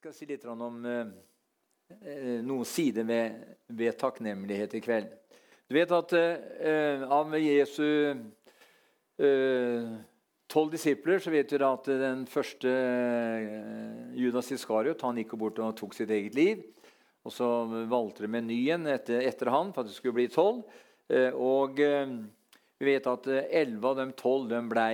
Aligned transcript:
skal 0.00 0.14
si 0.16 0.24
litt 0.24 0.46
om 0.48 0.78
eh, 0.88 1.08
eh, 2.08 2.38
noen 2.40 2.64
sider 2.64 3.04
ved, 3.04 3.34
ved, 3.68 3.98
takknemlighet 4.00 4.78
i 4.78 4.80
kveld. 4.80 5.10
Du 5.68 5.74
vet 5.76 5.90
at 5.92 6.14
eh, 6.16 7.02
av 7.04 7.34
Jesu 7.36 8.16
tolv 10.48 10.72
disipler 10.72 11.20
så 11.20 11.28
vet 11.34 11.52
du 11.52 11.60
at 11.66 11.90
den 12.00 12.22
første 12.24 12.70
Judas 14.16 14.48
Iskariot 14.56 15.04
han 15.04 15.20
gikk 15.20 15.34
bort 15.36 15.60
og 15.60 15.76
tok 15.76 15.92
sitt 15.92 16.08
eget 16.16 16.38
liv. 16.38 16.64
Og 17.28 17.36
så 17.36 17.50
valgte 17.92 18.24
de 18.24 18.32
med 18.32 18.48
ny 18.48 18.62
en 18.72 18.88
etter, 18.88 19.20
etter, 19.28 19.52
han 19.52 19.74
for 19.74 19.84
at 19.84 19.92
det 19.92 19.98
skulle 19.98 20.16
bli 20.16 20.30
tolv. 20.32 20.64
Og 21.36 21.84
vi 22.80 22.94
vet 22.94 23.06
at 23.10 23.26
elleve 23.28 23.88
av 23.90 23.98
de 23.98 24.06
tolv 24.16 24.52
ble, 24.70 24.84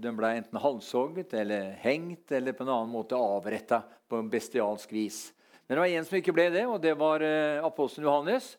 ble, 0.00 0.28
enten 0.32 0.60
halshogget 0.62 1.34
eller 1.36 1.74
hengt 1.82 2.32
eller 2.32 2.56
på 2.56 2.64
en 2.64 2.70
annen 2.72 2.94
måte 2.94 3.18
avretta 3.20 3.82
på 4.08 4.22
en 4.22 4.30
bestialsk 4.32 4.94
vis. 4.96 5.18
Men 5.66 5.76
det 5.76 5.82
var 5.82 5.92
en 5.98 6.06
som 6.08 6.16
ikke 6.16 6.32
ble 6.32 6.46
det, 6.54 6.62
og 6.64 6.78
det 6.80 6.94
var 6.96 7.24
eh, 7.26 7.60
apostelen 7.60 8.06
Johannes. 8.08 8.54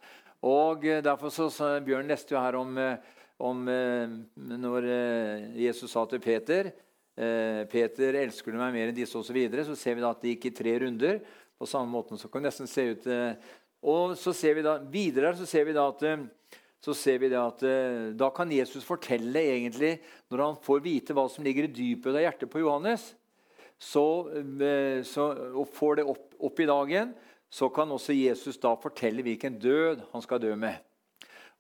Og 0.46 0.86
eh, 0.86 1.02
Derfor 1.02 1.34
så, 1.34 1.48
så 1.50 1.72
Bjørn 1.82 2.12
leste 2.12 2.36
jo 2.36 2.44
her 2.44 2.60
om, 2.60 2.78
eh, 2.78 3.18
om 3.42 3.66
når 3.66 4.88
Jesus 5.58 5.92
sa 5.94 6.06
til 6.10 6.22
Peter 6.22 6.72
Peter, 7.18 8.14
elsker 8.18 8.54
du 8.54 8.60
meg 8.60 8.76
mer 8.76 8.92
enn 8.92 8.98
disse 8.98 9.18
osv., 9.18 9.32
så, 9.32 9.34
videre, 9.34 9.64
så 9.66 9.74
ser 9.78 9.96
vi 9.98 10.04
da 10.04 10.12
at 10.14 10.22
det 10.22 10.36
gikk 10.36 10.52
i 10.52 10.56
tre 10.58 10.74
runder. 10.84 11.20
På 11.58 11.66
samme 11.70 11.90
måte 11.90 12.18
så 12.18 12.30
kan 12.30 12.46
det 12.46 12.52
nesten 12.52 12.70
se 12.70 12.84
ut 12.94 13.08
Og 13.90 14.14
så 14.22 14.34
ser 14.38 14.58
vi 14.58 14.66
da, 14.66 14.76
videre 14.94 15.32
så 15.38 15.46
ser 15.50 15.66
vi 15.66 15.74
da 15.74 15.88
at 15.90 16.04
så 16.84 16.94
ser 16.94 17.22
vi 17.22 17.30
det 17.32 17.40
at 17.40 17.64
eh, 17.66 18.10
da 18.18 18.30
kan 18.34 18.52
Jesus 18.54 18.86
fortelle, 18.86 19.42
egentlig, 19.42 19.98
når 20.32 20.44
han 20.44 20.60
får 20.64 20.84
vite 20.86 21.16
hva 21.18 21.26
som 21.32 21.46
ligger 21.46 21.68
i 21.68 21.74
dypet 21.74 22.14
av 22.14 22.22
hjertet 22.22 22.52
på 22.54 22.62
Johannes, 22.62 23.10
så, 23.78 24.04
eh, 24.34 25.02
så, 25.06 25.32
og 25.58 25.70
får 25.74 26.00
det 26.00 26.08
opp, 26.14 26.28
opp, 26.38 26.62
i 26.62 26.70
dagen, 26.70 27.14
så 27.50 27.70
kan 27.74 27.92
også 27.94 28.16
Jesus 28.16 28.60
da 28.62 28.76
fortelle 28.80 29.26
hvilken 29.26 29.58
død 29.62 30.04
han 30.12 30.26
skal 30.26 30.42
dø 30.44 30.54
med. 30.60 30.78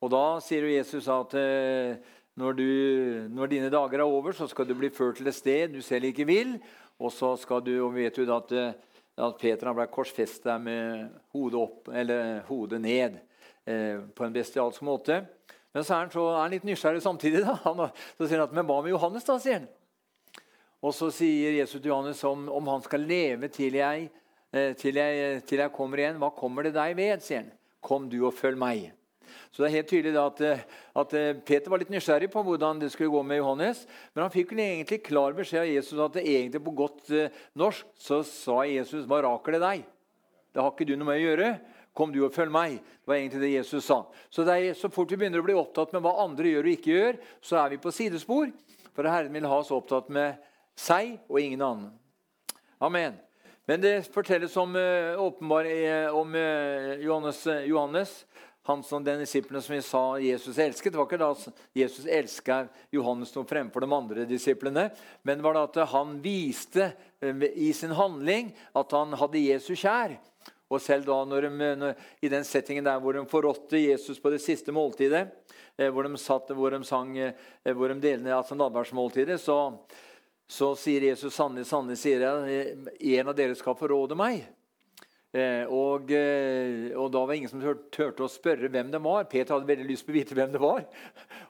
Og 0.04 0.12
Da 0.14 0.26
sier 0.45 0.68
jo 0.68 0.76
Jesus 0.76 1.08
at 1.10 1.34
eh, 1.40 1.98
når, 2.38 2.58
du, 2.58 2.68
når, 3.34 3.50
dine 3.50 3.72
dager 3.73 4.04
er 4.04 4.06
over, 4.06 4.36
så 4.38 4.45
skal 4.50 4.68
du 4.70 4.76
bli 4.78 4.92
ført 4.94 5.18
til 5.18 5.30
et 5.30 5.38
sted 5.38 5.73
du 5.73 5.82
selv 5.82 6.12
ikke 6.12 6.28
vil. 6.30 6.60
Og 7.02 7.10
så 7.14 7.34
skal 7.38 7.64
du, 7.66 7.73
og 7.86 7.95
vet 7.98 8.14
du 8.18 8.30
at, 8.34 8.54
at 9.18 9.42
Peter 9.42 9.73
ble 9.73 9.86
korsfesta 9.90 10.58
med 10.62 11.10
hodet 11.34 11.62
opp, 11.62 11.90
eller 11.94 12.45
hodet 12.50 12.82
ned. 12.82 13.18
Eh, 13.68 14.00
på 14.16 14.23
en 14.23 14.32
bestialsk 14.32 14.80
måte. 14.88 15.26
Men 15.76 15.84
så 15.84 15.98
er 15.98 16.06
han, 16.06 16.12
så, 16.14 16.22
er 16.32 16.38
han 16.40 16.54
litt 16.54 16.68
nysgjerrig 16.68 17.02
samtidig. 17.04 17.42
Da. 17.44 17.58
Han, 17.66 17.82
så 18.16 18.23
sier 18.23 18.40
han 18.40 18.48
at, 18.48 18.54
men 18.56 18.68
hva 18.70 18.78
med 18.80 18.94
Johannes, 18.94 19.28
da? 19.28 19.36
sier 19.44 19.60
han. 19.60 19.68
Og 20.88 20.94
så 20.96 21.10
sier 21.12 21.58
Jesus 21.58 21.82
til 21.82 21.90
Johannes 21.92 22.22
om, 22.30 22.45
om 22.54 22.70
han 22.72 22.86
skal 22.86 23.04
leve 23.04 23.50
til 23.52 23.76
jeg, 23.76 24.06
eh, 24.56 24.72
til, 24.80 25.02
jeg, 25.02 25.44
til 25.50 25.66
jeg, 25.66 25.73
kommer 25.76 26.00
igjen. 26.00 26.22
Hva 26.22 26.32
kommer 26.38 26.64
det 26.64 26.78
deg 26.80 26.95
ved? 26.95 27.26
sier 27.26 27.44
han. 27.44 27.52
Kom 27.84 28.08
du 28.08 28.22
og 28.22 28.38
følg 28.40 28.56
meg. 28.62 28.88
Så 29.52 29.60
det 29.60 29.68
er 29.68 29.76
helt 29.82 29.92
tydelig 29.92 30.16
at, 30.22 30.42
eh, 30.48 30.66
at, 31.04 31.20
Peter 31.44 31.73
var 31.73 31.84
litt 31.84 31.92
nysgjerrig 31.92 32.32
på 32.32 32.48
hvordan 32.48 32.80
det 32.80 32.94
skulle 32.94 33.12
gå 33.12 33.28
med 33.28 33.42
Johannes. 33.42 33.84
Men 34.16 34.30
han 34.30 34.32
fikk 34.32 34.56
egentlig 34.56 35.04
klar 35.12 35.36
beskjed 35.36 35.66
av 35.66 35.73
Jesus 35.73 36.06
at 36.08 36.16
det 36.16 36.23
egentlig 36.23 36.64
på 36.64 36.80
godt 36.86 37.12
norsk 37.60 37.92
så 38.00 38.23
sa 38.23 38.62
Jesus 38.64 39.04
hva 39.12 39.26
raker 39.28 39.58
det 39.58 39.66
deg? 39.68 39.90
Det 40.56 40.64
har 40.64 40.72
ikke 40.72 40.88
du 40.88 40.95
noe 40.95 41.12
med 41.12 41.20
å 41.20 41.26
gjøre. 41.28 41.58
Kom 41.98 42.12
du 42.14 42.20
og 42.28 42.34
følg 42.36 42.53
meg. 42.53 42.78
Det 42.78 43.09
var 43.09 43.17
egentlig 43.17 43.42
det 43.42 43.53
Jesus 43.56 43.88
sa. 43.90 44.03
Så, 44.30 44.45
er, 44.45 44.70
så 44.78 44.90
fort 44.94 45.09
vi 45.09 45.17
begynner 45.17 45.42
å 45.42 45.48
bli 45.48 45.58
opptatt 45.58 45.95
med 45.95 46.04
hva 46.06 46.14
andre 46.28 46.52
gjør 46.52 46.67
og 46.67 46.76
ikke 46.76 46.94
gjør, 46.94 47.22
så 47.42 47.58
er 47.64 47.73
vi 47.73 47.80
på 47.81 47.94
sidespor. 47.95 48.52
For 48.94 49.09
Herren 49.09 49.34
vil 49.34 49.48
ha 49.50 49.58
oss 49.58 49.73
opptatt 49.73 50.12
med 50.14 50.38
seg 50.78 51.16
og 51.26 51.42
ingen 51.42 51.64
annen. 51.66 51.89
Amen. 52.78 53.17
Men 53.67 53.81
det 53.81 53.95
fortelles 54.14 54.54
om, 54.62 54.78
uh, 54.78 55.17
om 55.17 56.36
uh, 56.38 56.94
Johannes, 57.02 57.42
Johannes, 57.66 58.14
han 58.67 58.84
som 58.84 59.04
den 59.04 59.20
disiplen 59.23 59.61
som 59.64 59.76
vi 59.76 59.82
sa 59.82 60.04
Jesus 60.20 60.58
elsket. 60.59 60.94
Det 60.94 61.00
var 61.00 61.08
ikke 61.08 61.20
da 61.22 61.32
Jesus 61.76 62.06
elska 62.06 62.61
Johannes 62.92 63.32
noe 63.36 63.48
fremfor 63.48 63.83
de 63.83 63.89
andre 63.95 64.26
disiplene, 64.27 64.89
men 65.23 65.39
det 65.39 65.45
var 65.45 65.55
da 65.55 65.66
at 65.70 65.80
han 65.93 66.17
viste 66.20 66.89
i 67.55 67.70
sin 67.73 67.95
handling 67.95 68.52
at 68.76 68.92
han 68.92 69.16
hadde 69.17 69.39
Jesus 69.39 69.80
kjær. 69.80 70.17
Og 70.67 70.82
selv 70.83 71.08
da 71.08 71.22
når 71.28 71.48
de, 71.48 71.70
når, 71.80 72.02
i 72.22 72.32
den 72.32 72.44
settingen 72.48 72.86
der 72.88 73.00
hvor 73.00 73.16
de 73.16 73.23
forrådte 73.30 73.80
Jesus 73.80 74.20
på 74.20 74.32
det 74.33 74.42
siste 74.44 74.73
måltidet, 74.76 75.28
eh, 75.78 75.88
hvor 75.94 76.08
de, 76.08 76.20
satt, 76.20 76.52
hvor 76.55 76.76
de 76.76 76.82
sang 76.88 77.16
eh, 77.17 77.33
hvor 77.72 77.94
de 77.94 78.02
delte 78.04 78.36
altså 78.36 78.58
nattverdsmåltidet, 78.60 79.39
så, 79.42 79.78
så 80.48 80.73
sier 80.80 81.08
Jesus 81.10 81.36
sannelig, 81.38 81.70
sannelig 81.70 82.02
sier 82.04 82.28
jeg, 82.28 82.61
eh, 83.00 83.17
en 83.20 83.32
av 83.32 83.38
dere 83.38 83.55
skal 83.55 83.80
forråde 83.80 84.20
meg. 84.20 84.45
Eh, 85.36 85.67
og, 85.67 86.10
eh, 86.16 86.94
og, 86.95 87.10
da 87.11 87.20
var 87.20 87.34
det 87.34 87.38
ingen 87.42 87.52
som 87.52 87.64
turte 87.92 88.23
å 88.23 88.32
spørre 88.32 88.70
hvem 88.72 88.89
det 88.94 89.02
var. 89.04 89.28
Peter 89.30 89.54
hadde 89.54 89.67
veldig 89.67 89.88
lyst 89.89 90.08
på 90.08 90.14
å 90.14 90.16
vite 90.16 90.38
hvem 90.38 90.54
det 90.54 90.61
var. 90.64 90.86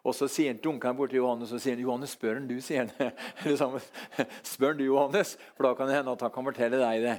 Og 0.01 0.15
så 0.17 0.27
sier 0.31 0.51
han, 0.51 0.61
dunker 0.63 0.89
han 0.89 0.97
bort 0.97 1.13
til 1.13 1.21
Johannes 1.21 1.53
og 1.53 1.61
sier 1.61 1.77
han, 1.77 1.85
Johannes, 1.85 2.15
spør 2.17 2.39
han 2.39 2.49
du, 2.49 2.57
sier 2.63 2.89
han. 2.89 3.77
spør 4.51 4.73
han 4.73 4.81
du, 4.81 4.87
Johannes, 4.89 5.35
for 5.53 5.69
da 5.69 5.73
kan 5.77 5.91
det 5.91 5.99
hende 5.99 6.15
at 6.17 6.25
han 6.25 6.33
kan 6.33 6.49
fortelle 6.49 6.81
deg 6.81 7.05
det. 7.05 7.17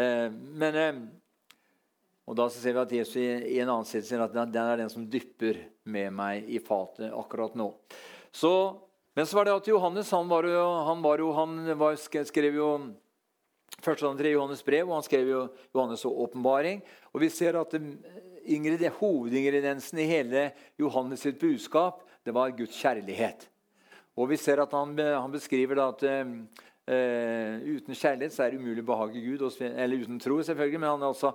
Eh, 0.00 0.26
men 0.32 0.80
og 2.28 2.36
Da 2.36 2.44
ser 2.52 2.74
vi 2.76 2.82
at 2.82 2.92
Jesus 2.92 3.16
i 3.16 3.56
en 3.62 3.70
annen 3.72 3.88
side 3.88 4.04
sier 4.04 4.20
at 4.20 4.34
den 4.34 4.56
er 4.60 4.82
den 4.82 4.92
som 4.92 5.06
dypper 5.08 5.62
med 5.88 6.12
meg 6.12 6.48
i 6.52 6.60
fatet 6.60 7.08
akkurat 7.16 7.56
nå. 7.56 7.70
Så, 8.28 8.52
men 9.16 9.24
så 9.24 9.38
var 9.38 9.48
det 9.48 9.54
at 9.56 9.70
Johannes 9.70 10.10
han, 10.12 10.28
var 10.28 10.44
jo, 10.44 10.64
han, 10.90 11.00
var 11.00 11.22
jo, 11.24 11.30
han 11.32 11.54
var, 11.80 11.96
skrev 11.96 12.58
jo 12.60 12.68
første 13.80 14.06
og 14.06 14.18
tre 14.20 14.34
Johannes 14.34 14.64
brev, 14.66 14.90
og 14.90 14.98
han 14.98 15.06
skrev 15.06 15.30
jo 15.32 15.42
Johannes' 15.72 16.04
åpenbaring. 16.08 16.82
Og 17.14 17.24
vi 17.24 17.30
ser 17.32 17.56
at 17.56 17.78
hovedingrediensen 18.98 20.02
i 20.02 20.08
hele 20.08 20.50
Johannes 20.80 21.24
sitt 21.24 21.40
budskap 21.40 22.04
det 22.26 22.34
var 22.36 22.52
Guds 22.52 22.76
kjærlighet. 22.76 23.48
Og 24.18 24.28
vi 24.32 24.36
ser 24.36 24.60
at 24.60 24.72
han, 24.74 24.92
han 24.98 25.32
beskriver 25.32 25.80
at 25.80 26.02
uh, 26.04 26.26
uten 27.62 27.94
kjærlighet 27.94 28.34
så 28.34 28.44
er 28.44 28.52
det 28.52 28.60
umulig 28.60 28.82
å 28.82 28.88
behage 28.90 29.22
Gud. 29.22 29.44
Eller 29.62 30.02
uten 30.02 30.18
tro, 30.20 30.40
selvfølgelig. 30.42 30.80
Men 30.82 30.90
han, 30.96 31.06
altså, 31.08 31.32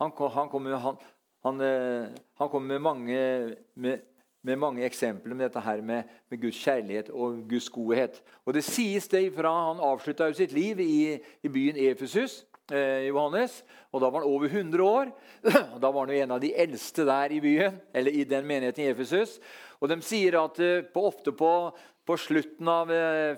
han, 0.00 0.12
han 0.32 0.48
kommer 0.48 0.72
eh, 0.72 2.08
han 2.34 2.48
kom 2.48 2.66
med, 2.66 2.80
mange, 2.80 3.56
med, 3.74 4.00
med 4.42 4.58
mange 4.58 4.84
eksempler 4.86 5.34
med 5.34 5.50
dette 5.50 5.60
her 5.60 5.82
med, 5.84 6.08
med, 6.30 6.40
Guds 6.40 6.56
kjærlighet 6.56 7.10
og 7.12 7.42
Guds 7.48 7.68
godhet. 7.68 8.22
Og 8.46 8.54
Det 8.56 8.64
sies 8.64 9.08
det 9.12 9.26
fra 9.36 9.52
han 9.68 9.82
avslutta 9.84 10.30
sitt 10.32 10.52
liv 10.56 10.80
i, 10.80 11.18
i 11.20 11.52
byen 11.52 11.76
Efesus. 11.76 12.44
Eh, 12.70 13.08
Johannes, 13.10 13.64
og 13.90 14.00
Da 14.00 14.08
var 14.08 14.22
han 14.22 14.30
over 14.30 14.46
100 14.46 14.84
år. 14.84 15.12
Da 15.82 15.90
var 15.90 16.06
han 16.06 16.14
jo 16.14 16.22
en 16.22 16.34
av 16.36 16.40
de 16.40 16.54
eldste 16.54 17.04
der 17.04 17.32
i 17.34 17.40
byen, 17.40 17.80
eller 17.92 18.14
i 18.14 18.24
den 18.24 18.46
menigheten 18.46 18.84
i 18.84 18.92
Efesus. 18.94 19.40
Og 19.80 19.88
De 19.90 20.00
sier 20.00 20.38
at 20.40 20.60
eh, 20.64 20.84
på, 20.86 21.04
ofte 21.12 21.34
på, 21.36 21.76
på 22.06 22.16
slutten 22.16 22.68
av, 22.68 22.88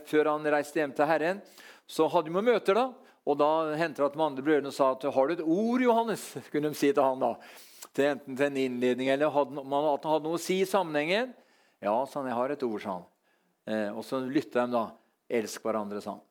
før 0.07 0.31
han 0.31 0.53
reiste 0.53 0.79
hjem 0.79 0.93
til 0.95 1.09
Herren, 1.09 1.41
så 1.89 2.07
hadde 2.13 2.31
de 2.31 2.45
møter. 2.45 2.79
da, 2.79 2.93
og 3.23 3.39
Da 3.39 3.51
hendte 3.79 4.03
det 4.03 4.09
at 4.09 4.17
de 4.17 4.25
andre 4.25 4.43
brødrene 4.43 4.73
sa 4.75 4.93
at 4.97 5.05
har 5.15 5.29
du 5.29 5.37
et 5.37 5.45
ord, 5.45 5.85
Johannes? 5.85 6.25
kunne 6.53 6.73
de 6.73 6.79
si 6.79 6.91
til 6.91 7.05
han 7.05 7.23
da. 7.23 7.37
Til 7.95 8.09
enten 8.15 8.39
til 8.39 8.49
en 8.49 8.59
innledning 8.59 9.13
eller 9.13 9.31
hadde, 9.31 9.63
at 9.63 10.05
han 10.05 10.15
hadde 10.17 10.27
noe 10.27 10.41
å 10.41 10.43
si 10.43 10.63
i 10.63 10.69
sammenhengen. 10.69 11.31
Ja, 11.83 11.95
sa 12.07 12.21
han, 12.21 12.31
jeg 12.31 12.39
har 12.39 12.55
et 12.55 12.67
ord, 12.67 12.83
sa 12.83 12.97
han. 12.97 13.09
Eh, 13.71 13.89
og 13.95 14.03
så 14.07 14.23
lytta 14.27 14.67
de 14.67 14.75
da. 14.75 14.85
Elsk 15.33 15.65
hverandre, 15.65 16.03
sa 16.03 16.17
han. 16.17 16.23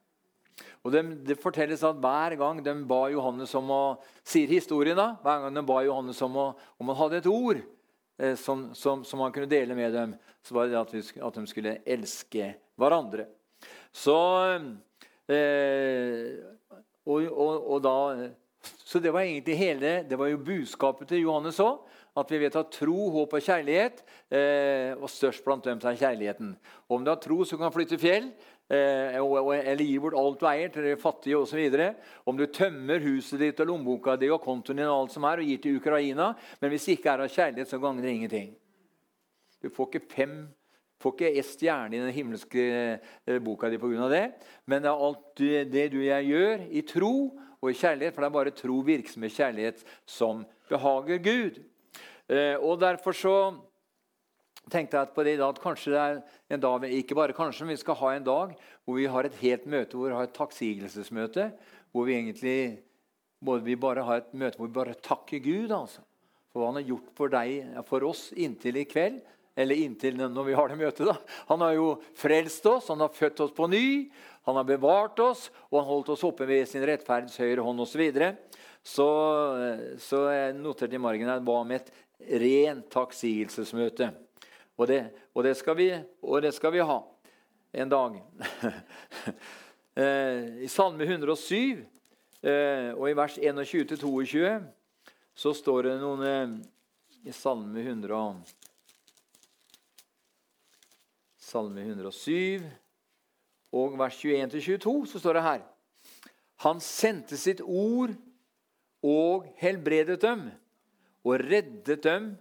Og 0.84 0.94
det, 0.94 1.02
det, 1.28 1.40
fortelles 1.42 1.84
at 1.86 2.00
Hver 2.02 2.36
gang 2.40 2.60
de 2.64 2.74
ba 2.90 3.02
Johannes 3.14 3.54
om 3.58 3.72
å 3.74 3.82
sier 4.28 4.52
historien 4.52 4.98
da, 4.98 5.14
hver 5.24 5.46
gang 5.46 5.58
de 5.58 5.64
ba 5.66 5.80
Johannes 5.86 6.22
om, 6.26 6.38
å, 6.38 6.48
om 6.82 6.92
han 6.92 7.00
hadde 7.00 7.22
et 7.22 7.30
ord 7.30 7.62
eh, 7.62 8.36
som, 8.40 8.68
som, 8.78 9.06
som, 9.08 9.24
han 9.24 9.34
kunne 9.34 9.50
dele 9.50 9.78
med 9.78 9.94
dem, 9.96 10.16
så 10.44 10.58
var 10.58 10.70
det 10.70 10.80
at, 10.80 10.94
vi, 10.94 11.04
at 11.22 11.38
de 11.38 11.46
skulle 11.50 11.78
elske 11.86 12.54
hverandre. 12.82 13.28
Så 13.94 14.18
eh, 15.32 16.78
og, 17.06 17.26
og, 17.32 17.72
og 17.76 17.82
da, 17.84 17.96
så 18.62 19.00
det 19.00 19.14
var 19.14 19.26
egentlig 19.26 19.58
hele, 19.58 20.04
det 20.10 20.20
var 20.20 20.30
jo 20.32 20.44
budskapet 20.46 21.10
til 21.10 21.26
Johannes 21.26 21.60
òg. 21.64 21.88
At 22.20 22.28
vi 22.28 22.42
vet 22.42 22.56
at 22.60 22.74
tro, 22.76 23.06
håp 23.14 23.34
og 23.38 23.44
kjærlighet 23.46 24.02
eh, 24.36 24.98
og 24.98 25.08
størst 25.08 25.46
blant 25.46 25.64
dem 25.64 25.80
er 25.80 25.96
kjærligheten. 25.96 26.50
Og 26.90 26.98
om 26.98 27.06
du 27.06 27.12
har 27.14 27.22
tro, 27.24 27.38
så 27.48 27.56
kan 27.56 27.72
du 27.72 27.78
flytte 27.78 28.00
fjell. 28.02 28.28
Eh, 28.68 29.16
eller 29.16 29.84
gi 29.84 29.96
bort 30.00 30.18
alt 30.20 30.42
du 30.42 30.46
eier 30.50 30.74
til 30.74 30.90
de 30.90 30.98
fattige 31.00 31.40
osv. 31.40 31.62
Om 32.28 32.36
du 32.36 32.46
tømmer 32.52 33.00
huset 33.04 33.40
ditt 33.40 33.64
og 33.64 33.72
lommeboka 33.72 34.18
di 34.20 34.28
og 34.28 34.44
kontoen 34.44 34.82
din 34.82 34.92
og 34.92 35.06
alt 35.06 35.16
som 35.16 35.28
er, 35.30 35.40
og 35.40 35.54
gir 35.54 35.64
til 35.64 35.80
Ukraina. 35.80 36.34
Men 36.60 36.74
hvis 36.74 36.90
det 36.90 36.98
ikke 37.00 37.14
er 37.14 37.24
av 37.24 37.32
kjærlighet, 37.32 37.72
så 37.72 37.80
gagner 37.80 38.04
det 38.04 38.16
ingenting. 38.18 38.52
Du 39.64 39.70
får 39.72 39.90
ikke 39.94 40.12
fem 40.12 40.36
får 41.02 41.16
ikke 41.16 41.32
ei 41.32 41.46
stjerne 41.46 41.98
i 41.98 42.02
den 42.04 42.14
himmelske 42.16 42.66
eh, 42.72 43.40
boka 43.44 43.70
di 43.70 43.80
pga. 43.82 44.10
det. 44.10 44.26
Men 44.66 44.84
det 44.84 44.92
er 44.92 45.06
alt 45.08 45.42
det 45.74 45.88
du 45.94 46.00
og 46.00 46.08
jeg 46.08 46.30
gjør 46.30 46.68
i 46.70 46.86
tro 46.88 47.16
og 47.62 47.70
i 47.70 47.78
kjærlighet, 47.78 48.14
for 48.14 48.22
det 48.22 48.30
er 48.30 48.38
bare 48.38 48.56
tro, 48.58 48.78
virksomhet, 48.86 49.36
kjærlighet 49.36 49.84
som 50.06 50.46
behager 50.70 51.22
Gud. 51.22 51.60
Eh, 52.30 52.56
og 52.58 52.80
Derfor 52.82 53.14
så 53.14 53.36
tenkte 54.72 54.98
jeg 54.98 55.14
på 55.16 55.24
det 55.26 55.36
i 55.36 55.42
dag, 55.42 55.50
at 55.50 55.62
kanskje 55.62 55.92
det 55.92 56.00
er 56.00 56.22
en 56.56 56.64
dag, 56.64 56.86
ikke 56.90 57.18
bare 57.18 57.36
kanskje, 57.36 57.66
men 57.66 57.76
vi 57.76 57.82
skal 57.82 58.00
ha 58.00 58.14
en 58.16 58.24
dag 58.24 58.56
hvor 58.86 58.98
vi 58.98 59.10
har 59.10 59.28
et 59.28 59.42
helt 59.42 59.66
møte, 59.66 59.98
hvor 59.98 60.10
vi 60.10 60.16
har 60.16 60.30
et 60.30 60.38
takksigelsesmøte. 60.38 61.52
Hvor 61.92 62.08
vi 62.08 62.16
egentlig 62.16 62.80
vi 63.42 63.76
bare 63.76 64.06
har 64.06 64.22
et 64.22 64.34
møte 64.38 64.60
hvor 64.60 64.70
vi 64.70 64.78
bare 64.78 64.94
takker 65.02 65.42
Gud 65.44 65.74
altså, 65.74 66.04
for 66.52 66.62
hva 66.62 66.70
han 66.70 66.82
har 66.82 66.90
gjort 66.90 67.12
for 67.18 67.32
deg, 67.32 67.72
for 67.88 68.06
oss 68.06 68.30
inntil 68.38 68.78
i 68.82 68.86
kveld. 68.86 69.22
Eller 69.56 69.76
inntil 69.84 70.16
når 70.20 70.46
vi 70.48 70.56
har 70.56 70.72
det 70.72 70.80
møtet. 70.80 71.06
da. 71.08 71.18
Han 71.50 71.62
har 71.62 71.76
jo 71.76 71.88
frelst 72.16 72.66
oss, 72.66 72.88
han 72.88 73.04
har 73.04 73.12
født 73.14 73.44
oss 73.44 73.56
på 73.56 73.68
ny. 73.68 74.10
Han 74.48 74.58
har 74.58 74.66
bevart 74.66 75.20
oss, 75.22 75.50
og 75.70 75.82
han 75.82 75.90
holdt 75.90 76.14
oss 76.16 76.24
oppe 76.26 76.48
ved 76.50 76.66
sin 76.70 76.86
rettferds 76.88 77.38
høyre 77.42 77.66
hånd 77.66 77.84
osv. 77.84 77.92
Så, 77.92 78.00
videre. 78.00 78.36
så 78.84 79.08
Så 80.00 80.24
jeg 80.32 80.56
noterte 80.58 80.96
i 80.96 81.02
margen 81.02 81.30
at 81.30 81.44
det 81.44 81.52
var 81.52 81.68
med 81.68 81.82
et 81.82 81.92
rent 82.42 82.90
takksigelsesmøte. 82.92 84.12
Og 84.78 84.88
det, 84.88 85.02
og, 85.36 85.44
det 85.46 85.56
vi, 85.78 85.92
og 86.22 86.42
det, 86.42 86.54
skal 86.56 86.72
vi, 86.74 86.80
ha 86.80 87.02
en 87.74 87.90
dag. 87.90 88.22
Eh, 89.92 90.64
I 90.64 90.68
Salme 90.72 91.04
107 91.04 91.84
eh, 92.48 92.94
og 92.96 93.10
i 93.10 93.16
vers 93.20 93.34
21-22 93.36 94.54
så 95.36 95.52
står 95.52 95.90
det 95.90 95.96
noen 96.00 96.24
eh, 96.24 96.54
I 97.28 97.34
Salme 97.36 97.84
100 97.84 98.16
Salme 101.52 101.84
107 101.84 102.64
og 103.76 103.96
vers 104.00 104.20
21-22 104.24 104.94
så 105.12 105.20
står 105.20 105.36
det 105.36 105.44
her 105.44 105.64
Han 106.64 106.80
sendte 106.84 107.40
sitt 107.40 107.60
ord 107.66 108.14
og 109.04 109.50
helbredet 109.60 110.22
dem 110.24 110.46
og 111.26 111.44
reddet 111.44 112.00
dem 112.06 112.32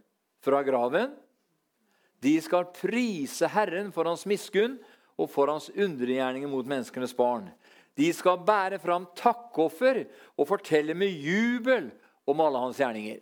fra 0.44 0.60
graven. 0.64 1.10
De 2.22 2.36
skal 2.44 2.70
prise 2.76 3.48
Herren 3.50 3.90
for 3.92 4.06
hans 4.06 4.26
miskunn 4.30 4.78
og 5.18 5.28
for 5.32 5.50
hans 5.50 5.68
undergjerninger 5.72 6.48
mot 6.48 6.68
menneskenes 6.68 7.16
barn. 7.16 7.50
De 7.98 8.12
skal 8.14 8.44
bære 8.46 8.78
fram 8.80 9.08
takkoffer 9.18 10.04
og 10.38 10.48
fortelle 10.48 10.94
med 10.94 11.10
jubel 11.10 11.90
om 12.30 12.40
alle 12.44 12.62
hans 12.62 12.78
gjerninger. 12.80 13.18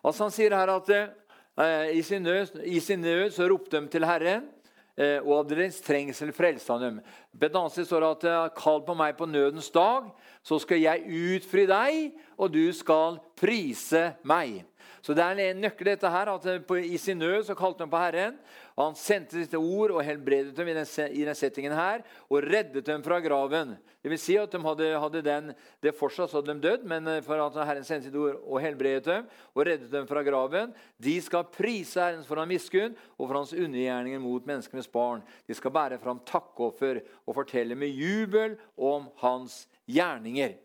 Altså 0.00 0.24
Han 0.24 0.34
sier 0.34 0.56
her 0.56 0.72
at 0.78 0.92
eh, 0.96 1.92
i, 1.98 2.02
sin 2.02 2.24
nød, 2.24 2.62
i 2.64 2.80
sin 2.80 3.04
nød 3.04 3.34
så 3.36 3.50
ropte 3.50 3.82
de 3.82 3.90
til 3.92 4.06
Herren. 4.06 4.48
Eh, 4.96 5.18
og 5.20 5.42
av 5.42 5.48
deres 5.50 5.76
trengsel 5.84 6.30
frelste 6.32 6.72
han 6.72 6.80
dem. 6.80 7.00
Bedanse 7.36 7.84
står 7.84 8.00
det 8.00 8.12
at 8.14 8.22
eh, 8.30 8.54
kall 8.56 8.80
på 8.86 8.94
meg 8.96 9.18
på 9.18 9.28
nødens 9.28 9.68
dag, 9.74 10.08
så 10.40 10.56
skal 10.62 10.80
jeg 10.80 11.04
utfri 11.36 11.66
deg, 11.68 12.14
og 12.40 12.54
du 12.54 12.64
skal 12.72 13.18
prise 13.36 14.14
meg. 14.24 14.62
Så 15.04 15.14
det 15.14 15.22
er 15.22 15.42
en 15.44 15.60
nøkkel 15.66 15.92
dette 15.92 16.10
her, 16.10 16.32
at 16.32 16.48
eh, 16.48 16.78
I 16.88 16.96
sin 16.96 17.20
nød 17.20 17.44
så 17.44 17.58
kalte 17.58 17.84
han 17.84 17.92
på 17.92 18.00
Herren. 18.00 18.40
Han 18.76 18.96
sendte 18.98 19.40
sitt 19.40 19.54
ord 19.56 19.94
og 19.94 20.02
helbredet 20.04 20.52
dem 20.56 20.68
i 20.68 20.74
den, 20.76 20.88
i 21.16 21.22
den 21.24 21.36
settingen 21.38 21.72
her, 21.72 22.02
og 22.28 22.44
reddet 22.44 22.84
dem 22.84 23.00
fra 23.04 23.22
graven. 23.24 23.72
Det 24.04 24.10
vil 24.12 24.20
si 24.20 24.36
at 24.36 24.52
de 24.52 24.60
hadde, 24.60 24.90
hadde 25.00 25.22
den, 25.24 25.48
det 25.80 25.94
fortsatt 25.96 26.28
så 26.28 26.42
hadde 26.42 26.52
de 26.52 26.66
dødd, 26.66 26.84
men 26.88 27.08
eh, 27.08 27.22
for 27.24 27.40
at 27.40 27.56
Herren 27.64 27.86
sendte 27.88 28.10
sitt 28.10 28.18
ord 28.20 28.36
og 28.44 28.60
helbredet 28.60 29.06
dem 29.08 29.30
og 29.54 29.64
reddet 29.64 29.88
dem 29.94 30.04
fra 30.10 30.20
graven. 30.26 30.76
De 31.00 31.16
skal 31.24 31.48
prise 31.48 32.02
Herren 32.02 32.26
for 32.28 32.42
hans 32.42 32.52
miskunn 32.52 32.92
og 33.16 33.24
for 33.24 33.38
hans 33.38 33.56
undergjerninger 33.56 34.20
mot 34.20 34.44
menneskenes 34.46 34.92
barn. 34.92 35.24
De 35.48 35.56
skal 35.56 35.72
bære 35.72 36.00
fram 36.02 36.20
takkoffer 36.28 37.00
og 37.24 37.40
fortelle 37.40 37.78
med 37.80 37.96
jubel 37.96 38.60
om 38.76 39.08
hans 39.24 39.64
gjerninger. 39.88 40.58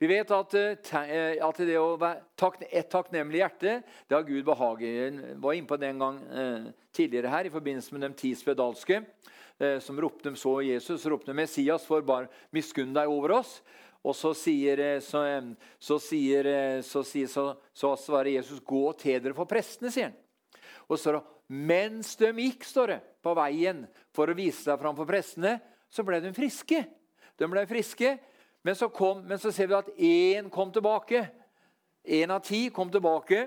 Vi 0.00 0.08
vet 0.08 0.30
at, 0.32 0.54
eh, 0.54 1.00
eh, 1.12 1.42
at 1.44 1.58
det 1.60 1.74
å 1.76 1.98
være 2.00 2.62
et 2.70 2.88
takknemlig 2.88 3.42
hjerte 3.42 3.72
det 4.08 4.14
har 4.16 4.24
Gud 4.24 4.46
behag 4.46 4.80
i. 4.80 4.92
Var 5.36 5.56
inne 5.58 5.68
på 5.68 5.76
det 5.76 5.90
en 5.90 6.00
gang 6.00 6.20
eh, 6.32 6.70
tidligere 6.96 7.28
her 7.28 7.44
i 7.44 7.52
forbindelse 7.52 7.92
med 7.92 8.06
de 8.06 8.10
ti 8.16 8.32
spedalske 8.34 9.04
som 9.84 9.98
ropte 10.00 10.30
så 10.40 10.54
Jesus, 10.64 11.02
ropte 11.04 11.34
Messias, 11.36 11.82
for 11.84 12.00
bare 12.00 12.30
miskunn 12.48 12.94
deg 12.96 13.10
over 13.12 13.34
oss. 13.42 13.58
Og 14.00 14.14
så 14.16 14.30
sier, 14.32 14.80
så, 15.04 15.20
så, 15.76 15.98
sier, 16.00 16.48
så, 16.80 17.02
sier, 17.04 17.28
så, 17.28 17.44
så 17.76 17.90
svarer 18.00 18.38
Jesus, 18.38 18.62
'Gå 18.64 18.94
te 18.96 19.18
dere 19.20 19.36
for 19.36 19.44
prestene', 19.44 19.92
sier 19.92 20.08
han. 20.08 20.16
Og 20.88 20.96
så 20.96 21.20
mens 21.52 22.14
de 22.16 22.32
gikk, 22.40 22.64
står 22.64 22.94
det, 22.94 22.98
på 23.20 23.36
veien 23.36 23.84
for 24.16 24.32
å 24.32 24.38
vise 24.38 24.64
seg 24.64 24.80
fram 24.80 24.96
for 24.96 25.04
prestene, 25.04 25.58
så 25.92 26.08
ble 26.08 26.22
de 26.24 26.32
friske. 26.32 26.80
De 27.36 27.52
ble 27.52 27.66
friske, 27.68 28.16
men 28.62 28.76
så, 28.76 28.90
kom, 28.92 29.22
men 29.24 29.40
så 29.40 29.52
ser 29.52 29.70
vi 29.70 29.78
at 29.78 29.88
én 29.96 30.50
kom 30.52 30.72
tilbake. 30.72 31.24
Én 32.04 32.32
av 32.32 32.42
ti 32.44 32.66
kom 32.74 32.90
tilbake. 32.92 33.46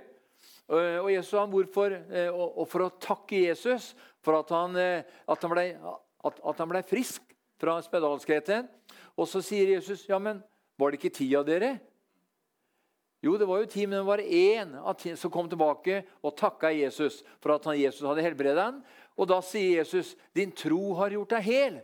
Og 0.74 1.10
Jesus 1.12 1.38
han 1.38 1.52
hvorfor? 1.52 1.94
Eh, 2.10 2.32
og 2.34 2.66
for 2.72 2.86
å 2.86 2.94
takke 3.02 3.44
Jesus 3.44 3.92
for 4.24 4.40
at 4.40 4.50
han, 4.56 4.78
eh, 4.80 5.06
at 5.30 5.46
han, 5.46 5.52
ble, 5.52 5.66
at, 5.78 6.40
at 6.40 6.62
han 6.64 6.72
ble, 6.72 6.82
frisk 6.88 7.36
fra 7.62 7.78
spedalskheten. 7.84 8.70
Og 9.20 9.30
så 9.30 9.44
sier 9.46 9.76
Jesus, 9.76 10.08
ja, 10.10 10.18
men 10.18 10.42
var 10.80 10.92
det 10.92 11.02
ikke 11.02 11.18
ti 11.20 11.28
av 11.38 11.46
dere? 11.48 11.76
Jo, 13.24 13.38
det 13.40 13.48
var 13.48 13.62
jo 13.62 13.70
ti, 13.72 13.86
men 13.88 14.02
det 14.02 14.08
var 14.08 14.20
én 14.20 15.16
som 15.16 15.32
kom 15.32 15.48
tilbake 15.48 16.02
og 16.20 16.36
takka 16.36 16.74
Jesus 16.76 17.22
for 17.40 17.54
at 17.56 17.70
han, 17.70 17.78
Jesus 17.80 18.04
hadde 18.04 18.26
helbredet 18.26 18.60
ham. 18.60 18.82
Og 19.16 19.30
da 19.30 19.38
sier 19.46 19.84
Jesus, 19.84 20.16
'Din 20.34 20.52
tro 20.52 20.96
har 20.98 21.14
gjort 21.14 21.38
deg 21.38 21.44
hel'. 21.46 21.82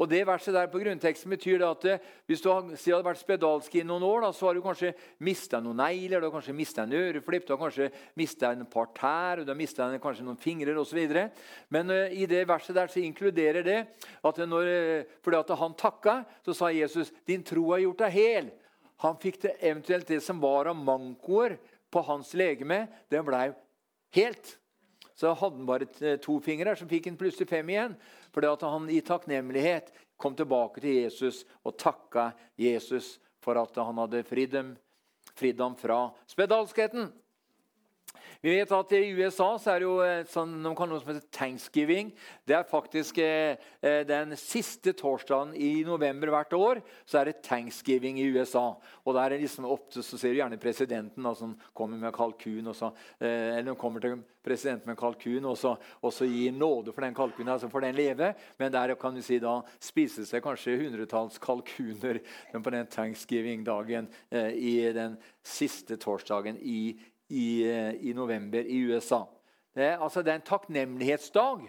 Og 0.00 0.08
det 0.10 0.24
verset 0.26 0.54
der 0.56 0.70
på 0.70 0.80
grunnteksten 0.82 1.30
betyr 1.30 1.60
det 1.60 1.68
at 1.68 1.86
eh, 1.90 2.06
hvis 2.26 2.42
du 2.42 2.48
hadde 2.50 3.04
vært 3.06 3.20
spedalsk 3.20 3.76
i 3.78 3.84
noen 3.86 4.04
år, 4.06 4.24
da, 4.24 4.30
så 4.34 4.48
har 4.48 4.56
du 4.56 4.62
kanskje 4.64 4.94
mista 5.24 5.60
noen 5.62 5.78
negler, 5.82 6.22
du 6.22 6.28
har 6.28 6.34
kanskje 6.34 6.56
mista 6.56 6.84
en 6.84 6.96
øreflipp, 6.98 7.46
du 7.46 7.54
har 7.54 7.60
kanskje 7.62 7.90
mista 8.18 8.50
en 8.50 8.66
par 8.70 8.90
tær, 8.96 9.44
du 9.44 9.52
har 9.52 9.58
mista 9.58 9.86
kanskje 10.02 10.26
noen 10.26 10.40
fingrer 10.40 10.80
osv. 10.80 11.00
Men 11.74 11.92
uh, 11.92 12.08
i 12.10 12.26
det 12.30 12.42
verset 12.50 12.76
der 12.76 12.90
så 12.90 13.02
inkluderer 13.04 13.66
det 13.66 13.78
at 14.24 14.42
når, 14.48 14.72
uh, 14.72 15.14
fordi 15.24 15.40
at 15.40 15.54
han 15.60 15.78
takka, 15.78 16.16
så 16.46 16.56
sa 16.56 16.72
Jesus 16.74 17.12
din 17.28 17.46
tro 17.46 17.68
har 17.72 17.84
gjort 17.84 18.04
deg 18.06 18.18
hel. 18.18 18.50
Han 19.04 19.20
fikk 19.20 19.40
det 19.44 19.56
eventuelt 19.60 20.10
det 20.10 20.20
som 20.24 20.42
var 20.42 20.70
av 20.70 20.78
mankoer 20.78 21.58
på 21.94 22.02
hans 22.08 22.34
legeme, 22.34 22.86
det 23.10 23.22
blei 23.26 23.48
helt. 24.16 24.56
Så 25.14 25.30
hadde 25.30 25.60
han 25.60 25.66
bare 25.66 26.16
to 26.22 26.40
fingre, 26.42 26.74
så 26.74 26.88
fikk 26.90 27.06
han 27.06 27.18
plutselig 27.18 27.46
fem 27.46 27.68
igjen. 27.70 27.94
Fordi 28.34 28.50
at 28.50 28.64
han 28.66 28.88
i 28.90 29.00
takknemlighet 29.04 29.92
kom 30.18 30.34
tilbake 30.34 30.82
til 30.82 31.04
Jesus 31.04 31.44
og 31.62 31.76
takka 31.78 32.32
Jesus 32.58 33.16
for 33.44 33.58
at 33.60 33.76
han 33.78 34.00
hadde 34.02 34.24
fridd 34.26 34.54
dem, 34.56 34.72
fridd 35.38 35.60
dem 35.60 35.76
fra 35.78 36.08
spedalskheten. 36.30 37.12
Vi 38.44 38.52
vet 38.52 38.72
at 38.76 38.90
I 38.92 39.14
USA 39.16 39.46
så 39.56 39.70
er 39.72 39.80
det 39.80 39.86
jo 39.86 39.94
sånn, 40.28 40.58
noe 40.60 40.76
som 40.76 41.08
heter 41.08 41.22
thanksgiving. 41.32 42.10
Det 42.44 42.58
er 42.58 42.66
faktisk 42.68 43.16
eh, 43.24 43.56
eh, 43.80 44.02
Den 44.04 44.34
siste 44.36 44.92
torsdagen 44.92 45.54
i 45.56 45.80
november 45.86 46.28
hvert 46.34 46.52
år 46.52 46.82
så 47.08 47.22
er 47.22 47.30
det 47.30 47.40
thanksgiving 47.46 48.18
i 48.20 48.26
USA. 48.34 48.74
Og 49.08 49.16
der 49.16 49.32
er 49.32 49.40
liksom 49.40 49.64
ofte 49.64 50.04
så 50.04 50.20
ser 50.20 50.34
du 50.34 50.42
gjerne 50.42 50.60
presidenten 50.60 51.24
da, 51.24 51.32
som 51.32 51.54
kommer 51.72 52.02
med 52.02 52.12
kalkun. 52.12 52.68
Og 52.68 52.84
eh, 53.16 53.56
eller 53.62 53.80
kommer 53.80 54.04
til 54.04 54.18
presidenten 54.44 54.92
med 54.92 55.00
kalkun 55.00 55.48
og 55.48 55.56
så, 55.56 56.28
gir 56.28 56.52
nåde 56.52 56.92
for 56.92 57.00
den 57.00 57.16
kalkunen. 57.16 57.54
altså 57.54 57.72
for 57.72 57.80
den 57.80 57.96
leve. 57.96 58.34
Men 58.58 58.72
der 58.72 58.92
kan 59.00 59.16
du 59.16 59.22
si 59.24 59.40
da 59.40 59.62
spises 59.80 60.36
det 60.36 60.42
kanskje 60.44 60.76
hundretalls 60.82 61.40
kalkuner 61.40 62.20
på 62.52 62.76
den 62.76 62.92
thanksgiving-dagen 62.92 64.12
eh, 64.28 64.52
i 64.52 64.92
den 64.92 65.16
siste 65.40 65.96
torsdagen 65.96 66.60
i 66.60 67.00
i, 67.34 67.48
eh, 67.66 67.94
i 68.08 68.14
november 68.16 68.62
i 68.62 68.78
USA. 68.86 69.24
Det 69.74 69.82
er, 69.84 69.98
altså, 69.98 70.22
det 70.22 70.32
er 70.32 70.38
en 70.38 70.46
takknemlighetsdag. 70.46 71.66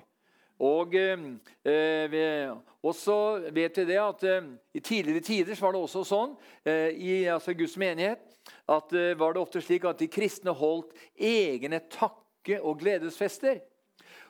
Og, 0.65 0.93
eh, 0.95 2.51
og 2.86 2.93
så 2.95 3.17
vet 3.51 3.81
vi 3.81 3.86
det 3.89 3.98
at 4.00 4.24
eh, 4.24 4.45
I 4.77 4.79
tidligere 4.79 5.25
tider 5.25 5.60
var 5.60 5.75
det 5.75 5.81
også 5.84 6.03
sånn 6.07 6.38
eh, 6.63 6.93
i 6.95 7.15
altså 7.27 7.51
Guds 7.57 7.75
menighet 7.81 8.24
at 8.72 8.93
eh, 8.95 9.17
var 9.19 9.36
det 9.36 9.41
ofte 9.41 9.62
slik 9.63 9.84
at 9.89 10.00
de 10.00 10.07
kristne 10.12 10.53
holdt 10.55 10.93
egne 11.17 11.81
takke- 11.91 12.62
og 12.62 12.79
gledesfester. 12.79 13.60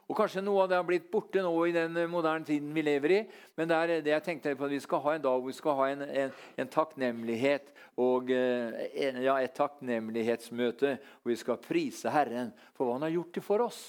Og 0.06 0.18
Kanskje 0.20 0.44
noe 0.46 0.62
av 0.62 0.70
det 0.70 0.78
har 0.78 0.86
blitt 0.86 1.08
borte 1.10 1.42
nå 1.42 1.52
i 1.66 1.74
den 1.74 1.96
moderne 2.12 2.46
tiden 2.46 2.70
vi 2.76 2.84
lever 2.86 3.14
i. 3.16 3.22
Men 3.58 3.70
det 3.70 3.78
er 3.78 3.94
det 4.06 4.12
jeg 4.14 4.26
tenkte 4.28 4.54
på 4.58 4.68
at 4.68 4.76
vi 4.76 4.82
skal 4.84 5.02
ha 5.02 5.16
en 5.16 5.24
dag 5.24 5.40
hvor 5.40 5.50
vi 5.50 5.58
skal 5.58 5.78
ha 5.80 5.88
en, 5.90 6.04
en, 6.06 6.36
en 6.62 6.70
takknemlighet 6.76 7.72
og 8.02 8.30
eh, 8.34 9.22
ja, 9.24 9.38
et 9.40 9.56
takknemlighetsmøte 9.56 10.98
hvor 11.00 11.32
vi 11.32 11.40
skal 11.40 11.62
prise 11.64 12.12
Herren 12.14 12.52
for 12.76 12.86
hva 12.86 13.00
Han 13.00 13.08
har 13.08 13.16
gjort 13.16 13.40
for 13.46 13.66
oss, 13.66 13.80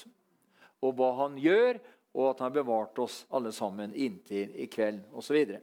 og 0.80 0.94
hva 0.96 1.11
Han 1.20 1.37
gjør, 1.42 1.80
og 2.16 2.30
at 2.30 2.40
Han 2.40 2.49
har 2.49 2.54
bevart 2.54 3.00
oss 3.02 3.25
alle 3.35 3.52
sammen 3.52 3.92
inntil 3.92 4.54
i 4.56 4.68
kveld 4.73 5.02
osv. 5.12 5.58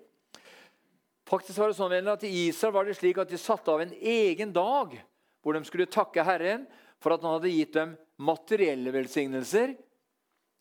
Faktisk 1.29 1.57
var 1.57 1.71
det 1.71 1.79
sånn 1.79 2.11
at 2.13 2.27
I 2.27 2.33
Israel 2.49 2.75
var 2.75 2.85
det 2.85 2.97
slik 2.99 3.17
at 3.23 3.31
de 3.31 3.39
satte 3.41 3.71
av 3.73 3.81
en 3.81 3.95
egen 3.95 4.51
dag 4.53 4.93
hvor 5.41 5.55
de 5.55 5.63
skulle 5.65 5.89
takke 5.89 6.25
Herren 6.27 6.67
for 7.01 7.15
at 7.15 7.23
han 7.23 7.39
hadde 7.39 7.55
gitt 7.55 7.73
dem 7.73 7.95
materielle 8.21 8.93
velsignelser 8.93 9.73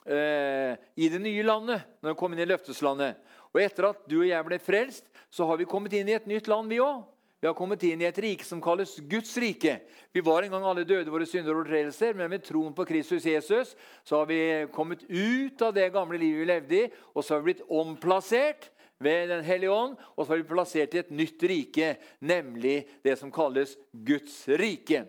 Eh, 0.02 0.74
i 0.98 1.08
det 1.08 1.20
nye 1.22 1.42
landet, 1.46 1.84
når 2.02 2.14
vi 2.14 2.18
kom 2.18 2.32
inn 2.34 2.42
i 2.42 2.48
løfteslandet. 2.50 3.18
Og 3.52 3.60
etter 3.62 3.90
at 3.92 4.04
du 4.10 4.18
og 4.22 4.28
jeg 4.28 4.46
ble 4.48 4.58
frelst, 4.58 5.06
så 5.30 5.46
har 5.46 5.60
vi 5.60 5.68
kommet 5.68 5.94
inn 5.94 6.10
i 6.10 6.16
et 6.16 6.26
nytt 6.26 6.50
land, 6.50 6.70
vi 6.72 6.80
òg. 6.82 7.04
Vi 7.42 7.48
har 7.48 7.56
kommet 7.58 7.82
inn 7.82 8.02
i 8.04 8.06
et 8.06 8.18
rike 8.22 8.46
som 8.46 8.60
kalles 8.62 8.92
Guds 9.10 9.32
rike. 9.42 9.80
Vi 10.14 10.22
var 10.22 10.44
en 10.44 10.52
gang 10.54 10.66
alle 10.66 10.84
døde 10.86 11.10
våre 11.10 11.26
synder 11.26 11.50
og 11.50 11.64
overtredelser, 11.64 12.14
men 12.14 12.30
med 12.30 12.44
troen 12.46 12.74
på 12.76 12.86
Kristus 12.86 13.26
Jesus 13.26 13.72
så 14.06 14.20
har 14.20 14.28
vi 14.30 14.38
kommet 14.70 15.02
ut 15.08 15.64
av 15.66 15.72
det 15.74 15.88
gamle 15.90 16.20
livet 16.22 16.38
vi 16.38 16.46
levde 16.46 16.78
i, 16.78 16.92
og 17.10 17.24
så 17.26 17.34
har 17.34 17.42
vi 17.42 17.50
blitt 17.50 17.64
omplassert 17.66 18.70
ved 19.02 19.32
Den 19.32 19.42
hellige 19.42 19.74
ånd, 19.74 19.96
og 20.14 20.22
så 20.22 20.30
har 20.30 20.38
vi 20.38 20.46
plassert 20.52 20.94
i 20.94 21.00
et 21.00 21.10
nytt 21.10 21.42
rike, 21.50 21.96
nemlig 22.22 22.84
det 23.02 23.16
som 23.18 23.32
kalles 23.34 23.74
Guds 23.90 24.44
rike. 24.46 25.02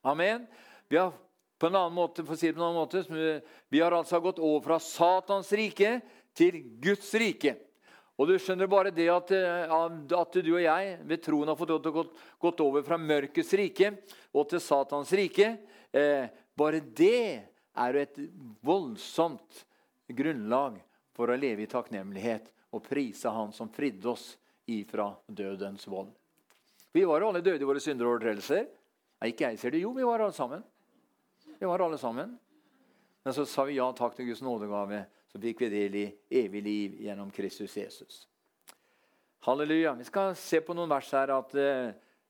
Amen. 0.00 0.46
Vi 0.88 0.96
har 0.96 1.12
på 1.64 1.70
en 1.70 1.78
annen 1.80 1.96
måte, 1.96 2.20
for 2.26 2.36
å 2.36 2.36
si 2.36 2.50
det 2.50 2.58
på 2.58 2.60
en 2.60 2.66
annen 2.66 2.82
måte, 2.82 3.40
vi 3.72 3.80
har 3.80 3.94
altså 3.96 4.20
gått 4.20 4.42
over 4.42 4.60
fra 4.66 4.76
Satans 4.84 5.48
rike 5.56 5.96
til 6.36 6.58
Guds 6.84 7.08
rike. 7.16 7.54
Og 8.20 8.28
du 8.28 8.34
skjønner 8.38 8.68
bare 8.70 8.92
det 8.94 9.06
at, 9.08 9.32
eh, 9.32 9.72
at 9.72 10.36
du 10.44 10.50
og 10.52 10.60
jeg 10.60 10.98
ved 11.08 11.22
troen 11.24 11.48
har 11.48 11.56
fått 11.56 11.72
gått, 11.88 12.12
gått 12.38 12.60
over 12.60 12.84
fra 12.86 12.98
mørkets 13.00 13.54
rike 13.56 13.94
og 14.36 14.50
til 14.50 14.60
Satans 14.60 15.10
rike. 15.16 15.54
Eh, 15.88 16.28
bare 16.54 16.82
det 16.84 17.48
er 17.74 17.96
jo 17.96 18.04
et 18.04 18.20
voldsomt 18.62 19.64
grunnlag 20.12 20.76
for 21.16 21.32
å 21.32 21.38
leve 21.38 21.64
i 21.64 21.70
takknemlighet 21.70 22.52
og 22.76 22.84
prise 22.84 23.32
Han 23.32 23.56
som 23.56 23.72
fridde 23.72 24.12
oss 24.12 24.34
ifra 24.68 25.08
dødens 25.26 25.88
vold. 25.88 26.12
Vi 26.92 27.08
var 27.08 27.24
jo 27.24 27.32
alle 27.32 27.42
døde 27.42 27.64
i 27.64 27.66
våre 27.72 27.80
synder 27.82 28.06
og 28.06 28.18
overtredelser. 28.18 28.68
Ikke 29.24 29.48
jeg, 29.48 29.58
ser 29.58 29.72
det. 29.74 29.82
Jo, 29.82 29.96
vi 29.96 30.04
var 30.04 30.20
alle 30.20 30.36
sammen. 30.36 30.62
Vi 31.58 31.66
var 31.66 31.84
alle 31.84 31.98
sammen. 31.98 32.38
Men 33.24 33.34
så 33.34 33.46
sa 33.46 33.64
vi 33.64 33.78
ja 33.78 33.86
takk 33.96 34.16
til 34.16 34.28
Guds 34.28 34.42
nådegave 34.44 35.04
så 35.34 35.40
fikk 35.42 35.64
vi 35.64 35.68
del 35.72 35.94
i 35.98 36.04
evig 36.38 36.60
liv 36.62 36.98
gjennom 37.02 37.30
Kristus 37.34 37.72
Jesus. 37.74 38.28
Halleluja. 39.42 39.96
Vi 39.98 40.06
skal 40.06 40.36
se 40.38 40.60
på 40.62 40.76
noen 40.76 40.92
vers 40.92 41.10
her 41.10 41.32
at, 41.34 41.54
eh, 41.58 41.88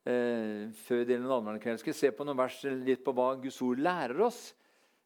eh 0.08 0.70
før 0.72 1.04
delen 1.04 1.26
av 1.26 1.36
allmennkvelden 1.36 1.78
skal 1.78 1.92
vi 1.92 1.98
se 1.98 2.10
på 2.10 2.24
noen 2.24 2.38
vers 2.38 2.62
litt 2.64 3.04
på 3.04 3.12
hva 3.12 3.34
Guds 3.42 3.60
ord 3.62 3.78
lærer 3.78 4.20
oss 4.24 4.54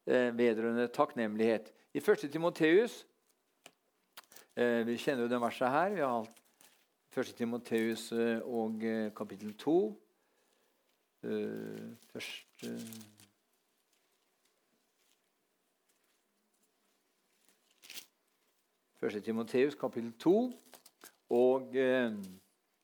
eh, 0.06 0.30
vedrørende 0.30 0.87
takknemlighet. 0.94 1.72
I 1.94 1.98
1. 1.98 2.30
Timoteus 2.30 3.04
eh, 4.54 4.84
Vi 4.87 4.96
kjenner 4.96 5.26
jo 5.26 5.32
den 5.34 5.42
verset 5.42 5.68
her. 5.68 5.90
Vi 5.90 6.00
har 6.00 6.28
1. 7.16 7.34
Timoteus 7.34 8.12
eh, 8.12 8.38
og 8.46 8.84
eh, 8.84 9.10
kapittel 9.10 9.56
2. 9.58 9.78
Eh, 11.25 11.94
første 12.12 12.76
1. 18.98 19.20
Timoteus 19.22 19.76
kapittel 19.78 20.10
2 20.18 20.32
og 21.30 21.76
eh, 21.78 22.14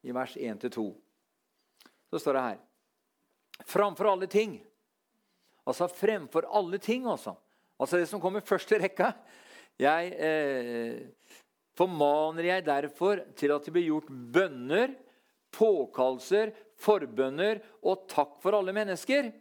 i 0.04 0.12
vers 0.14 0.36
1-2. 0.36 0.84
Så 2.10 2.20
står 2.22 2.38
det 2.38 2.44
her 2.44 2.62
Framfor 3.70 4.10
alle 4.10 4.26
ting. 4.30 4.58
Altså 5.64 5.88
fremfor 5.88 6.46
alle 6.50 6.78
ting, 6.82 7.06
altså. 7.06 7.36
Altså 7.80 7.98
det 7.98 8.08
som 8.10 8.20
kommer 8.22 8.44
først 8.44 8.72
i 8.74 8.80
rekka. 8.82 9.12
Jeg 9.80 10.10
eh, 10.22 11.06
formaner 11.74 12.50
jeg 12.50 12.66
derfor 12.66 13.22
til 13.38 13.54
at 13.54 13.66
det 13.66 13.74
blir 13.74 13.88
gjort 13.88 14.10
bønner, 14.10 14.94
påkallelser, 15.54 16.52
forbønner 16.82 17.62
og 17.82 18.06
takk 18.10 18.36
for 18.42 18.58
alle 18.58 18.74
mennesker. 18.76 19.32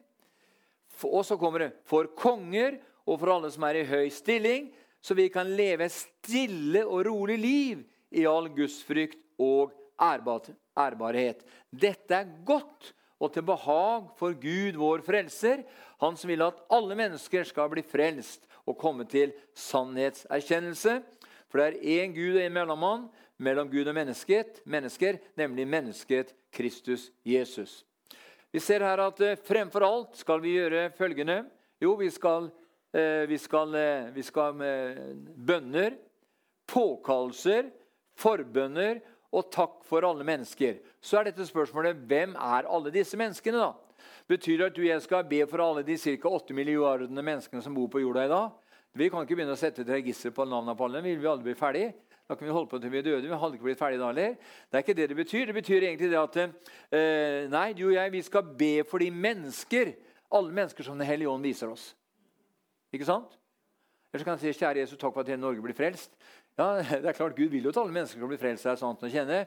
Og 1.10 1.22
så 1.26 1.38
kommer 1.42 1.66
det 1.68 1.72
for 1.90 2.10
konger 2.18 2.80
og 3.04 3.18
for 3.20 3.34
alle 3.34 3.52
som 3.52 3.66
er 3.68 3.82
i 3.82 3.88
høy 3.90 4.10
stilling, 4.14 4.70
så 5.04 5.14
vi 5.14 5.28
kan 5.30 5.50
leve 5.56 5.86
et 5.86 5.96
stille 5.96 6.86
og 6.88 7.04
rolig 7.10 7.36
liv 7.40 7.82
i 8.16 8.24
all 8.30 8.48
gudsfrykt 8.56 9.20
og 9.42 9.74
ærbarhet. 10.00 11.44
Dette 11.70 12.16
er 12.16 12.30
godt 12.48 12.94
og 13.20 13.34
til 13.34 13.46
behag 13.48 14.08
for 14.20 14.36
Gud, 14.40 14.80
vår 14.80 15.04
frelser, 15.04 15.64
han 16.00 16.18
som 16.20 16.32
vil 16.32 16.44
at 16.44 16.64
alle 16.72 16.96
mennesker 17.00 17.44
skal 17.48 17.70
bli 17.72 17.84
frelst 17.84 18.48
og 18.68 18.80
komme 18.80 19.06
til 19.08 19.36
sannhetserkjennelse. 19.60 21.02
For 21.52 21.60
det 21.60 21.68
er 21.68 22.04
én 22.04 22.16
Gud 22.16 22.40
og 22.40 22.44
en 22.46 22.56
mellommann 22.56 23.06
mellom 23.44 23.70
Gud 23.72 23.88
og 23.88 23.96
mennesket, 23.96 24.64
mennesker, 24.66 25.20
nemlig 25.36 25.68
mennesket 25.68 26.34
Kristus 26.54 27.10
Jesus. 27.28 27.84
Vi 28.54 28.62
ser 28.64 28.86
her 28.86 29.02
at 29.04 29.20
eh, 29.26 29.40
fremfor 29.40 29.84
alt 29.84 30.18
skal 30.18 30.42
vi 30.44 30.56
gjøre 30.58 30.92
følgende. 30.96 31.42
Jo, 31.82 31.96
vi 32.00 32.10
skal 32.14 32.52
Eh, 32.52 32.63
vi 32.94 33.38
skal, 33.42 33.76
eh, 33.76 34.12
vi 34.14 34.22
skal 34.22 34.60
bønner, 35.36 35.98
påkallelser, 36.70 37.72
forbønner 38.16 39.02
og 39.34 39.50
takk 39.52 39.82
for 39.88 40.06
alle 40.06 40.26
mennesker. 40.28 40.78
Så 41.02 41.20
er 41.20 41.32
dette 41.32 41.48
spørsmålet 41.48 42.04
hvem 42.08 42.36
er 42.38 42.70
alle 42.70 42.94
disse 42.94 43.18
menneskene. 43.18 43.58
da? 43.58 43.74
Betyr 44.30 44.58
det 44.58 44.68
at 44.70 44.76
du 44.76 44.82
og 44.84 44.88
jeg 44.88 45.02
skal 45.02 45.24
be 45.28 45.42
for 45.50 45.64
alle 45.64 45.84
de 45.84 45.98
ca. 45.98 46.30
8 46.30 46.54
milliardene 46.54 47.26
menneskene 47.26 47.64
som 47.64 47.74
bor 47.74 47.90
på 47.90 48.04
jorda 48.04 48.26
i 48.26 48.32
dag? 48.32 48.52
Vi 48.94 49.10
kan 49.10 49.26
ikke 49.26 49.36
begynne 49.36 49.56
å 49.56 49.60
sette 49.60 49.82
et 49.82 49.90
register 49.90 50.30
på 50.30 50.46
navnene 50.46 50.78
på 50.78 50.86
alle. 50.86 51.02
Vi 51.02 51.16
vil 51.18 51.32
aldri 51.32 51.50
bli 51.50 51.58
ferdig. 51.58 51.88
Da 52.30 52.38
kan 52.38 52.48
vi 52.48 52.54
holde 52.54 52.70
på 52.70 52.80
til 52.80 52.92
vi 52.94 53.02
er 53.02 53.08
døde. 53.08 53.28
Vi 53.28 53.40
hadde 53.42 53.58
ikke 53.58 53.68
blitt 53.68 53.82
ferdig 53.82 53.98
da 54.00 54.12
heller. 54.12 54.38
Det 54.70 54.78
er 54.78 54.86
ikke 54.86 54.96
det 54.96 55.08
det 55.10 55.18
betyr. 55.18 55.46
Det 55.50 55.56
betyr 55.58 55.88
egentlig 55.88 56.12
det 56.14 56.22
at 56.22 56.38
eh, 56.44 57.50
nei, 57.52 57.74
du 57.74 57.88
og 57.90 57.98
jeg 57.98 58.14
vi 58.14 58.22
skal 58.24 58.54
be 58.62 58.72
for 58.88 59.04
de 59.04 59.10
mennesker, 59.12 59.96
alle 60.32 60.56
mennesker 60.56 60.86
som 60.86 60.98
Den 60.98 61.10
hellige 61.10 61.30
ånd 61.30 61.44
viser 61.44 61.74
oss. 61.74 61.92
Ikke 62.94 63.10
sant? 63.10 63.34
Eller 64.14 64.22
så 64.22 64.28
kan 64.28 64.38
jeg 64.38 64.54
si, 64.54 64.60
kjære 64.62 64.84
Jesus, 64.84 64.98
takk 65.02 65.16
for 65.16 65.24
at 65.24 65.30
hele 65.32 65.42
Norge 65.42 65.62
blir 65.64 65.74
frelst. 65.74 66.12
Ja, 66.54 66.84
det 67.02 67.08
er 67.10 67.16
klart, 67.18 67.34
Gud 67.34 67.50
vil 67.50 67.66
jo 67.66 67.72
at 67.74 67.80
alle 67.82 67.96
mennesker 67.96 68.20
skal 68.20 68.30
bli 68.30 68.38
frelst. 68.38 68.68
det 68.68 68.76
er 68.76 68.82
sant 68.82 69.02
å 69.02 69.10
kjenne. 69.10 69.40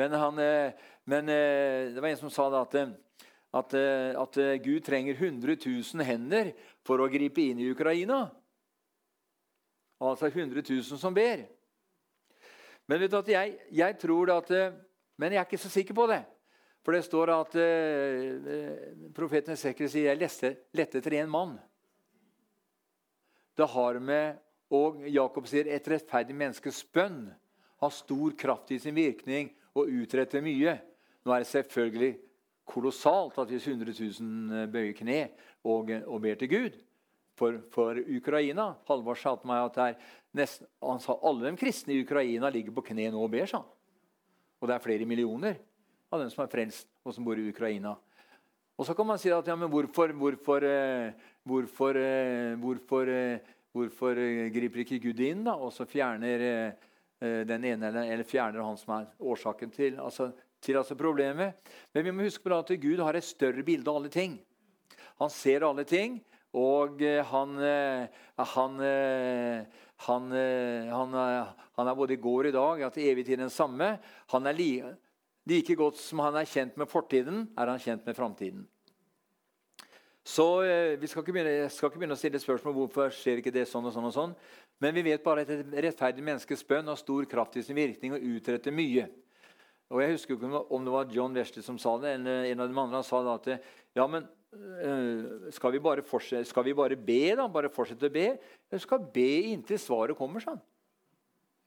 Men, 0.00 0.16
han, 0.16 0.40
eh, 0.40 0.86
men, 1.04 1.28
eh, 1.28 1.92
det 1.92 2.00
var 2.00 2.14
en 2.14 2.22
som 2.22 2.32
sa 2.32 2.46
at, 2.62 2.78
eh, 2.80 2.94
at, 3.60 3.76
at 4.22 4.40
Gud 4.64 4.80
trenger 4.88 5.20
100 5.20 5.58
000 5.60 6.08
hender 6.08 6.54
for 6.84 7.04
å 7.04 7.10
gripe 7.12 7.44
inn 7.44 7.60
i 7.60 7.68
Ukraina. 7.68 8.22
Altså 10.00 10.32
100 10.32 10.64
000 10.64 10.96
som 11.00 11.12
ber. 11.16 11.44
Men 12.88 13.00
vet 13.04 13.12
du 13.12 13.20
at 13.20 13.28
jeg, 13.28 13.54
jeg 13.72 14.00
tror 14.00 14.30
at 14.36 14.50
Men 15.16 15.32
jeg 15.32 15.40
er 15.40 15.46
ikke 15.46 15.58
så 15.58 15.72
sikker 15.72 15.96
på 15.96 16.04
det. 16.08 16.20
For 16.84 16.92
det 16.92 17.04
står 17.04 17.32
at 17.32 17.54
profeten 19.16 19.56
Sekre 19.56 19.88
sier 19.88 20.10
jeg 20.12 20.20
lette, 20.20 20.50
lette 20.76 21.00
etter 21.00 21.16
én 21.16 21.32
mann. 21.32 21.56
Det 23.56 23.68
har 23.72 23.98
med 24.02 24.42
og 24.74 25.04
Jakob 25.06 25.46
sier 25.46 25.68
et 25.70 25.86
rettferdig 25.88 26.34
menneskes 26.34 26.80
bønn 26.94 27.28
har 27.82 27.92
stor 27.94 28.34
kraft 28.38 28.72
i 28.74 28.80
sin 28.82 28.96
virkning 28.96 29.52
og 29.76 29.92
utretter 29.92 30.42
mye. 30.42 30.74
Nå 31.22 31.34
er 31.34 31.44
det 31.44 31.50
selvfølgelig 31.52 32.16
kolossalt 32.66 33.38
at 33.38 33.52
hvis 33.52 33.68
100 33.68 33.94
000 33.94 34.56
eh, 34.58 34.66
bøyer 34.70 34.96
kne 34.98 35.20
og, 35.62 35.92
og 36.06 36.18
ber 36.24 36.38
til 36.40 36.50
Gud 36.50 36.80
for, 37.38 37.60
for 37.70 38.00
Ukraina 38.00 38.72
Halvor 38.88 39.18
sa 39.20 39.36
til 39.38 39.52
meg 39.52 39.68
at 39.68 40.02
nesten, 40.34 40.66
han 40.82 41.02
sa 41.02 41.14
alle 41.22 41.46
de 41.46 41.60
kristne 41.60 41.94
i 41.94 42.02
Ukraina 42.02 42.50
ligger 42.50 42.74
på 42.74 42.88
kne 42.88 43.10
nå 43.12 43.22
og 43.22 43.30
ber. 43.30 43.46
Sa. 43.50 43.62
Og 44.58 44.66
det 44.66 44.74
er 44.74 44.82
flere 44.82 45.06
millioner 45.06 45.60
av 46.10 46.22
dem 46.22 46.32
som 46.32 46.42
er 46.42 46.50
frelst 46.50 46.90
og 47.04 47.14
som 47.14 47.26
bor 47.26 47.38
i 47.38 47.46
Ukraina. 47.52 47.94
Og 48.76 48.84
så 48.84 48.96
kan 48.96 49.08
man 49.08 49.20
si 49.20 49.30
at 49.32 49.46
ja, 49.48 49.54
men 49.56 49.70
hvorfor, 49.72 50.12
hvorfor, 50.12 50.64
eh, 50.66 51.14
hvorfor, 51.46 51.96
eh, 51.96 52.56
hvorfor, 52.58 53.08
eh, 53.08 53.38
hvorfor 53.72 54.18
griper 54.52 54.82
ikke 54.82 55.00
Gud 55.00 55.20
inn 55.20 55.44
da, 55.46 55.54
og 55.54 55.72
så 55.72 55.86
fjerner 55.86 56.74
den 57.16 57.64
ene 57.64 57.88
eller, 57.88 58.10
eller 58.12 58.28
fjerner 58.28 58.64
han 58.64 58.76
som 58.76 58.92
er 58.98 59.06
årsaken 59.20 59.70
til, 59.72 59.98
altså, 60.00 60.30
til 60.60 60.76
altså 60.76 60.96
problemet? 60.96 61.56
Men 61.94 62.04
vi 62.04 62.12
må 62.12 62.26
huske 62.26 62.44
på 62.44 62.56
at 62.56 62.72
Gud 62.80 63.00
har 63.00 63.16
et 63.16 63.24
større 63.24 63.64
bilde 63.64 63.88
av 63.90 64.00
alle 64.00 64.12
ting. 64.12 64.38
Han 65.20 65.32
ser 65.32 65.64
alle 65.64 65.84
ting, 65.88 66.18
og 66.56 67.00
han, 67.00 67.56
han, 68.36 68.78
han, 70.08 70.36
han, 71.16 71.88
er 71.88 71.96
både 71.96 72.16
i 72.16 72.20
går 72.20 72.48
og 72.48 72.48
i 72.48 72.56
dag, 72.56 72.86
at 72.88 73.00
evig 73.00 73.26
tid 73.28 73.40
den 73.40 73.52
samme. 73.52 73.98
Han 74.32 74.48
er 74.48 74.56
like 74.56 74.94
Like 75.46 75.76
godt 75.78 75.98
som 76.02 76.24
han 76.24 76.34
er 76.40 76.48
kjent 76.50 76.74
med 76.78 76.90
fortiden, 76.90 77.44
er 77.54 77.70
han 77.70 77.78
kjent 77.82 78.06
med 78.06 78.16
framtiden. 78.18 78.64
Så 80.26 80.46
eh, 80.66 80.96
Vi 81.00 81.06
skal 81.06 81.22
ikke, 81.22 81.34
begynne, 81.36 81.68
skal 81.70 81.90
ikke 81.90 82.00
begynne 82.00 82.16
å 82.16 82.18
stille 82.18 82.40
spørsmål 82.42 82.74
hvorfor 82.80 83.12
skjer 83.14 83.38
ikke 83.40 83.54
det 83.54 83.66
sånn 83.70 83.86
og 83.86 83.94
sånn. 83.94 84.08
og 84.08 84.14
sånn. 84.14 84.32
Men 84.82 84.96
vi 84.96 85.04
vet 85.06 85.22
bare 85.24 85.44
at 85.46 85.52
et 85.54 85.76
rettferdig 85.86 86.24
menneskes 86.26 86.66
bønn 86.66 86.90
har 86.90 86.98
stor 86.98 87.28
kraft 87.30 87.56
i 87.56 87.62
sin 87.64 87.78
virkning 87.78 88.16
og 88.16 88.26
utretter 88.34 88.74
mye. 88.74 89.06
Og 89.94 90.02
Jeg 90.02 90.16
husker 90.16 90.34
ikke 90.34 90.62
om 90.74 90.86
det 90.86 90.94
var 90.96 91.12
John 91.14 91.36
Wesley 91.36 91.62
som 91.62 91.78
sa 91.78 91.94
det, 92.02 92.16
eller 92.18 92.48
en 92.50 92.64
av 92.64 92.68
de 92.68 92.74
andre. 92.74 92.98
Han 92.98 93.06
sa 93.06 93.22
da 93.22 93.36
at 93.38 93.46
ja, 93.94 94.06
men 94.10 94.26
øh, 94.82 95.46
skal 95.54 95.76
vi, 95.76 95.80
bare 95.80 96.02
skal 96.44 96.66
vi 96.66 96.74
bare 96.74 96.98
be, 96.98 97.20
da? 97.38 97.46
Bare 97.46 97.70
fortsette 97.70 98.10
å 98.10 98.12
be? 98.12 98.32
Vi 98.72 98.80
skal 98.82 99.06
be 99.14 99.30
inntil 99.52 99.78
svaret 99.78 100.18
kommer, 100.18 100.42
sa 100.42 100.56
han. 100.56 100.64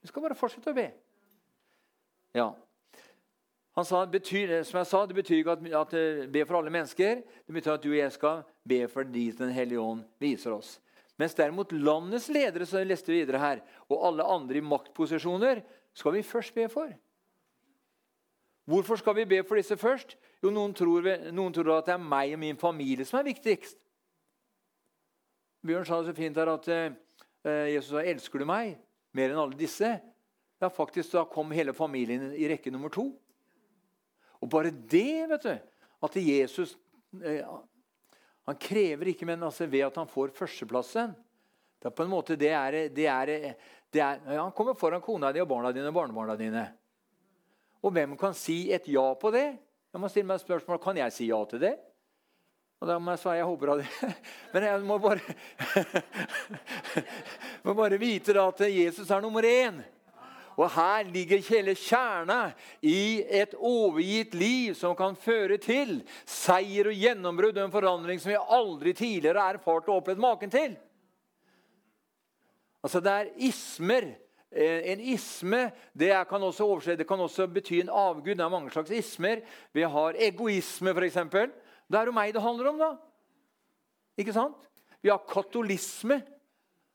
Vi 0.04 0.12
skal 0.12 0.28
bare 0.28 0.36
fortsette 0.36 0.68
å 0.68 0.76
be. 0.76 0.90
Ja, 2.36 2.52
han 3.78 3.86
sa, 3.86 4.02
betyr, 4.06 4.62
som 4.66 4.80
jeg 4.80 4.86
sa, 4.90 5.06
Det 5.06 5.14
betyr 5.14 5.40
ikke 5.40 5.52
at, 5.54 5.66
at 5.80 5.92
eh, 5.94 6.26
be 6.30 6.44
for 6.44 6.58
alle 6.58 6.72
mennesker. 6.74 7.22
Det 7.46 7.54
betyr 7.54 7.76
at 7.76 7.82
du 7.82 7.92
og 7.92 7.98
jeg 8.00 8.12
skal 8.12 8.42
be 8.68 8.80
for 8.88 9.06
de 9.06 9.30
Den 9.38 9.52
hellige 9.54 9.80
ånd 9.80 10.02
viser 10.18 10.56
oss. 10.56 10.80
Mens 11.18 11.36
derimot 11.36 11.72
landets 11.72 12.28
ledere 12.32 12.66
som 12.66 12.80
jeg 12.80 12.88
leste 12.88 13.12
videre 13.12 13.38
her, 13.38 13.60
og 13.88 14.06
alle 14.08 14.24
andre 14.24 14.58
i 14.58 14.64
maktposisjoner 14.64 15.62
skal 15.94 16.16
vi 16.16 16.22
først 16.22 16.54
be 16.54 16.66
for. 16.68 16.90
Hvorfor 18.70 18.96
skal 18.96 19.16
vi 19.16 19.24
be 19.24 19.42
for 19.44 19.58
disse 19.58 19.76
først? 19.76 20.16
Jo, 20.42 20.50
Noen 20.50 20.74
tror, 20.74 21.04
noen 21.30 21.52
tror 21.52 21.74
at 21.76 21.90
det 21.90 21.94
er 21.94 22.02
meg 22.02 22.34
og 22.34 22.40
min 22.40 22.58
familie 22.58 23.04
som 23.04 23.20
er 23.20 23.28
viktigst. 23.28 23.76
Bjørn 25.66 25.84
sa 25.84 26.00
det 26.00 26.08
så 26.08 26.16
fint 26.16 26.38
her 26.40 26.48
at 26.48 26.68
eh, 26.72 26.92
Jesus 27.74 27.90
sa 27.92 28.02
'Elsker 28.02 28.40
du 28.40 28.46
meg 28.48 28.78
mer 29.12 29.30
enn 29.30 29.42
alle 29.42 29.58
disse?' 29.58 30.00
Ja, 30.60 30.68
faktisk 30.68 31.12
Da 31.12 31.24
kom 31.24 31.50
hele 31.50 31.72
familien 31.72 32.32
i 32.36 32.48
rekke 32.48 32.70
nummer 32.70 32.88
to. 32.88 33.12
Og 34.40 34.48
bare 34.52 34.72
det, 34.72 35.26
vet 35.30 35.44
du, 35.44 35.52
at 36.00 36.16
Jesus 36.16 36.76
eh, 37.24 37.44
Han 38.48 38.56
krever 38.56 39.12
ikke, 39.12 39.26
men 39.28 39.42
altså 39.44 39.66
ved 39.68 39.84
at 39.86 39.98
han 40.00 40.08
får 40.08 40.32
førsteplassen 40.36 41.12
det 41.80 41.88
er 41.88 41.96
på 41.96 42.04
en 42.04 42.12
måte, 42.12 42.36
det 42.36 42.50
er, 42.52 42.74
det 42.92 43.06
er, 43.08 43.30
det 43.88 44.00
er 44.04 44.18
ja, 44.26 44.42
Han 44.42 44.52
kommer 44.52 44.76
foran 44.76 45.00
kona 45.00 45.30
di 45.32 45.40
og 45.40 45.48
barna 45.48 45.70
dine 45.72 45.88
og 45.88 45.96
barnebarna 45.96 46.34
dine. 46.36 46.66
Og 47.80 47.94
hvem 47.96 48.18
kan 48.20 48.36
si 48.36 48.66
et 48.72 48.88
ja 48.92 49.06
på 49.16 49.30
det? 49.32 49.46
Jeg 49.90 50.02
må 50.02 50.10
stille 50.12 50.28
meg 50.28 50.42
spørsmål, 50.42 50.78
Kan 50.82 51.00
jeg 51.00 51.14
si 51.16 51.30
ja 51.30 51.38
til 51.48 51.62
det? 51.62 51.78
Og 52.80 52.88
da 52.88 52.98
må 53.00 53.12
jeg 53.12 53.20
svare 53.20 53.40
jeg 53.40 53.48
håper 53.48 53.72
av 53.72 53.80
det. 53.80 53.88
Men 54.52 54.66
jeg 54.68 54.84
må 54.88 54.98
bare, 55.00 55.34
må 57.64 57.74
bare 57.76 58.00
vite 58.00 58.36
da 58.36 58.46
at 58.48 58.60
Jesus 58.68 59.10
er 59.10 59.24
nummer 59.24 59.44
én. 59.44 59.80
Og 60.58 60.70
her 60.74 61.06
ligger 61.12 61.42
hele 61.46 61.74
kjerna 61.78 62.52
i 62.82 63.22
et 63.22 63.54
overgitt 63.54 64.34
liv 64.34 64.74
som 64.78 64.96
kan 64.98 65.14
føre 65.18 65.60
til 65.62 66.00
seier 66.28 66.90
og 66.90 66.96
gjennombrudd 66.96 67.60
en 67.60 67.72
forandring 67.72 68.20
som 68.20 68.32
vi 68.32 68.40
aldri 68.40 68.94
tidligere 68.96 69.44
har 69.44 69.60
erfart 69.60 69.88
og 69.88 70.00
opplevd 70.00 70.24
maken 70.24 70.52
til. 70.52 70.74
Altså 72.82 73.00
Det 73.00 73.12
er 73.12 73.32
ismer. 73.36 74.10
Eh, 74.50 74.90
en 74.92 75.00
isme 75.00 75.70
det 75.94 76.10
kan 76.28 76.42
også 76.42 76.64
overse, 76.66 76.96
det 76.96 77.06
kan 77.06 77.20
også 77.20 77.46
bety 77.46 77.78
en 77.80 77.92
avgud. 77.92 78.34
Det 78.34 78.44
er 78.44 78.48
mange 78.50 78.70
slags 78.70 78.90
ismer. 78.90 79.44
Vi 79.72 79.82
har 79.82 80.18
egoisme, 80.18 80.90
f.eks. 80.90 81.20
Det 81.86 81.98
er 81.98 82.10
jo 82.10 82.14
meg 82.14 82.34
det 82.34 82.42
handler 82.42 82.72
om, 82.72 82.78
da. 82.78 82.90
Ikke 84.18 84.34
sant? 84.34 84.56
Vi 85.02 85.08
har 85.08 85.22
katolisme. 85.28 86.22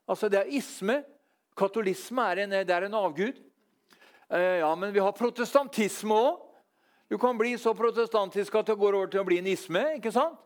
Altså 0.08 0.28
Det 0.28 0.38
er 0.38 0.52
isme. 0.52 1.02
Katolisme 1.56 2.22
er 2.22 2.44
en, 2.44 2.52
er 2.52 2.86
en 2.86 2.94
avgud. 2.94 3.40
Eh, 4.28 4.40
ja, 4.40 4.76
Men 4.76 4.92
vi 4.92 5.00
har 5.00 5.12
protestantisme 5.12 6.14
òg. 6.14 6.42
Du 7.06 7.18
kan 7.18 7.38
bli 7.38 7.52
så 7.58 7.70
protestantisk 7.78 8.56
at 8.58 8.66
det 8.66 8.78
går 8.78 8.96
over 8.98 9.10
til 9.10 9.22
å 9.22 9.26
bli 9.26 9.38
en 9.38 9.46
isme. 9.46 9.82
ikke 9.96 10.10
sant? 10.12 10.38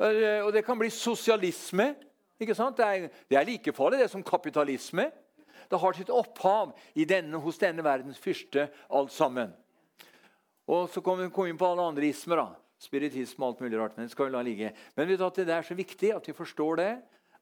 Eh, 0.00 0.40
og 0.40 0.52
det 0.52 0.64
kan 0.64 0.78
bli 0.78 0.88
sosialisme. 0.88 1.94
ikke 2.40 2.56
sant? 2.56 2.76
Det 2.76 2.86
er, 2.86 3.10
det 3.28 3.36
er 3.36 3.44
like 3.44 3.72
farlig 3.76 4.00
det 4.00 4.10
som 4.10 4.24
kapitalisme. 4.24 5.10
Det 5.68 5.78
har 5.78 5.92
sitt 5.92 6.10
opphav 6.10 6.72
denne, 6.96 7.36
hos 7.36 7.58
denne 7.58 7.84
verdens 7.84 8.18
fyrste, 8.18 8.70
alt 8.90 9.12
sammen. 9.12 9.52
Og 10.66 10.88
så 10.88 11.02
kommer 11.02 11.28
vi 11.28 11.50
inn 11.50 11.58
på 11.58 11.68
alle 11.68 11.82
andre 11.82 12.08
ismer. 12.08 12.36
da. 12.36 12.48
Spiritisme 12.80 13.44
og 13.44 13.52
alt 13.52 13.60
mulig 13.60 13.78
rart. 13.78 13.96
Men 13.96 14.06
det 14.06 14.12
skal 14.12 14.30
vi 14.30 14.32
la 14.32 14.42
ligge. 14.42 14.72
Men 14.96 15.06
vet 15.06 15.18
du 15.18 15.26
at 15.26 15.36
det 15.36 15.52
er 15.52 15.62
så 15.62 15.74
viktig 15.74 16.14
at 16.16 16.26
vi 16.26 16.32
forstår 16.32 16.76
det. 16.76 16.92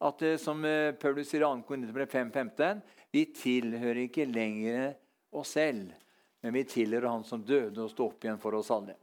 At 0.02 0.22
som 0.38 0.64
eh, 0.64 0.94
Paulus 0.98 1.30
sier 1.30 1.42
i 1.42 1.46
2. 1.46 1.62
Korinterbrev 1.66 2.10
5.15.: 2.10 2.82
Vi 3.12 3.24
tilhører 3.34 4.08
ikke 4.08 4.26
lenger 4.26 4.96
oss 5.32 5.56
selv, 5.56 5.92
men 6.42 6.54
vi 6.54 6.64
tilhører 6.64 7.10
Han 7.10 7.24
som 7.26 7.42
døde 7.44 7.82
og 7.82 7.90
sto 7.90 8.06
opp 8.06 8.24
igjen 8.24 8.40
for 8.40 8.54
oss 8.58 8.70
alle. 8.70 8.96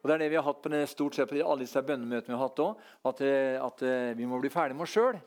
Og 0.00 0.08
Det 0.08 0.14
er 0.14 0.22
det 0.22 0.30
vi 0.30 0.38
har 0.38 0.46
hatt 0.46 0.62
på 0.62 0.70
det, 0.72 0.86
stort 0.88 1.16
sett 1.16 1.28
på 1.28 1.38
alle 1.42 1.64
disse 1.64 1.82
bønnemøtene 1.82 2.32
vi 2.32 2.38
har 2.38 2.48
hatt 2.48 2.62
òg. 2.62 2.82
At, 3.10 3.20
eh, 3.20 3.56
at, 3.60 3.82
eh, 3.82 4.14
vi 4.14 4.26
må 4.26 4.40
bli 4.40 4.52
ferdig 4.52 4.76
med 4.76 4.86
oss 4.86 4.94
sjøl. 4.94 5.20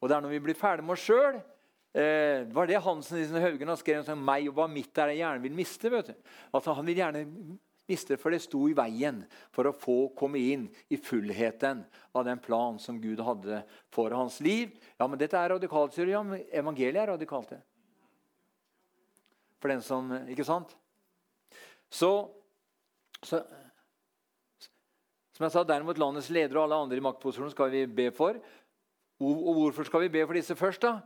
Og 0.00 0.08
det 0.08 0.16
er 0.16 0.20
når 0.20 0.34
vi 0.34 0.40
blir 0.44 0.58
ferdig 0.58 0.84
med 0.84 0.92
oss 0.92 1.06
sjøl 1.06 1.40
eh, 1.96 2.44
var 2.52 2.66
det 2.68 2.82
Hansen 2.84 3.18
i 3.18 3.40
Haugen 3.40 3.68
har 3.68 3.80
skrevet 3.80 4.08
om 4.12 4.24
meg 4.24 4.48
og 4.50 4.58
hva 4.58 4.66
mitt 4.68 4.98
er 4.98 5.14
jeg 5.14 5.22
gjerne 5.22 5.42
vil 5.42 5.56
miste. 5.56 5.90
vet 5.90 6.12
du. 6.12 6.14
At 6.52 6.68
han 6.68 6.84
vil 6.84 7.00
gjerne 7.00 7.24
miste 7.88 8.18
for 8.18 8.34
det 8.34 8.42
sto 8.42 8.66
i 8.68 8.74
veien 8.76 9.22
for 9.54 9.70
å 9.70 9.72
få 9.72 10.12
komme 10.18 10.42
inn 10.42 10.66
i 10.90 10.98
fullheten 10.98 11.84
av 12.12 12.26
den 12.26 12.42
plan 12.42 12.80
som 12.82 13.00
Gud 13.00 13.22
hadde 13.24 13.62
for 13.94 14.10
hans 14.10 14.40
liv. 14.44 14.74
Ja, 14.98 15.06
men 15.06 15.18
dette 15.18 15.38
er 15.38 15.54
radikalt, 15.54 15.94
sier 15.94 16.04
du. 16.04 16.12
Ja, 16.12 16.22
men 16.26 16.44
evangeliet 16.50 17.06
er 17.06 17.14
radikalt. 17.14 17.54
det 17.54 17.62
for 19.60 19.72
den 19.72 19.82
som 19.82 20.12
Ikke 20.28 20.44
sant? 20.44 20.76
Så, 21.90 22.10
så 23.22 23.42
Som 25.36 25.44
jeg 25.46 25.52
sa, 25.52 25.64
derimot 25.68 25.98
landets 26.00 26.30
ledere 26.32 26.58
og 26.58 26.64
alle 26.64 26.82
andre 26.86 26.96
i 26.96 27.04
maktposisjonen 27.04 27.52
skal 27.52 27.70
vi 27.72 27.86
be 27.86 28.10
for. 28.14 28.38
Og 29.20 29.52
hvorfor 29.56 29.84
skal 29.84 30.06
vi 30.06 30.12
be 30.12 30.24
for 30.26 30.36
disse 30.36 30.56
først, 30.56 30.82
da? 30.82 31.00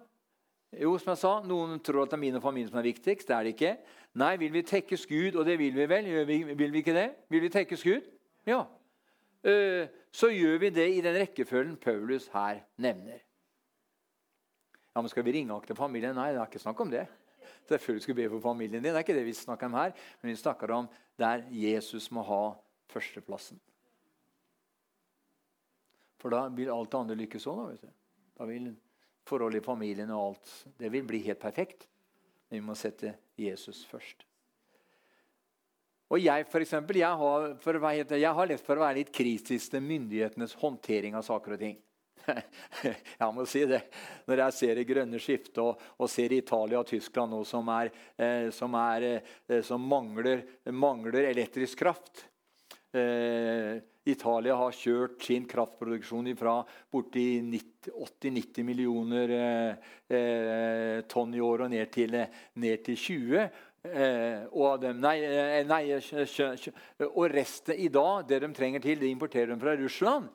Jo, 0.71 0.93
som 1.03 1.11
jeg 1.11 1.19
sa, 1.19 1.33
Noen 1.43 1.81
tror 1.83 2.05
at 2.05 2.13
det 2.13 2.19
er 2.19 2.23
min 2.23 2.39
og 2.39 2.45
familien 2.45 2.71
som 2.71 2.79
er 2.79 2.87
viktigst. 2.87 3.27
Det 3.27 3.35
er 3.35 3.47
det 3.47 3.55
ikke. 3.57 3.73
Nei, 4.23 4.37
vil 4.39 4.53
vi 4.55 4.63
tekkes 4.67 5.07
Gud, 5.11 5.39
og 5.39 5.47
det 5.47 5.57
vil 5.59 5.75
vi 5.75 5.87
vel? 5.91 6.11
Vi, 6.29 6.37
vil 6.55 6.73
vi 6.73 6.83
ikke 6.83 6.95
det? 6.95 7.09
Vil 7.31 7.43
vi 7.43 7.51
tekkes 7.51 7.83
Gud? 7.83 8.07
Ja. 8.47 8.63
Uh, 9.43 9.91
så 10.15 10.31
gjør 10.31 10.61
vi 10.63 10.71
det 10.75 10.87
i 10.95 11.03
den 11.03 11.17
rekkefølgen 11.19 11.75
Paulus 11.81 12.29
her 12.35 12.63
nevner. 12.79 13.19
Ja, 14.95 15.03
men 15.03 15.11
Skal 15.11 15.25
vi 15.25 15.33
ringe 15.33 15.59
til 15.67 15.79
familien? 15.79 16.15
Nei, 16.15 16.31
det 16.35 16.43
er 16.43 16.51
ikke 16.51 16.63
snakk 16.63 16.81
om 16.83 16.91
det. 16.91 17.07
Selvfølgelig 17.71 18.03
skal 18.03 18.17
du 18.17 18.21
be 18.23 18.29
for 18.33 18.43
familien 18.51 18.83
din. 18.83 18.91
Det 18.91 18.99
er 18.99 19.05
ikke 19.05 19.15
det 19.15 19.27
vi 19.29 19.37
snakker 19.37 19.71
om 19.71 19.79
her. 19.79 19.93
Men 20.21 20.33
vi 20.33 20.37
snakker 20.41 20.73
om 20.75 20.89
der 21.21 21.45
Jesus 21.55 22.09
må 22.11 22.25
ha 22.27 22.45
førsteplassen. 22.91 23.61
For 26.21 26.35
da 26.35 26.49
vil 26.53 26.73
alt 26.73 26.91
det 26.91 26.99
andre 26.99 27.19
lykkes 27.23 27.47
òg. 27.49 27.79
Da, 27.81 28.49
vil 28.49 28.73
forholdet 29.29 29.63
i 29.63 29.65
familien 29.65 30.11
og 30.11 30.33
alt 30.33 30.57
det 30.81 30.91
vil 30.93 31.07
bli 31.07 31.23
helt 31.29 31.41
perfekt. 31.41 31.87
Men 32.51 32.59
vi 32.59 32.67
må 32.67 32.75
sette 32.75 33.15
Jesus 33.39 33.85
først. 33.87 34.27
Og 36.11 36.19
Jeg 36.19 36.49
for 36.51 36.59
eksempel, 36.59 36.99
jeg 36.99 37.17
har, 37.23 37.53
for, 37.63 37.79
jeg 37.87 38.35
har 38.35 38.47
lett 38.51 38.65
for 38.67 38.81
å 38.81 38.83
være 38.83 38.99
litt 38.99 39.13
kritisk 39.15 39.71
til 39.71 39.85
myndighetenes 39.87 40.57
håndtering 40.59 41.15
av 41.15 41.23
saker 41.23 41.55
og 41.55 41.63
ting. 41.63 41.79
Jeg 43.21 43.31
må 43.35 43.45
si 43.49 43.65
det. 43.69 43.83
Når 44.29 44.45
jeg 44.45 44.57
ser 44.57 44.81
det 44.81 44.89
grønne 44.89 45.21
skiftet 45.23 45.61
og, 45.63 45.81
og, 45.99 46.09
ser 46.11 46.35
Italia 46.37 46.81
og 46.81 46.89
Tyskland 46.91 47.35
nå 47.35 47.43
som, 47.49 47.69
er, 47.75 47.93
eh, 48.17 48.49
som, 48.55 48.75
er, 48.79 49.09
eh, 49.49 49.63
som 49.67 49.85
mangler, 49.85 50.45
mangler, 50.73 51.31
elektrisk 51.31 51.83
kraft 51.83 52.27
eh, 52.97 53.81
Italia 54.11 54.57
har 54.57 54.75
kjørt 54.75 55.23
sin 55.23 55.45
kraftproduksjon 55.47 56.31
fra 56.39 56.55
borti 56.91 57.27
80-90 57.85 58.65
millioner 58.67 59.35
tonn 61.07 61.37
i 61.37 61.43
år 61.45 61.67
og 61.67 61.71
ned 61.71 61.93
til, 61.93 62.17
ned 62.65 62.83
til 62.87 62.97
20. 62.97 63.45
Eh, 63.81 64.43
og, 64.53 64.75
dem, 64.83 64.99
nei, 65.01 65.17
nei, 65.65 65.85
kjø, 66.05 66.27
kjø, 66.29 66.75
og 67.09 67.31
resten 67.33 67.79
i 67.81 67.89
dag, 67.93 68.27
det 68.29 68.43
de 68.45 68.51
trenger 68.57 68.83
til, 68.85 69.01
det 69.01 69.09
importerer 69.09 69.55
de 69.55 69.61
fra 69.63 69.77
Russland. 69.81 70.29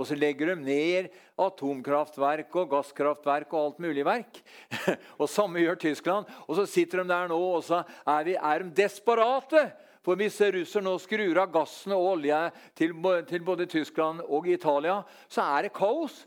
Og 0.00 0.08
så 0.08 0.16
legger 0.16 0.52
de 0.52 0.56
ned 0.64 1.08
atomkraftverk 1.40 2.54
og 2.56 2.70
gasskraftverk 2.72 3.52
og 3.52 3.60
alt 3.60 3.80
mulig 3.84 4.04
verk. 4.06 4.40
og 5.20 5.28
Samme 5.30 5.62
gjør 5.62 5.80
Tyskland. 5.84 6.28
Og 6.48 6.58
så 6.58 6.66
sitter 6.70 7.02
de 7.02 7.12
der 7.12 7.30
nå 7.32 7.38
og 7.38 7.64
så 7.66 7.82
er, 7.84 8.28
vi, 8.28 8.36
er 8.36 8.64
de 8.64 8.76
desperate. 8.82 9.66
For 10.02 10.18
hvis 10.18 10.40
russerne 10.40 10.88
nå 10.88 10.96
skrur 10.98 11.38
av 11.38 11.52
gassen 11.54 11.94
og 11.94 12.08
olje 12.16 12.38
til, 12.78 12.94
til, 13.28 13.44
både 13.46 13.68
Tyskland 13.70 14.24
og 14.26 14.48
Italia, 14.50 15.02
så 15.30 15.44
er 15.58 15.68
det 15.68 15.76
kaos. 15.76 16.24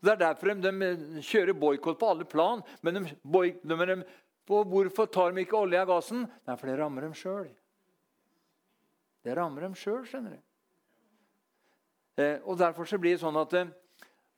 Det 0.00 0.12
er 0.14 0.20
derfor 0.20 0.52
de, 0.52 0.72
de 0.72 1.22
kjører 1.24 1.56
boikott 1.56 2.00
på 2.00 2.10
alle 2.12 2.26
plan. 2.28 2.60
Men 2.84 2.98
de, 2.98 3.14
boy, 3.22 3.54
de, 3.64 4.02
hvorfor 4.44 5.08
tar 5.08 5.32
de 5.32 5.44
ikke 5.44 5.58
olje 5.60 5.80
og 5.86 5.94
gassen? 5.94 6.28
Det 6.44 6.52
er 6.52 6.60
for 6.60 6.72
det 6.72 6.78
rammer 6.80 7.08
dem 7.08 7.16
sjøl. 7.16 7.48
Det 9.24 9.36
rammer 9.36 9.68
dem 9.68 9.76
sjøl, 9.76 10.04
skjønner 10.08 10.36
du. 10.36 10.44
Eh, 12.18 12.38
og 12.44 12.58
derfor 12.58 12.88
så 12.88 12.98
blir 12.98 13.14
det 13.14 13.22
sånn 13.22 13.38
at 13.40 13.54
eh, 13.58 13.70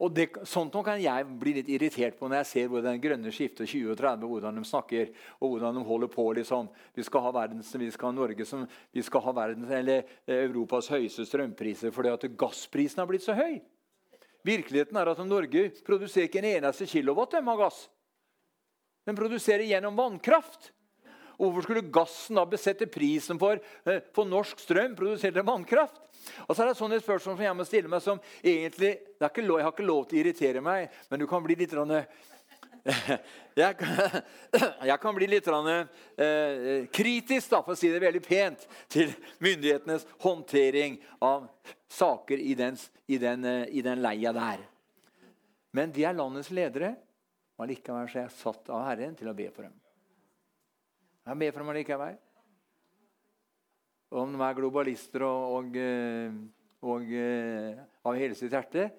og 0.02 0.10
det, 0.10 0.24
Sånt 0.48 0.74
kan 0.82 0.98
jeg 0.98 1.26
bli 1.38 1.52
litt 1.60 1.68
irritert 1.70 2.16
på 2.18 2.26
når 2.26 2.40
jeg 2.40 2.48
ser 2.50 2.70
hvordan 2.72 2.98
grønne 3.02 3.30
skiftet 3.34 3.68
20 3.70 3.92
og 3.92 4.00
30, 4.00 4.26
hvordan 4.32 4.58
de 4.58 4.64
snakker 4.66 5.12
og 5.38 5.52
hvordan 5.52 5.78
de 5.78 5.84
holder 5.86 6.10
på. 6.10 6.24
liksom. 6.40 6.70
Vi 6.96 7.04
skal 7.06 7.22
ha 7.22 7.30
verdens, 7.36 7.70
vi 7.78 7.90
skal 7.94 8.10
ha 8.10 8.16
Norge 8.16 8.46
som, 8.48 8.64
vi 8.90 9.04
skal 9.06 9.22
ha 9.22 9.34
verdens, 9.36 9.70
eller 9.70 10.02
eh, 10.26 10.42
Europas 10.42 10.90
høyeste 10.90 11.26
strømpriser 11.28 11.94
fordi 11.94 12.10
at 12.10 12.26
gassprisen 12.38 13.02
har 13.02 13.10
blitt 13.10 13.22
så 13.22 13.36
høy. 13.38 13.60
Virkeligheten 14.42 14.98
er 14.98 15.12
at 15.12 15.22
Norge 15.22 15.68
produserer 15.86 16.26
ikke 16.26 16.42
en 16.42 16.50
eneste 16.56 16.88
kilowatt 16.90 17.38
av 17.38 17.58
gass. 17.60 17.84
Den 19.06 19.18
produserer 19.18 19.62
gjennom 19.68 19.94
vannkraft. 19.98 20.72
Hvorfor 21.42 21.64
skulle 21.66 21.82
gassen 21.90 22.38
da 22.38 22.44
besette 22.46 22.86
prisen 22.86 23.38
for, 23.40 23.58
for 24.14 24.28
norsk 24.28 24.60
strøm 24.62 24.92
produsert 24.94 25.40
av 25.40 25.48
vannkraft? 25.48 25.96
Og 26.46 26.54
så 26.54 26.62
er 26.62 26.70
det 26.70 26.78
sånne 26.78 27.00
spørsmål 27.02 27.34
som 27.34 27.42
jeg 27.42 27.56
må 27.58 27.66
stille 27.66 27.90
meg 27.90 28.04
som 28.04 28.20
egentlig 28.38 28.92
lov, 29.42 29.58
Jeg 29.58 29.66
har 29.66 29.72
ikke 29.72 29.88
lov 29.88 30.04
til 30.06 30.18
å 30.18 30.22
irritere 30.22 30.62
meg, 30.62 30.92
men 31.10 31.18
du 31.18 31.26
kan 31.26 31.42
bli 31.42 31.58
litt 31.58 31.74
jeg 33.62 33.76
kan, 33.78 34.22
jeg 34.90 34.98
kan 35.02 35.14
bli 35.14 35.28
litt 35.30 35.48
eh, 35.48 36.86
kritisk, 36.90 37.50
da, 37.52 37.60
for 37.62 37.74
å 37.74 37.78
si 37.78 37.90
det 37.92 38.02
veldig 38.02 38.22
pent, 38.24 38.66
til 38.90 39.12
myndighetenes 39.42 40.06
håndtering 40.24 40.98
av 41.22 41.46
saker 41.90 42.42
i 42.42 42.56
den, 42.58 42.78
i 43.06 43.18
den, 43.22 43.44
eh, 43.44 43.68
i 43.70 43.82
den 43.86 44.02
leia 44.02 44.34
der. 44.34 44.66
Men 45.72 45.94
de 45.94 46.06
er 46.06 46.18
landets 46.18 46.50
ledere. 46.50 46.96
og 47.56 47.66
Allikevel 47.66 48.06
er 48.06 48.20
jeg 48.24 48.36
satt 48.40 48.70
av 48.70 48.86
Herren 48.90 49.14
til 49.18 49.30
å 49.30 49.36
be 49.36 49.48
for 49.54 49.66
dem. 49.66 49.81
Jeg 51.22 51.38
ber 51.38 51.52
for 51.54 51.62
dem 51.62 51.72
allikevel 51.72 52.20
om 54.12 54.34
de 54.34 54.42
er 54.44 54.56
globalister 54.58 55.24
og, 55.24 55.44
og, 55.56 55.76
eh, 55.80 56.34
og, 56.84 57.06
og 57.06 58.10
eh, 58.12 58.18
hele 58.20 58.36
sitt 58.36 58.52
hjerte, 58.52 58.90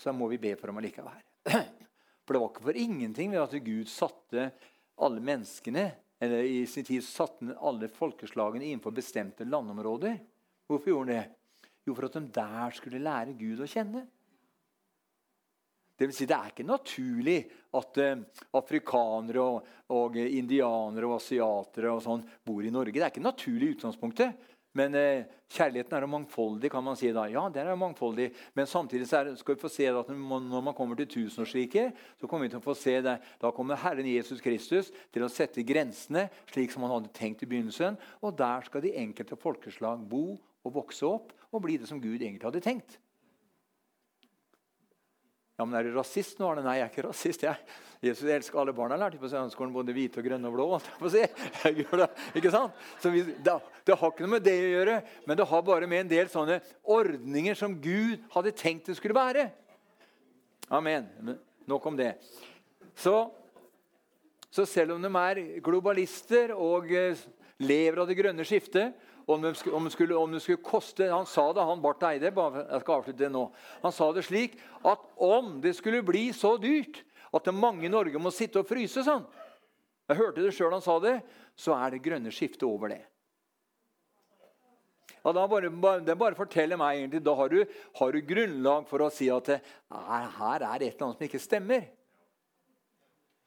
så 0.00 0.14
må 0.16 0.30
vi 0.30 0.40
be 0.40 0.54
for 0.56 0.70
dem 0.70 0.80
allikevel. 0.80 1.18
For 2.22 2.36
det 2.36 2.38
var 2.38 2.52
ikke 2.52 2.64
for 2.68 2.76
ingenting 2.78 3.32
ved 3.32 3.40
at 3.42 3.64
Gud 3.66 3.88
satte 3.90 4.44
alle 5.02 5.18
menneskene 5.26 5.88
eller 6.22 6.44
I 6.46 6.60
sin 6.70 6.86
tid 6.86 7.02
satte 7.02 7.56
alle 7.58 7.88
folkeslagene 7.90 8.68
innenfor 8.68 8.94
bestemte 8.94 9.42
landområder. 9.42 10.20
Hvorfor 10.70 10.92
gjorde 10.92 11.08
han 11.08 11.18
det? 11.18 11.70
Jo, 11.82 11.96
for 11.96 12.06
at 12.06 12.14
de 12.14 12.22
der 12.36 12.76
skulle 12.78 13.02
lære 13.02 13.34
Gud 13.34 13.64
å 13.64 13.66
kjenne. 13.66 14.04
Det, 15.98 16.08
vil 16.08 16.14
si, 16.16 16.26
det 16.26 16.36
er 16.36 16.52
ikke 16.52 16.66
naturlig 16.66 17.38
at 17.78 17.98
uh, 18.00 18.22
afrikanere 18.58 19.42
og, 19.44 19.68
og, 19.92 20.16
indianere 20.16 21.08
og 21.08 21.18
asiatere 21.18 21.92
og 21.92 22.02
sånn 22.04 22.24
bor 22.44 22.64
i 22.64 22.72
Norge. 22.72 22.96
Det 22.96 23.04
er 23.04 23.12
ikke 23.12 23.24
naturlig 23.24 23.68
i 23.68 23.76
utgangspunktet. 23.76 24.48
Men 24.72 24.94
eh, 24.96 25.26
kjærligheten 25.52 25.96
er 25.96 26.04
jo 26.06 26.10
mangfoldig, 26.14 26.70
kan 26.72 26.84
man 26.84 26.96
si. 26.96 27.10
da. 27.12 27.26
Ja, 27.28 27.42
den 27.52 27.68
er 27.68 27.76
mangfoldig. 27.76 28.30
Men 28.56 28.68
samtidig 28.68 29.04
er, 29.12 29.28
skal 29.36 29.56
vi 29.56 29.60
få 29.60 29.70
se 29.72 29.88
at 29.90 30.08
når 30.08 30.64
man 30.64 30.76
kommer 30.76 30.96
til 30.96 31.10
tusenårsriket, 31.12 31.98
så 32.20 32.28
kommer 32.28 32.48
vi 32.48 32.54
til 32.54 32.62
å 32.62 32.64
få 32.64 32.74
se 32.78 32.96
det. 33.04 33.18
Da 33.42 33.52
kommer 33.52 33.80
Herren 33.82 34.08
Jesus 34.08 34.40
Kristus 34.40 34.88
til 35.12 35.26
å 35.26 35.30
sette 35.32 35.64
grensene 35.68 36.28
slik 36.54 36.72
som 36.72 36.86
han 36.86 36.96
hadde 36.96 37.12
tenkt 37.16 37.44
i 37.44 37.50
begynnelsen. 37.50 38.00
Og 38.24 38.32
der 38.38 38.64
skal 38.64 38.84
de 38.84 38.96
enkelte 39.02 39.36
folkeslag 39.36 40.08
bo 40.08 40.38
og 40.62 40.76
vokse 40.80 41.04
opp 41.04 41.36
og 41.52 41.66
bli 41.66 41.76
det 41.76 41.90
som 41.90 42.00
Gud 42.00 42.22
egentlig 42.22 42.48
hadde 42.48 42.64
tenkt. 42.64 42.96
Ja, 45.62 45.66
men 45.66 45.78
Er 45.78 45.86
du 45.86 45.94
rasist 45.94 46.40
nå? 46.40 46.48
Arne? 46.50 46.64
Nei, 46.66 46.80
jeg 46.80 46.88
er 46.88 46.90
ikke 46.90 47.02
rasist. 47.06 47.42
jeg. 47.46 47.54
Jesus 48.02 48.26
elsker 48.26 48.58
alle 48.58 48.72
barna. 48.74 48.96
lærte 48.98 49.18
på 49.20 49.28
søndagsskolen 49.30 49.70
både 49.72 49.94
hvite, 49.94 50.18
og 50.18 50.24
grønne 50.26 50.48
og 50.48 50.56
blå. 50.56 50.64
Jeg 51.62 51.76
gjør 51.76 52.00
det, 52.00 52.08
ikke 52.34 52.50
sant? 52.50 52.74
Vi, 53.04 53.22
det, 53.22 53.54
det, 53.86 53.94
har 53.94 54.10
ikke 54.10 54.24
noe 54.24 54.32
med 54.32 54.42
det 54.42 54.56
å 54.58 54.72
gjøre, 54.72 54.96
men 55.28 55.38
det 55.38 55.46
har 55.46 55.62
bare 55.62 55.86
med 55.86 56.00
en 56.00 56.10
del 56.10 56.32
sånne 56.32 56.56
ordninger 56.82 57.54
som 57.54 57.76
Gud 57.78 58.24
hadde 58.34 58.54
tenkt 58.58 58.90
det 58.90 58.96
skulle 58.98 59.14
være. 59.14 59.52
Amen. 60.66 61.06
Nok 61.70 61.86
om 61.92 62.00
det. 62.00 62.16
Så, 62.98 63.14
så 64.50 64.66
selv 64.66 64.96
om 64.96 65.06
de 65.06 65.12
er 65.22 65.42
globalister 65.62 66.56
og 66.56 66.90
eh, 66.90 67.22
lever 67.62 68.02
av 68.02 68.10
det 68.10 68.18
grønne 68.18 68.48
skiftet, 68.50 68.98
om 69.26 69.42
det, 69.42 69.54
skulle, 69.54 69.90
skulle, 69.90 70.40
skulle, 70.40 70.62
koste 70.64 71.08
Han 71.12 71.26
sa 71.26 71.52
det, 71.52 71.62
han 71.62 71.82
Barth 71.82 72.06
Eide. 72.08 72.32
jeg 72.32 72.80
skal 72.82 72.94
avslutte 72.96 73.18
det 73.18 73.30
nå, 73.32 73.46
Han 73.82 73.92
sa 73.92 74.12
det 74.12 74.24
slik 74.26 74.58
at 74.82 75.04
om 75.16 75.60
det 75.62 75.76
skulle 75.78 76.02
bli 76.02 76.32
så 76.32 76.56
dyrt 76.58 77.04
at 77.32 77.44
det 77.44 77.54
mange 77.54 77.86
i 77.86 77.92
Norge 77.92 78.18
må 78.20 78.32
sitte 78.34 78.60
og 78.60 78.68
fryse 78.68 79.04
sånn 79.06 79.24
Jeg 80.10 80.18
hørte 80.18 80.42
det 80.44 80.52
sjøl 80.56 80.74
han 80.74 80.84
sa 80.84 80.98
det. 81.00 81.20
Så 81.56 81.72
er 81.76 81.94
det 81.94 82.02
grønne 82.04 82.32
skiftet 82.32 82.64
over 82.66 82.90
det. 82.92 83.02
Ja, 85.22 85.32
bare, 85.32 86.00
det 86.02 86.16
bare 86.18 86.34
forteller 86.34 86.76
meg 86.80 86.98
egentlig, 86.98 87.22
Da 87.22 87.34
har 87.38 87.48
du, 87.48 87.64
har 87.98 88.12
du, 88.12 88.20
grunnlag 88.26 88.88
for 88.90 89.04
å 89.04 89.10
si 89.14 89.28
at 89.30 89.52
det, 89.52 89.60
her 89.88 90.64
er 90.66 90.82
et 90.82 90.96
eller 90.96 91.06
annet 91.06 91.20
som 91.20 91.28
ikke 91.28 91.42
stemmer. 91.42 91.86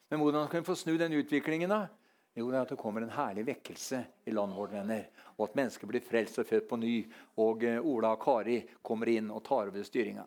Men 0.09 0.21
hvordan 0.21 0.47
kan 0.49 0.63
vi 0.63 0.69
få 0.69 0.77
snu 0.79 0.95
den 0.97 1.17
utviklingen? 1.19 1.69
da? 1.69 1.87
Jo, 2.35 2.49
det 2.51 2.57
er 2.57 2.65
at 2.65 2.71
det 2.73 2.79
kommer 2.79 3.05
en 3.05 3.13
herlig 3.15 3.45
vekkelse 3.47 4.01
i 4.27 4.33
landet 4.35 4.57
vårt. 4.59 4.73
venner. 4.75 5.07
Og 5.37 5.47
at 5.47 5.55
mennesker 5.55 5.87
blir 5.87 6.03
frelst 6.03 6.39
og 6.39 6.47
født 6.47 6.67
på 6.67 6.79
ny. 6.79 6.95
Og 7.39 7.63
eh, 7.63 7.79
Ola 7.79 8.11
og 8.15 8.21
Kari 8.23 8.59
kommer 8.83 9.11
inn 9.11 9.31
og 9.31 9.43
tar 9.43 9.71
over 9.71 9.83
styringa. 9.87 10.25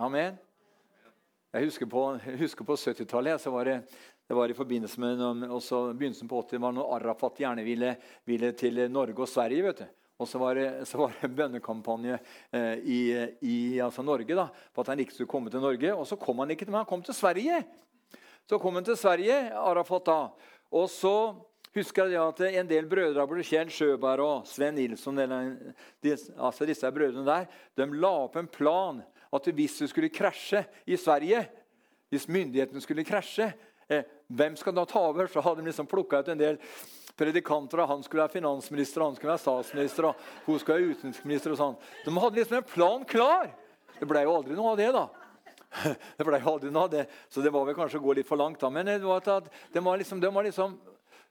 Amen. 0.00 0.38
Jeg 1.54 1.68
husker 1.68 1.86
på, 1.86 2.06
på 2.66 2.76
70-tallet 2.76 3.40
så 3.40 3.52
var 3.54 3.68
det, 3.68 3.76
det 4.26 4.34
var 4.34 4.50
i 4.50 4.56
forbindelse 4.56 5.00
med 5.00 5.44
også 5.52 5.92
begynnelsen 5.92 6.28
på 6.28 6.40
80 6.42 6.64
var 6.64 6.74
når 6.74 6.96
Arafat 6.96 7.44
gjerne 7.44 7.62
ville, 7.62 7.92
ville, 8.26 8.50
til 8.58 8.80
Norge 8.90 9.22
og 9.22 9.30
Sverige. 9.30 9.62
vet 9.68 9.84
du. 9.84 9.86
Og 10.18 10.28
så 10.30 10.38
var 10.38 10.54
det, 10.54 10.66
så 10.88 10.98
var 10.98 11.12
det 11.20 11.32
bønnekampanje 11.36 12.16
eh, 12.50 12.74
i, 12.80 13.00
i 13.44 13.56
altså 13.82 14.02
Norge 14.02 14.34
da, 14.34 14.48
på 14.72 14.82
at 14.82 14.92
han 14.94 15.04
ikke 15.04 15.14
skulle 15.14 15.30
komme 15.30 15.52
til 15.52 15.60
Norge. 15.60 15.94
Og 15.94 16.06
så 16.08 16.16
kom 16.16 16.40
han 16.40 16.54
ikke 16.54 16.64
til 16.64 16.72
meg, 16.72 16.86
han 16.86 16.90
kom 16.90 17.04
til 17.04 17.16
Sverige. 17.16 17.60
Så 18.48 18.58
kom 18.60 18.74
han 18.76 18.84
til 18.84 18.96
Sverige, 18.96 19.36
Arafat 19.56 20.06
da. 20.10 20.18
Og 20.74 20.88
så 20.90 21.16
husker 21.74 22.10
jeg 22.10 22.22
at 22.22 22.40
en 22.48 22.70
del 22.70 22.86
brødre 22.90 23.22
av 23.22 23.34
Kjell 23.46 23.70
Sjøberg 23.72 24.24
og 24.24 24.48
Sven 24.50 24.76
Nilsson 24.78 25.18
altså 25.22 26.66
disse 26.66 26.90
brødrene 26.94 27.26
der, 27.26 27.46
de 27.78 27.86
la 27.94 28.12
opp 28.24 28.38
en 28.38 28.50
plan 28.50 29.02
at 29.34 29.48
hvis 29.50 29.80
det 29.82 29.90
skulle 29.90 30.12
krasje 30.14 30.62
i 30.86 30.98
Sverige, 30.98 31.40
hvis 32.12 32.28
myndighetene 32.30 32.82
skulle 32.82 33.06
krasje, 33.06 33.48
eh, 33.90 34.04
hvem 34.30 34.54
skal 34.56 34.74
da 34.76 34.84
ta 34.86 35.00
over? 35.08 35.26
Så 35.26 35.42
hadde 35.42 35.62
de 35.62 35.70
liksom 35.70 35.88
plukka 35.90 36.22
ut 36.22 36.30
en 36.30 36.38
del 36.38 36.60
predikanter. 37.18 37.82
og 37.82 37.88
Han 37.88 38.02
skulle 38.02 38.22
være 38.22 38.36
finansminister, 38.38 39.02
han 39.02 39.16
skulle 39.16 39.34
være 39.34 39.42
statsminister, 39.42 40.04
og 40.04 40.14
hun 40.46 40.58
skulle 40.58 40.78
være 40.78 40.94
utenriksminister. 40.94 41.50
og 41.50 41.58
sånn. 41.58 41.76
De 42.04 42.14
hadde 42.14 42.38
liksom 42.38 42.56
en 42.56 42.70
plan 42.70 43.04
klar. 43.04 43.50
Det 43.98 44.08
ble 44.08 44.22
jo 44.22 44.36
aldri 44.36 44.54
noe 44.54 44.72
av 44.72 44.78
det, 44.78 44.92
da. 44.92 45.08
Det 46.18 46.26
ble 46.26 46.40
aldri 46.40 46.70
noe 46.70 46.86
av 46.86 46.90
det, 46.90 47.06
Så 47.28 47.42
det 47.42 47.52
var 47.54 47.66
vel 47.66 47.76
kanskje 47.76 47.98
å 48.00 48.04
gå 48.04 48.18
litt 48.18 48.28
for 48.28 48.40
langt. 48.40 48.60
da. 48.60 48.70
Men 48.70 48.86
det 48.86 49.00
var 49.02 49.22
at 49.22 49.50
de 49.72 49.80
var 49.84 49.98
liksom, 49.98 50.20
de 50.20 50.30
var 50.32 50.46
liksom 50.46 50.78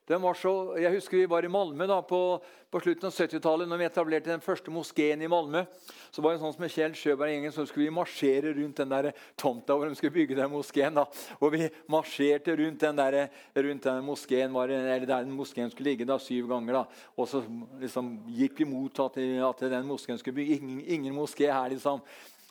så, 0.03 0.75
jeg 0.75 0.91
husker 0.91 1.17
Vi 1.17 1.25
var 1.31 1.45
i 1.45 1.47
Malmö 1.47 1.87
på, 2.03 2.43
på 2.69 2.79
slutten 2.79 3.07
av 3.07 3.13
70-tallet. 3.13 3.67
når 3.67 3.77
vi 3.77 3.85
etablerte 3.85 4.29
den 4.29 4.41
første 4.41 4.69
moskeen 4.69 5.21
i 5.21 5.27
Malmö. 5.27 5.63
Så 6.11 6.21
var 6.21 6.33
det 6.33 6.41
sånn 6.41 6.53
som 6.53 6.67
Kjell 6.67 6.93
Sjøberg 6.93 7.31
gjengen, 7.31 7.53
så 7.53 7.65
skulle 7.65 7.87
vi 7.87 7.95
marsjere 7.95 8.51
rundt 8.53 8.77
den 8.77 8.89
der 8.89 9.13
tomta 9.37 9.73
hvor 9.73 9.87
de 9.87 9.95
skulle 9.95 10.11
bygge 10.11 10.35
den 10.35 10.51
moskeen. 10.51 10.93
da. 10.93 11.05
Og 11.39 11.53
vi 11.53 11.69
marsjerte 11.87 12.57
rundt 12.57 12.83
den, 12.83 12.99
der, 12.99 13.29
rundt 13.55 13.83
den 13.83 14.03
moskeen 14.03 14.53
var, 14.53 14.67
eller 14.67 15.07
der 15.07 15.23
den 15.23 15.31
moskeen 15.31 15.71
skulle 15.71 15.93
ligge 15.93 16.05
da, 16.05 16.19
syv 16.19 16.51
ganger. 16.51 16.81
da. 16.81 16.85
Og 17.15 17.27
så 17.27 17.43
liksom, 17.79 18.17
gikk 18.27 18.59
vi 18.59 18.65
mot 18.65 18.99
at, 18.99 19.17
at 19.17 19.67
den 19.71 19.87
moskeen 19.87 20.19
skulle 20.19 20.35
bygge. 20.35 20.59
Ingen, 20.59 20.83
ingen 20.83 21.15
moské 21.15 21.47
her, 21.47 21.69
liksom. 21.71 22.03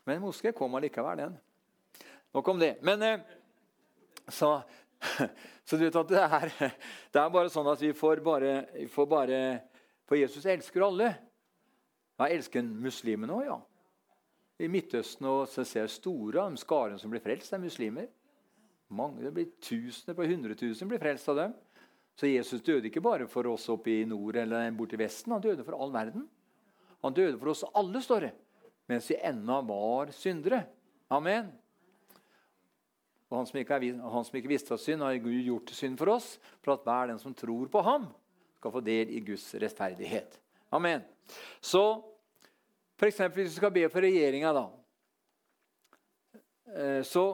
Men 0.06 0.16
en 0.16 0.30
moské 0.30 0.56
kom 0.56 0.74
allikevel, 0.74 1.26
den. 1.26 1.40
Nok 2.32 2.48
om 2.48 2.58
det. 2.62 2.76
Men 2.82 3.02
eh, 3.02 3.20
så 4.28 4.60
Så 5.64 5.76
du 5.76 5.84
vet 5.84 5.96
at 5.98 6.10
det 6.10 6.22
er, 6.22 6.52
det 7.12 7.20
er 7.20 7.34
bare 7.34 7.50
sånn 7.50 7.68
at 7.70 7.82
vi 7.82 7.92
får 7.96 8.22
bare, 8.24 8.54
får 8.90 9.06
bare 9.10 9.38
For 10.08 10.18
Jesus 10.18 10.46
elsker 10.46 10.84
alle. 10.86 11.12
Ja, 12.18 12.28
elsker 12.28 12.62
muslimene 12.62 13.34
òg, 13.34 13.46
ja. 13.48 13.58
I 14.62 14.68
Midtøsten 14.70 15.26
og 15.26 15.46
så 15.50 15.64
ser 15.66 15.86
jeg 15.86 15.94
store 15.94 16.42
av 16.44 16.58
skaren 16.60 17.00
som 17.00 17.10
blir 17.10 17.22
frelst, 17.24 17.54
er 17.54 17.62
muslimer. 17.62 18.10
Mange, 18.92 19.24
det 19.24 19.32
blir 19.34 19.48
Tusener 19.64 20.14
på 20.14 20.26
hundretusen 20.28 20.90
blir 20.90 21.00
frelst 21.02 21.30
av 21.32 21.40
dem. 21.40 21.56
Så 22.18 22.28
Jesus 22.28 22.62
døde 22.62 22.90
ikke 22.90 23.02
bare 23.02 23.26
for 23.30 23.48
oss 23.50 23.64
oppe 23.72 23.94
i 23.94 24.04
nord 24.06 24.36
eller 24.38 24.68
borte 24.76 24.98
i 24.98 25.00
Vesten. 25.00 25.32
Han 25.32 25.42
døde 25.42 25.64
for 25.64 25.78
all 25.78 25.94
verden. 25.94 26.28
Han 27.02 27.16
døde 27.16 27.38
for 27.40 27.54
oss 27.54 27.64
alle, 27.72 28.02
står 28.04 28.28
det, 28.28 28.32
mens 28.92 29.08
vi 29.10 29.18
ennå 29.18 29.62
var 29.66 30.12
syndere. 30.14 30.60
Amen. 31.10 31.48
Og 33.32 33.38
han 33.40 33.48
som, 33.48 33.56
ikke 33.56 33.78
er, 33.80 33.96
han 33.96 34.24
som 34.28 34.36
ikke 34.36 34.50
visste 34.52 34.74
av 34.76 34.80
synd, 34.82 35.00
har 35.00 35.16
Gud 35.24 35.40
gjort 35.40 35.72
synd 35.72 35.96
for 35.96 36.12
oss, 36.12 36.34
for 36.60 36.76
at 36.76 36.84
hver 36.84 37.08
den 37.08 37.20
som 37.22 37.32
tror 37.32 37.70
på 37.72 37.80
ham, 37.86 38.10
skal 38.60 38.74
få 38.74 38.82
del 38.84 39.10
i 39.16 39.22
Guds 39.24 39.46
rettferdighet. 39.56 40.36
Amen. 40.76 41.00
Så 41.64 41.80
eksempel, 43.08 43.42
hvis 43.42 43.56
vi 43.56 43.60
skal 43.62 43.72
be 43.74 43.88
for 43.90 44.04
regjeringa, 44.04 44.52
da, 44.54 44.66
eh, 46.76 47.00
så, 47.08 47.24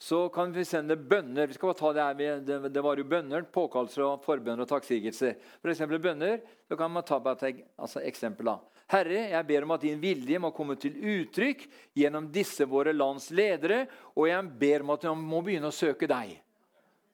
så 0.00 0.28
kan 0.32 0.52
vi 0.52 0.64
sende 0.64 0.96
bønner. 0.96 1.46
Vi 1.46 1.54
skal 1.54 1.68
bare 1.68 1.78
ta 1.78 1.92
Det 1.92 2.24
her, 2.24 2.68
det, 2.68 2.80
var 2.80 2.96
jo 2.96 3.04
bønner, 3.04 3.42
påkallelser, 3.52 4.02
og 4.06 4.22
forbønner 4.24 4.64
og 4.64 4.70
takksigelser. 4.70 5.34
Eksempel 5.60 6.00
bønner, 6.00 6.40
så 6.68 6.76
kan 6.80 6.90
man 6.90 7.04
ta 7.04 7.18
et 7.20 7.64
altså, 7.76 8.00
eksempel. 8.00 8.46
da. 8.46 8.58
Herre, 8.88 9.28
jeg 9.30 9.46
ber 9.46 9.66
om 9.66 9.74
at 9.76 9.84
din 9.84 10.00
vilje 10.00 10.38
må 10.40 10.50
komme 10.56 10.78
til 10.80 10.96
uttrykk 10.96 11.66
gjennom 11.94 12.30
disse 12.32 12.64
våre 12.64 12.94
lands 12.96 13.28
ledere, 13.30 13.84
og 14.16 14.26
jeg 14.30 14.48
ber 14.58 14.86
om 14.86 14.94
at 14.96 15.04
de 15.04 15.14
må 15.14 15.42
begynne 15.44 15.68
å 15.68 15.74
søke 15.74 16.08
deg. 16.08 16.32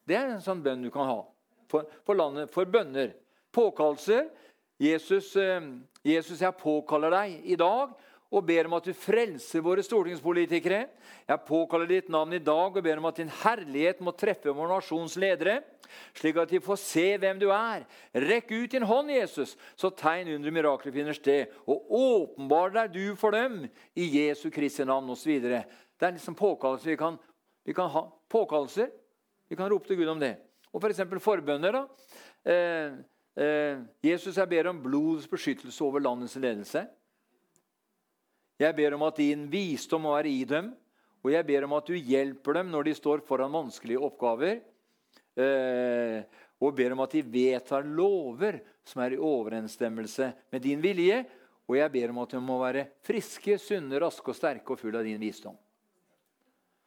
Det 0.06 0.14
er 0.14 0.36
en 0.36 0.44
sånn 0.44 0.62
bønn 0.62 0.86
du 0.86 0.92
kan 0.94 1.10
ha 1.10 1.20
for, 1.66 1.90
for 2.06 2.14
landet, 2.14 2.54
for 2.54 2.70
bønner. 2.70 3.16
Påkallelser. 3.50 4.28
Jesus, 4.78 5.34
eh, 5.40 5.72
Jesus, 6.04 6.38
jeg 6.38 6.54
påkaller 6.60 7.10
deg 7.10 7.50
i 7.50 7.58
dag 7.58 7.96
og 8.32 8.42
ber 8.46 8.66
om 8.66 8.74
at 8.78 8.88
du 8.88 8.96
frelser 8.96 9.62
våre 9.64 9.84
stortingspolitikere. 9.86 10.86
Jeg 11.28 11.46
påkaller 11.46 11.90
ditt 11.90 12.10
navn 12.12 12.34
i 12.34 12.42
dag 12.42 12.74
og 12.74 12.84
ber 12.84 13.00
om 13.00 13.08
at 13.10 13.20
din 13.20 13.32
herlighet 13.42 14.02
må 14.04 14.14
treffe 14.18 14.54
vår 14.54 14.70
nasjons 14.72 15.14
ledere, 15.20 15.60
slik 16.16 16.40
at 16.42 16.50
de 16.50 16.60
får 16.62 16.80
se 16.82 17.06
hvem 17.22 17.38
du 17.40 17.46
er. 17.54 17.86
Rekk 18.26 18.50
ut 18.56 18.74
din 18.74 18.86
hånd, 18.86 19.12
Jesus, 19.14 19.54
så 19.78 19.92
tegn 19.94 20.34
under 20.34 20.54
mirakler 20.54 20.94
finner 20.94 21.16
sted, 21.16 21.54
og 21.70 21.86
åpenbar 21.86 22.74
deg 22.74 22.96
du 22.96 23.16
for 23.20 23.36
dem 23.36 23.64
i 23.94 24.10
Jesu 24.18 24.48
Kristi 24.54 24.86
navn 24.86 25.14
osv. 25.14 25.38
Det 25.46 26.08
er 26.08 26.16
liksom 26.18 26.36
påkallelser 26.38 26.92
vi 26.92 27.00
kan, 27.00 27.18
vi 27.64 27.74
kan 27.76 27.90
ha. 27.94 28.08
Påkallelser. 28.28 28.90
Vi 29.48 29.56
kan 29.56 29.70
rope 29.70 29.86
til 29.86 30.00
Gud 30.00 30.10
om 30.10 30.20
det. 30.20 30.34
Og 30.74 30.82
f.eks. 30.82 31.04
For 31.06 31.22
forbønner. 31.30 31.72
da. 31.72 31.84
Eh, 32.46 32.96
eh, 33.38 33.78
Jesus, 34.02 34.36
jeg 34.36 34.48
ber 34.48 34.72
om 34.72 34.82
blodets 34.82 35.28
beskyttelse 35.30 35.84
over 35.84 36.02
landets 36.02 36.36
ledelse. 36.36 36.86
Jeg 38.60 38.76
ber 38.76 38.94
om 38.96 39.04
at 39.04 39.18
din 39.20 39.44
visdom 39.52 40.06
må 40.06 40.14
være 40.16 40.32
i 40.32 40.44
dem, 40.48 40.70
og 41.24 41.32
jeg 41.32 41.46
ber 41.48 41.66
om 41.66 41.74
at 41.76 41.88
du 41.88 41.96
hjelper 41.96 42.60
dem 42.60 42.70
når 42.72 42.88
de 42.88 42.94
står 42.96 43.22
foran 43.26 43.52
vanskelige 43.52 44.00
oppgaver. 44.00 44.60
Eh, 45.36 46.22
og 46.62 46.72
ber 46.76 46.94
om 46.94 47.02
at 47.04 47.12
de 47.12 47.20
vedtar 47.20 47.84
lover 47.84 48.62
som 48.86 49.02
er 49.04 49.16
i 49.16 49.20
overensstemmelse 49.20 50.30
med 50.54 50.64
din 50.64 50.80
vilje. 50.80 51.24
Og 51.66 51.76
jeg 51.76 51.92
ber 51.92 52.12
om 52.14 52.22
at 52.22 52.32
de 52.32 52.40
må 52.40 52.60
være 52.62 52.86
friske, 53.04 53.58
sunne, 53.60 53.98
raske 54.00 54.30
og 54.32 54.38
sterke 54.38 54.72
og 54.72 54.80
fulle 54.80 55.02
av 55.02 55.08
din 55.08 55.20
visdom. 55.20 55.56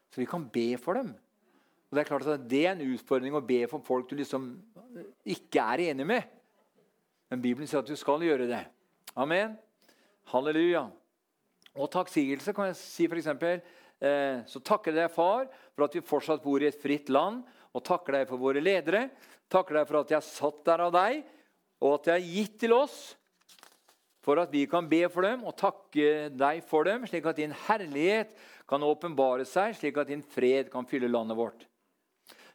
Så 0.10 0.23
vi 0.23 0.29
kan 0.29 0.47
be 0.49 0.71
for 0.82 0.97
dem. 0.97 1.12
Og 1.89 1.97
Det 1.97 2.01
er 2.01 2.10
klart 2.10 2.27
at 2.29 2.47
det 2.49 2.63
er 2.65 2.75
en 2.77 2.93
utfordring 2.95 3.36
å 3.36 3.45
be 3.45 3.63
for 3.69 3.84
folk 3.86 4.10
du 4.10 4.15
liksom 4.17 4.51
ikke 5.25 5.62
er 5.73 5.89
enig 5.91 6.08
med. 6.08 6.23
Men 7.29 7.41
Bibelen 7.43 7.69
sier 7.69 7.84
at 7.84 7.89
du 7.89 7.97
skal 7.97 8.23
gjøre 8.25 8.47
det. 8.49 8.63
Amen. 9.17 9.58
Halleluja. 10.32 10.88
Og 11.80 11.89
takksigelse 11.94 12.54
kan 12.56 12.70
jeg 12.70 12.80
si 12.80 13.08
f.eks. 13.08 13.30
Eh, 14.00 14.42
så 14.48 14.62
takker 14.63 14.96
deg, 14.96 15.12
far, 15.12 15.48
for 15.76 15.88
at 15.88 15.96
vi 15.96 16.04
fortsatt 16.06 16.44
bor 16.44 16.62
i 16.62 16.68
et 16.70 16.80
fritt 16.80 17.12
land. 17.13 17.46
Og 17.76 17.86
takker 17.86 18.20
deg 18.20 18.30
for 18.30 18.42
våre 18.42 18.63
ledere. 18.63 19.08
Takker 19.52 19.80
deg 19.80 19.88
for 19.88 20.02
at 20.02 20.12
jeg 20.13 20.28
satt 20.28 20.62
der 20.68 20.86
av 20.86 20.94
deg, 20.94 21.24
og 21.80 21.96
at 21.96 22.12
jeg 22.12 22.20
er 22.20 22.34
gitt 22.36 22.60
til 22.65 22.76
oss 22.76 23.00
for 24.26 24.42
at 24.42 24.52
vi 24.54 24.65
kan 24.70 24.86
be 24.89 25.06
for 25.10 25.26
dem 25.26 25.46
og 25.48 25.56
takke 25.58 26.28
deg 26.36 26.60
for 26.68 26.86
dem, 26.86 27.06
slik 27.08 27.26
at 27.30 27.39
din 27.39 27.56
herlighet 27.65 28.36
kan 28.70 28.84
åpenbare 28.86 29.48
seg, 29.48 29.74
slik 29.78 29.98
at 29.98 30.12
din 30.12 30.22
fred 30.22 30.70
kan 30.74 30.86
fylle 30.86 31.10
landet 31.10 31.39
vårt. 31.39 31.63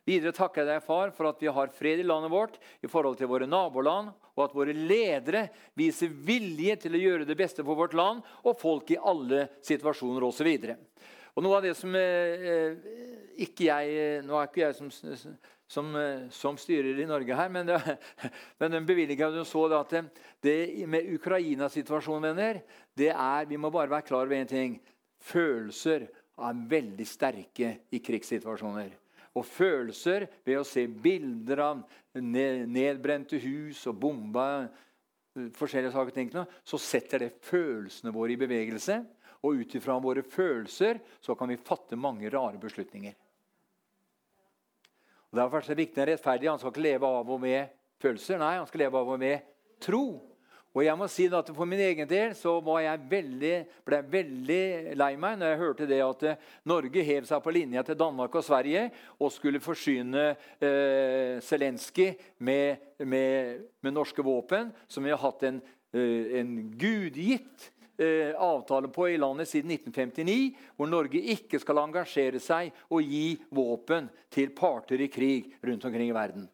Videre 0.05 0.35
takker 0.37 0.63
jeg 0.63 0.69
deg, 0.69 0.85
far, 0.85 1.11
for 1.17 1.31
at 1.31 1.41
vi 1.41 1.49
har 1.51 1.73
fred 1.75 2.03
i 2.03 2.07
landet 2.07 2.31
vårt 2.31 2.61
i 2.85 2.91
forhold 2.91 3.17
til 3.19 3.31
våre 3.31 3.49
naboland, 3.49 4.13
og 4.35 4.45
at 4.49 4.55
våre 4.57 4.75
ledere 4.75 5.47
viser 5.79 6.11
vilje 6.27 6.77
til 6.85 6.97
å 6.97 7.03
gjøre 7.03 7.29
det 7.29 7.37
beste 7.39 7.65
for 7.65 7.79
vårt 7.79 7.95
land 7.97 8.23
og 8.43 8.59
folk 8.59 8.91
i 8.91 9.01
alle 9.01 9.47
situasjoner 9.65 10.27
osv. 10.27 10.51
Noe 11.35 11.59
av 11.59 11.65
det 11.65 11.75
som 11.79 11.95
eh, 11.99 12.75
ikke 13.43 13.67
jeg, 13.67 14.23
Nå 14.27 14.39
er 14.39 14.49
ikke 14.49 14.63
jeg 14.63 14.77
som, 14.79 14.91
som, 15.67 15.93
eh, 15.99 16.27
som 16.35 16.59
styrer 16.61 17.01
i 17.03 17.09
Norge 17.11 17.39
her, 17.39 17.51
men, 17.51 17.71
det, 17.71 17.79
men 18.63 18.77
den 18.77 18.87
bevilgningen 18.87 19.47
så 19.49 19.67
det 19.71 19.81
at 19.81 20.11
det 20.45 20.59
med 20.91 21.11
Ukraina-situasjonen, 21.17 22.31
venner, 22.31 22.61
det 22.95 23.11
er 23.11 23.49
Vi 23.51 23.59
må 23.59 23.73
bare 23.75 23.91
være 23.91 24.07
klar 24.07 24.27
over 24.27 24.39
én 24.39 24.51
ting. 24.51 24.79
Følelser 25.25 26.07
er 26.35 26.67
veldig 26.69 27.07
sterke 27.09 27.79
i 27.95 28.03
krigssituasjoner 28.03 28.93
og 29.35 29.47
følelser 29.47 30.29
ved 30.47 30.61
å 30.61 30.67
se 30.67 30.87
bilder 30.87 31.63
av 31.65 31.83
nedbrente 32.23 33.41
hus 33.43 33.83
og 33.91 33.99
bomba 34.05 34.47
eh, 34.63 35.51
forskjellige 35.57 35.95
saker, 35.95 36.47
så 36.63 36.81
setter 36.81 37.25
det 37.25 37.35
følelsene 37.43 38.15
våre 38.15 38.37
i 38.37 38.41
bevegelse. 38.41 39.01
Og 39.45 39.61
ut 39.61 39.75
ifra 39.77 39.99
våre 40.01 40.23
følelser 40.25 41.03
så 41.21 41.35
kan 41.37 41.51
vi 41.51 41.61
fatte 41.61 41.99
mange 42.01 42.31
rare 42.33 42.57
beslutninger. 42.63 43.17
Og 45.35 45.41
Derfor 45.41 45.59
er 45.59 45.75
det 45.75 45.83
viktig 45.83 46.01
en 46.01 46.09
rettferdig. 46.13 46.49
Han 46.49 46.61
skal 46.63 46.71
ikke 46.71 46.87
leve 46.87 47.11
av 47.11 47.31
og 47.35 47.41
med 47.43 47.75
følelser. 48.01 48.39
Nei, 48.39 48.55
han 48.61 48.69
skal 48.71 48.85
leve 48.87 49.01
av 49.03 49.11
og 49.11 49.19
med 49.21 49.51
tro. 49.83 50.05
Og 50.75 50.83
jeg 50.83 50.99
må 50.99 51.07
si 51.11 51.27
at 51.31 51.51
For 51.55 51.71
min 51.71 51.83
egen 51.83 52.09
del 52.11 52.35
så 52.39 52.57
jeg 52.83 53.03
veldig, 53.11 53.53
ble 53.87 54.01
jeg 54.01 54.11
veldig 54.11 54.65
lei 54.99 55.13
meg 55.21 55.39
når 55.39 55.53
jeg 55.53 55.61
hørte 55.61 55.87
det 55.91 56.01
at 56.03 56.25
eh, 56.27 56.41
Norge 56.67 57.05
hev 57.07 57.29
seg 57.29 57.43
på 57.45 57.55
linja 57.55 57.85
til 57.87 57.99
Danmark 57.99 58.35
og 58.35 58.45
Sverige 58.45 58.89
og 59.21 59.31
skulle 59.33 59.63
forsyne 59.63 60.33
eh, 60.59 61.39
Zelenskyj 61.45 62.11
med, 62.39 62.91
med, 63.07 63.63
med, 63.81 63.95
norske 63.95 64.25
våpen, 64.25 64.73
som 64.89 65.07
vi 65.07 65.15
har 65.15 65.23
hatt 65.23 65.47
en, 65.47 65.63
eh, 65.95 66.41
en 66.41 66.57
gudgitt 66.75 67.71
eh, 67.99 68.35
avtale 68.35 68.91
på 68.91 69.09
i 69.13 69.21
landet 69.21 69.49
siden 69.49 69.71
1959, 69.77 70.51
hvor 70.75 70.91
Norge 70.91 71.23
ikke 71.37 71.63
skal 71.63 71.85
engasjere 71.85 72.43
seg 72.43 72.75
og 72.91 73.15
gi 73.15 73.39
våpen 73.55 74.11
til 74.35 74.51
parter 74.57 75.07
i 75.07 75.11
krig 75.13 75.55
rundt 75.63 75.87
omkring 75.87 76.11
i 76.11 76.19
verden. 76.19 76.51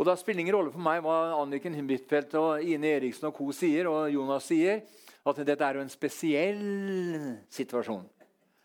Og 0.00 0.06
Da 0.08 0.14
spiller 0.16 0.40
ingen 0.40 0.56
rolle 0.56 0.72
for 0.72 0.80
meg 0.80 1.02
hva 1.04 1.34
Anniken 1.36 1.74
Huitfeldt 1.76 2.32
og 2.40 2.62
Ine 2.64 2.94
Eriksen 2.96 3.26
og 3.28 3.34
co. 3.36 3.50
sier, 3.52 3.84
og 3.84 4.08
Jonas 4.08 4.46
sier, 4.48 4.80
at 5.28 5.42
dette 5.44 5.66
er 5.66 5.76
jo 5.76 5.82
en 5.84 5.92
spesiell 5.92 6.62
situasjon. 7.52 8.06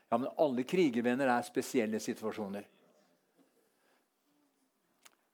Ja, 0.08 0.18
Men 0.18 0.30
alle 0.40 0.64
krigervenner 0.64 1.28
er 1.28 1.44
spesielle 1.44 2.00
situasjoner. 2.00 2.64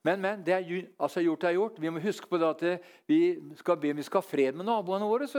Men, 0.01 0.21
men 0.21 0.41
det 0.41 0.55
er 0.55 0.87
altså 0.97 1.21
gjort 1.21 1.43
er 1.43 1.53
gjort. 1.59 1.77
Vi 1.77 1.89
må 1.93 2.01
huske 2.01 2.25
på 2.25 2.39
det 2.41 2.49
at 2.49 2.87
vi 3.05 3.37
skal 3.59 3.77
be 3.77 3.93
vi 3.93 4.01
skal 4.07 4.23
ha 4.23 4.25
fred 4.25 4.57
med 4.57 4.65
naboene 4.65 5.05
våre. 5.05 5.29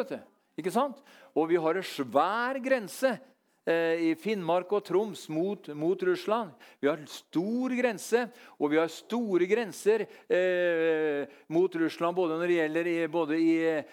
Ikke 0.54 0.70
sant? 0.70 1.02
Og 1.34 1.48
vi 1.50 1.58
har 1.58 1.74
en 1.74 1.82
svær 1.82 2.62
grense 2.62 3.16
i 3.62 4.14
Finnmark 4.18 4.72
og 4.74 4.82
Troms 4.82 5.28
mot, 5.30 5.68
mot, 5.78 6.00
Russland. 6.02 6.50
Vi 6.82 6.88
har 6.90 6.98
stor 7.06 7.74
grense, 7.78 8.24
og 8.58 8.72
vi 8.72 8.80
har 8.80 8.90
store 8.90 9.46
grenser 9.46 10.02
eh, 10.26 11.28
mot 11.46 11.76
Russland 11.78 12.16
både 12.18 12.40
når 12.40 12.50
det 12.50 12.56
gjelder 12.56 12.90
i, 12.90 12.96
både 13.12 13.38
i, 13.38 13.52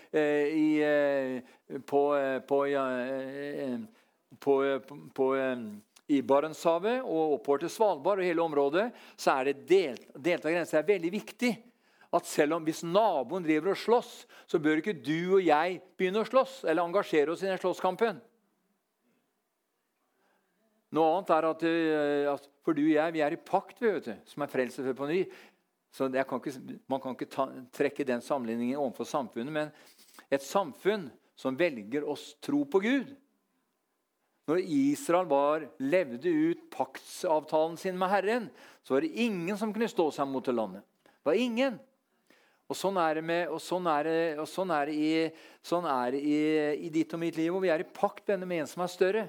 eh, 0.09 0.57
i, 0.57 0.69
eh, 0.81 1.77
på, 1.85 2.01
eh, 2.17 2.39
på, 2.49 2.63
ja, 2.71 2.87
på, 4.41 4.57
på 5.13 5.29
i 6.09 6.21
Barentshavet 6.25 7.03
og 7.05 7.35
oppover 7.37 7.63
til 7.63 7.73
Svalbard 7.73 8.21
og 8.21 8.25
hele 8.25 8.41
området, 8.41 8.87
så 9.13 9.37
er 9.37 9.51
det 9.51 9.67
delt, 9.69 10.45
av 10.45 10.49
grenser. 10.49 10.79
Det 10.79 10.81
er 10.81 10.93
veldig 10.95 11.11
viktig 11.13 11.51
at 12.17 12.25
selv 12.25 12.57
om 12.57 12.65
hvis 12.65 12.81
naboen 12.81 13.45
driver 13.45 13.75
og 13.75 13.77
slåss, 13.77 14.13
så 14.49 14.61
bør 14.61 14.81
ikke 14.81 14.97
du 14.97 15.37
og 15.37 15.45
jeg 15.45 15.77
begynne 15.99 16.23
å 16.23 16.27
slåss 16.27 16.63
eller 16.65 16.81
engasjere 16.81 17.35
oss 17.35 17.45
i 17.45 17.51
den 17.51 17.61
slåsskampen. 17.61 18.17
Noe 20.95 21.13
annet 21.13 21.31
er 21.35 21.47
at, 21.51 21.63
eh, 21.69 22.27
at, 22.31 22.49
for 22.65 22.77
du 22.77 22.81
og 22.81 22.93
jeg 22.95 23.13
vi 23.13 23.21
er 23.21 23.35
i 23.35 23.41
pakt, 23.41 23.81
vet 23.83 24.09
du, 24.09 24.13
som 24.29 24.45
er 24.45 24.51
frelst 24.51 24.81
på 24.81 25.09
ny. 25.09 25.21
Så 25.93 26.09
kan 26.09 26.41
ikke, 26.41 26.77
Man 26.89 27.01
kan 27.01 27.15
ikke 27.15 27.29
ta, 27.29 27.47
trekke 27.73 28.05
den 28.05 28.21
sammenligningen 28.21 28.77
overfor 28.77 29.07
samfunnet. 29.09 29.53
Men 29.53 29.71
et 30.29 30.45
samfunn 30.45 31.07
som 31.37 31.57
velger 31.57 32.05
å 32.05 32.17
tro 32.43 32.65
på 32.67 32.81
Gud 32.83 33.15
Når 34.49 34.63
Israel 34.65 35.27
var, 35.29 35.67
levde 35.77 36.29
ut 36.29 36.61
paktsavtalen 36.73 37.77
sin 37.77 37.97
med 37.97 38.09
Herren, 38.09 38.47
så 38.81 38.95
var 38.95 39.05
det 39.05 39.13
ingen 39.21 39.57
som 39.57 39.69
kunne 39.73 39.89
stå 39.89 40.07
seg 40.15 40.25
mot 40.25 40.45
det 40.45 40.55
landet. 40.57 40.81
Det 41.05 41.29
var 41.29 41.37
ingen. 41.37 41.77
Og 42.69 42.77
Sånn 42.77 42.97
er 43.01 43.19
det, 43.19 43.23
med, 43.25 43.43
og 43.53 43.61
sånn 43.61 43.85
er 43.89 44.05
det, 44.09 44.17
og 44.41 44.47
sånn 44.49 44.73
er 44.73 44.89
det, 44.89 44.95
i, 44.97 45.61
sånn 45.65 45.85
er 45.89 46.13
det 46.13 46.21
i, 46.21 46.39
i 46.85 46.89
ditt 46.93 47.13
og 47.13 47.21
mitt 47.21 47.37
liv. 47.37 47.53
Og 47.53 47.61
vi 47.61 47.69
er 47.69 47.81
i 47.81 47.87
pakt 47.93 48.29
med 48.41 48.57
en 48.57 48.69
som 48.69 48.81
er 48.85 48.91
større. 48.93 49.23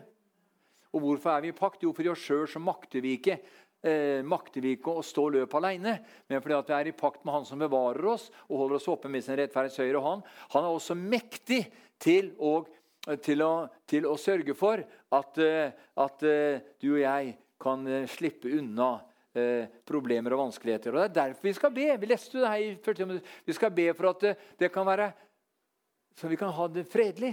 Og 0.90 1.04
hvorfor 1.04 1.34
er 1.34 1.44
vi 1.44 1.52
i 1.52 1.56
pakt? 1.56 1.82
Jo, 1.84 1.92
for 1.94 2.06
i 2.06 2.10
oss 2.12 2.22
sjøl 2.24 2.46
så 2.50 2.62
makter 2.62 3.02
vi 3.04 3.16
ikke 3.18 3.38
eh, 3.82 4.20
makter 4.26 4.64
vi 4.64 4.74
ikke 4.76 4.96
å 4.98 5.04
stå 5.04 5.26
løp 5.36 5.54
alene, 5.58 5.96
men 6.28 6.42
fordi 6.42 6.56
at 6.56 6.70
vi 6.70 6.76
er 6.76 6.90
i 6.90 6.96
pakt 6.96 7.24
med 7.24 7.34
Han 7.36 7.46
som 7.48 7.62
bevarer 7.62 8.10
oss 8.12 8.28
og 8.48 8.64
holder 8.64 8.80
oss 8.80 8.88
oppe 8.92 9.10
med 9.12 9.24
sin 9.24 9.38
rettferdighets 9.38 9.80
høyre 9.82 10.02
hånd. 10.04 10.26
Han 10.54 10.66
er 10.66 10.74
også 10.74 10.96
mektig 10.98 11.62
til 12.00 12.32
å, 12.38 12.54
til 13.24 13.44
å, 13.44 13.52
til 13.88 14.08
å 14.08 14.16
sørge 14.20 14.56
for 14.58 14.82
at, 14.82 15.40
eh, 15.44 15.70
at, 16.04 16.26
eh, 16.26 16.66
du 16.80 16.92
og 16.94 17.02
jeg 17.04 17.36
kan 17.60 17.86
eh, 17.86 18.10
slippe 18.10 18.52
unna 18.58 18.96
problemer 19.86 20.34
og 20.34 20.40
vanskeligheter. 20.40 20.90
Og 20.90 20.98
Det 20.98 21.04
er 21.06 21.28
derfor 21.30 21.46
vi 21.46 21.52
skal 21.54 21.70
be. 21.70 21.84
Vi 22.02 22.08
leste 22.10 22.40
det 22.40 22.48
her 22.50 22.62
i 22.64 22.72
40 22.82 23.06
minutter. 23.06 23.34
Vi 23.46 23.54
skal 23.54 23.70
be 23.70 23.84
for 23.94 24.08
at 24.10 24.24
det 24.58 24.72
kan 24.74 24.88
være 24.88 25.06
så 26.18 26.26
vi 26.26 26.38
kan 26.40 26.50
ha 26.50 26.66
det 26.66 26.82
fredelig. 26.90 27.30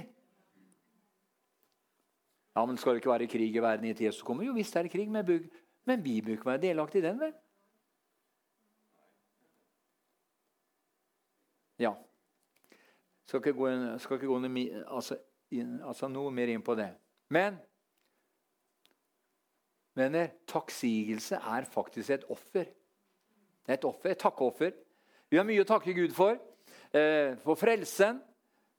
Ja, 2.57 2.65
men 2.65 2.77
Skal 2.77 2.95
det 2.95 3.03
ikke 3.03 3.11
være 3.11 3.27
krig 3.29 3.55
i 3.55 3.61
verden 3.61 3.85
i 3.85 4.11
som 4.11 4.25
kommer? 4.25 4.43
Jo 4.43 4.53
visst 4.53 4.75
er 4.75 4.87
det 4.87 4.91
krig, 4.91 5.09
men, 5.09 5.25
bygg, 5.25 5.43
men 5.85 6.03
vi 6.03 6.21
bør 6.21 6.31
ikke 6.31 6.45
være 6.45 6.61
delaktige 6.61 7.03
i 7.03 7.05
den, 7.05 7.19
vel? 7.19 7.33
Ja. 11.79 11.91
Skal 13.27 13.43
ikke 13.43 13.53
gå, 13.53 13.69
skal 13.99 14.17
ikke 14.17 14.31
gå 14.31 14.39
noe, 14.39 14.65
altså, 14.87 15.19
altså 15.85 16.09
noe 16.09 16.33
mer 16.33 16.49
inn 16.49 16.65
på 16.65 16.73
det. 16.75 16.89
Men 17.29 17.61
venner, 19.93 20.33
takksigelse 20.49 21.37
er 21.37 21.69
faktisk 21.69 22.09
et 22.09 22.25
offer. 22.33 22.65
Et 23.69 23.85
offer, 23.85 24.15
et 24.15 24.17
takkeoffer. 24.17 24.73
Vi 25.29 25.37
har 25.37 25.45
mye 25.45 25.61
å 25.61 25.73
takke 25.75 25.93
Gud 25.93 26.17
for. 26.17 26.41
Eh, 26.89 27.35
for 27.45 27.53
frelsen. 27.53 28.17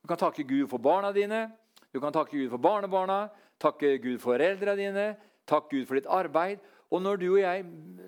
Du 0.03 0.11
kan 0.11 0.19
takke 0.19 0.43
Gud 0.43 0.67
for 0.67 0.83
barna 0.83 1.15
dine. 1.15 1.45
Du 1.93 2.01
kan 2.03 2.11
takke 2.11 2.35
Gud 2.35 2.49
for 2.49 2.59
barnebarna 2.59 3.29
takke 3.61 3.97
Gud 4.01 4.19
for 4.19 4.37
foreldrene 4.37 4.77
dine, 4.79 5.07
takk 5.49 5.69
Gud 5.71 5.85
for 5.87 5.99
ditt 5.99 6.09
arbeid. 6.09 6.61
Og 6.89 7.01
når 7.05 7.19
du 7.21 7.27
og 7.29 7.41
jeg 7.41 7.65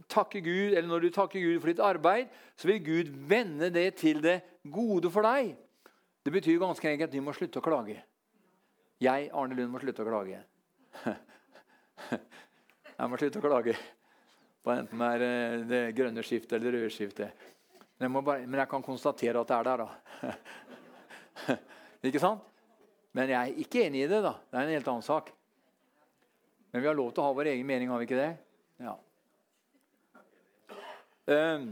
takker 0.10 0.42
Gud, 0.42 0.74
eller 0.74 0.88
når 0.90 1.06
du 1.06 1.10
takker 1.14 1.44
Gud 1.44 1.60
for 1.60 1.70
ditt 1.70 1.84
arbeid, 1.86 2.32
så 2.58 2.70
vil 2.70 2.84
Gud 2.86 3.12
vende 3.30 3.70
det 3.74 3.96
til 4.02 4.24
det 4.24 4.40
gode 4.74 5.12
for 5.14 5.26
deg. 5.26 5.54
Det 6.26 6.34
betyr 6.34 6.60
ganske 6.62 6.90
enkelt 6.90 7.10
at 7.10 7.16
du 7.16 7.22
må 7.22 7.34
slutte 7.38 7.62
å 7.62 7.66
klage. 7.66 8.00
Jeg, 9.02 9.30
Arne 9.34 9.58
Lund, 9.58 9.72
må 9.74 9.82
slutte 9.82 10.04
å 10.06 10.10
klage. 10.10 10.44
Jeg 13.02 13.10
må 13.10 13.18
slutte 13.18 13.40
å 13.40 13.46
klage 13.46 13.74
på 14.62 14.74
enten 14.74 15.00
det 15.02 15.08
er 15.16 15.24
eh, 15.26 15.64
det 15.66 15.82
grønne 15.98 16.22
skiftet 16.26 16.54
eller 16.58 16.70
det 16.70 16.82
røde 16.84 16.94
skiftet. 16.94 17.48
Men 17.98 18.12
jeg, 18.12 18.26
bare, 18.26 18.46
men 18.46 18.60
jeg 18.62 18.70
kan 18.70 18.86
konstatere 18.86 19.42
at 19.42 19.50
det 19.50 19.58
er 19.58 19.68
der, 19.70 19.82
da. 19.82 21.58
Ikke 22.10 22.22
sant? 22.22 22.46
Men 23.18 23.30
jeg 23.30 23.40
er 23.40 23.62
ikke 23.62 23.82
enig 23.88 24.06
i 24.06 24.10
det. 24.10 24.22
da. 24.24 24.36
Det 24.50 24.58
er 24.58 24.68
en 24.68 24.76
helt 24.76 24.90
annen 24.94 25.06
sak. 25.06 25.34
Men 26.72 26.82
vi 26.82 26.88
har 26.88 26.96
lov 26.96 27.12
til 27.12 27.24
å 27.24 27.30
ha 27.30 27.36
vår 27.36 27.52
egen 27.52 27.68
mening, 27.68 27.90
har 27.92 28.00
vi 28.00 28.08
ikke 28.08 28.20
det? 28.20 28.32
Ja. 28.82 28.96
Um. 31.32 31.66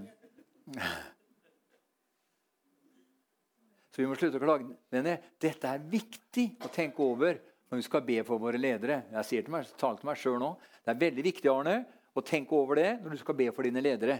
Så 3.90 4.04
vi 4.04 4.08
må 4.08 4.18
slutte 4.20 4.40
å 4.40 4.44
klage. 4.44 4.68
Denne, 4.92 5.16
dette 5.42 5.72
er 5.72 5.88
viktig 5.92 6.46
å 6.64 6.72
tenke 6.72 7.04
over 7.04 7.40
når 7.70 7.80
vi 7.80 7.86
skal 7.86 8.04
be 8.06 8.20
for 8.28 8.42
våre 8.42 8.60
ledere. 8.60 9.02
Jeg 9.16 9.28
sier 9.30 9.46
til 9.46 9.56
meg, 9.56 9.72
taler 9.80 10.02
til 10.02 10.10
meg 10.10 10.20
sjøl 10.20 10.38
nå. 10.42 10.52
Det 10.84 10.94
er 10.94 11.02
veldig 11.06 11.26
viktig 11.26 11.52
Arne, 11.52 11.78
å 12.16 12.24
tenke 12.26 12.58
over 12.58 12.80
det 12.82 12.92
når 13.04 13.16
du 13.16 13.22
skal 13.22 13.38
be 13.40 13.50
for 13.56 13.68
dine 13.68 13.84
ledere. 13.84 14.20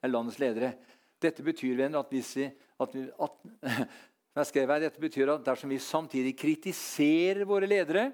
eller 0.00 0.14
landets 0.14 0.40
ledere. 0.40 0.72
Dette 1.20 1.44
betyr 1.44 1.76
venner, 1.76 2.00
at, 2.00 2.08
hvis 2.08 2.32
vi, 2.38 2.46
at, 2.80 2.94
vi, 2.96 3.04
at 3.20 3.86
jeg 4.40 4.48
skrev 4.48 4.72
her, 4.72 4.82
dette 4.86 5.02
betyr 5.02 5.34
at 5.34 5.44
dersom 5.44 5.72
vi 5.72 5.78
samtidig 5.84 6.32
kritiserer 6.38 7.44
våre 7.48 7.68
ledere, 7.68 8.06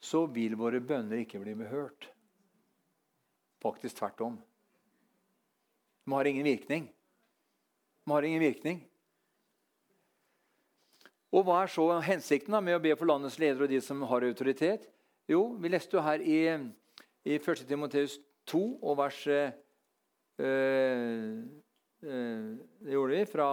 så 0.00 0.24
vil 0.32 0.56
våre 0.56 0.80
bønner 0.80 1.20
ikke 1.22 1.40
bli 1.42 1.54
behørt. 1.58 2.08
Faktisk 3.60 4.00
tvert 4.00 4.20
om. 4.24 4.38
De 6.04 6.12
har 6.16 6.24
ingen 6.24 6.44
virkning. 6.44 6.88
De 8.04 8.12
har 8.12 8.22
ingen 8.24 8.40
virkning. 8.40 8.80
Og 11.30 11.44
Hva 11.46 11.60
er 11.62 11.70
så 11.70 11.84
hensikten 12.02 12.56
med 12.64 12.74
å 12.74 12.82
be 12.82 12.96
for 12.98 13.06
landets 13.06 13.38
ledere 13.38 13.68
og 13.68 13.70
de 13.70 13.78
som 13.84 14.02
har 14.10 14.26
autoritet? 14.26 14.88
Jo, 15.30 15.54
Vi 15.60 15.68
leste 15.68 15.96
jo 15.96 16.02
her 16.02 16.18
i, 16.24 16.40
i 17.24 17.36
1. 17.38 17.68
Timoteus 17.68 18.18
2 18.50 18.62
og 18.82 18.96
vers 18.98 19.26
øh, 19.30 19.52
øh, 22.02 22.56
Det 22.80 22.96
gjorde 22.96 23.14
vi 23.14 23.24
fra, 23.30 23.48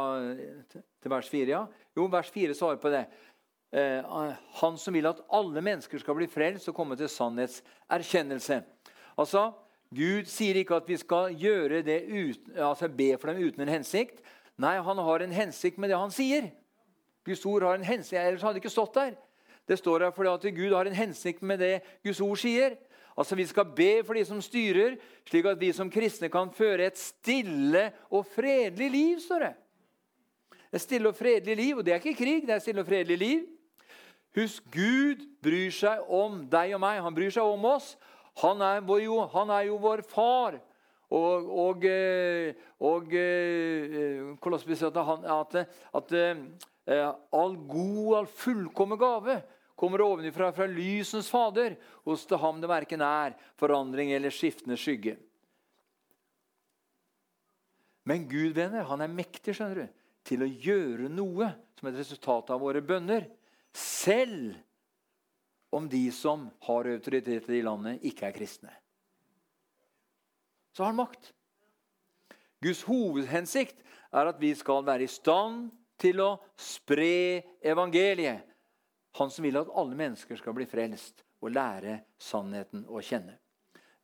til 0.72 1.12
vers 1.12 1.30
4. 1.30 1.46
ja. 1.52 1.66
Jo, 1.96 2.06
vers 2.06 2.32
4 2.32 2.54
svarer 2.54 2.82
på 2.82 2.90
det. 2.90 3.06
Uh, 3.76 4.32
han 4.62 4.78
som 4.80 4.96
vil 4.96 5.10
at 5.10 5.20
alle 5.36 5.62
mennesker 5.62 6.00
skal 6.00 6.16
bli 6.16 6.30
frelst 6.32 6.70
og 6.72 6.76
komme 6.78 6.96
til 6.96 7.10
sannhetserkjennelse. 7.12 8.62
Altså, 9.20 9.50
Gud 9.96 10.28
sier 10.32 10.60
ikke 10.60 10.78
at 10.80 10.88
vi 10.88 10.98
skal 11.00 11.36
gjøre 11.36 11.82
det 11.84 12.02
uten, 12.08 12.56
altså 12.56 12.88
be 12.92 13.14
for 13.20 13.32
dem 13.32 13.44
uten 13.44 13.64
en 13.64 13.76
hensikt. 13.78 14.22
Nei, 14.60 14.78
han 14.84 15.04
har 15.04 15.24
en 15.24 15.36
hensikt 15.36 15.78
med 15.78 15.92
det 15.92 16.00
han 16.00 16.12
sier. 16.12 16.50
Guds 17.28 17.44
ord 17.46 17.64
har 17.68 17.78
en 17.78 17.88
hensikt, 17.88 18.20
Ellers 18.22 18.44
hadde 18.44 18.58
det 18.58 18.64
ikke 18.64 18.74
stått 18.74 18.96
der. 18.96 19.16
Det 19.68 19.78
står 19.80 20.00
der 20.00 20.16
fordi 20.16 20.32
at 20.32 20.56
Gud 20.56 20.76
har 20.76 20.88
en 20.88 20.96
hensikt 20.96 21.44
med 21.44 21.60
det 21.60 21.74
Guds 22.04 22.22
ord 22.24 22.40
sier. 22.40 22.78
Altså 23.18 23.36
Vi 23.36 23.46
skal 23.46 23.66
be 23.76 24.04
for 24.06 24.14
de 24.14 24.26
som 24.26 24.42
styrer, 24.42 24.96
slik 25.28 25.46
at 25.46 25.60
vi 25.60 25.72
som 25.74 25.92
kristne 25.92 26.30
kan 26.30 26.52
føre 26.54 26.88
et 26.88 26.98
stille 26.98 27.90
og 28.10 28.26
fredelig 28.32 28.92
liv. 28.92 29.20
står 29.20 29.40
det. 29.40 29.54
Et 30.72 30.82
stille 30.82 31.10
og 31.10 31.16
fredelig 31.16 31.56
liv. 31.56 31.78
Og 31.78 31.86
det 31.86 31.94
er 31.94 32.00
ikke 32.00 32.24
krig, 32.24 32.42
det 32.42 32.50
er 32.50 32.56
et 32.56 32.62
stille 32.62 32.82
og 32.82 32.88
fredelig 32.88 33.18
liv. 33.18 33.46
Husk, 34.36 34.64
Gud 34.74 35.24
bryr 35.42 35.72
seg 35.74 36.04
om 36.12 36.44
deg 36.52 36.76
og 36.76 36.82
meg. 36.84 37.00
Han 37.06 37.16
bryr 37.16 37.32
seg 37.34 37.48
om 37.48 37.64
oss. 37.72 37.96
Han 38.44 38.62
er, 38.62 38.82
jo, 39.02 39.22
han 39.34 39.54
er 39.54 39.70
jo 39.70 39.78
vår 39.82 40.04
far. 40.06 40.60
Og, 41.08 41.48
og, 41.48 41.86
eh, 41.88 42.58
og, 42.84 43.14
eh, 43.16 44.36
at, 44.36 45.56
at, 45.56 45.62
at 45.96 46.18
Eh, 46.88 47.16
all 47.30 47.58
god, 47.68 48.18
all 48.18 48.28
fullkommen 48.32 49.00
gave 49.00 49.42
kommer 49.76 50.02
ovenifra 50.02 50.54
fra 50.56 50.66
lysens 50.72 51.30
fader. 51.30 51.76
Hos 52.08 52.26
det 52.26 52.40
ham 52.40 52.62
det 52.64 52.70
verken 52.72 53.04
er 53.04 53.36
forandring 53.60 54.14
eller 54.16 54.32
skiftende 54.32 54.80
skygge. 54.80 55.18
Men 58.08 58.24
Gud, 58.30 58.54
venner, 58.56 58.88
han 58.88 59.04
er 59.04 59.12
mektig 59.12 59.58
skjønner 59.58 59.84
du, 59.84 59.98
til 60.24 60.46
å 60.46 60.48
gjøre 60.48 61.10
noe 61.12 61.52
som 61.76 61.90
et 61.90 62.00
resultat 62.00 62.54
av 62.56 62.64
våre 62.64 62.80
bønner. 62.80 63.28
Selv 63.78 64.56
om 65.70 65.90
de 65.90 66.12
som 66.12 66.48
har 66.66 66.90
autoritet 66.90 67.50
i 67.54 67.62
landet, 67.62 68.02
ikke 68.08 68.30
er 68.30 68.36
kristne. 68.36 68.74
Så 70.74 70.84
har 70.84 70.94
han 70.94 71.02
makt. 71.02 71.34
Guds 72.64 72.82
hovedhensikt 72.88 73.84
er 74.14 74.30
at 74.32 74.40
vi 74.42 74.54
skal 74.58 74.86
være 74.88 75.06
i 75.06 75.12
stand 75.12 75.68
til 76.02 76.22
å 76.24 76.30
spre 76.58 77.44
evangeliet. 77.62 78.46
Han 79.18 79.34
som 79.34 79.46
vil 79.46 79.58
at 79.60 79.74
alle 79.74 79.98
mennesker 79.98 80.38
skal 80.40 80.56
bli 80.58 80.66
frelst 80.70 81.24
og 81.42 81.54
lære 81.54 82.00
sannheten 82.22 82.86
å 82.90 83.02
kjenne. 83.02 83.38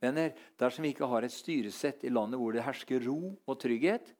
Venner, 0.02 0.34
Dersom 0.58 0.84
vi 0.84 0.92
ikke 0.92 1.08
har 1.08 1.24
et 1.24 1.32
styresett 1.32 2.04
i 2.04 2.12
landet 2.12 2.38
hvor 2.38 2.54
det 2.54 2.66
hersker 2.66 3.02
ro 3.06 3.32
og 3.34 3.58
trygghet, 3.62 4.10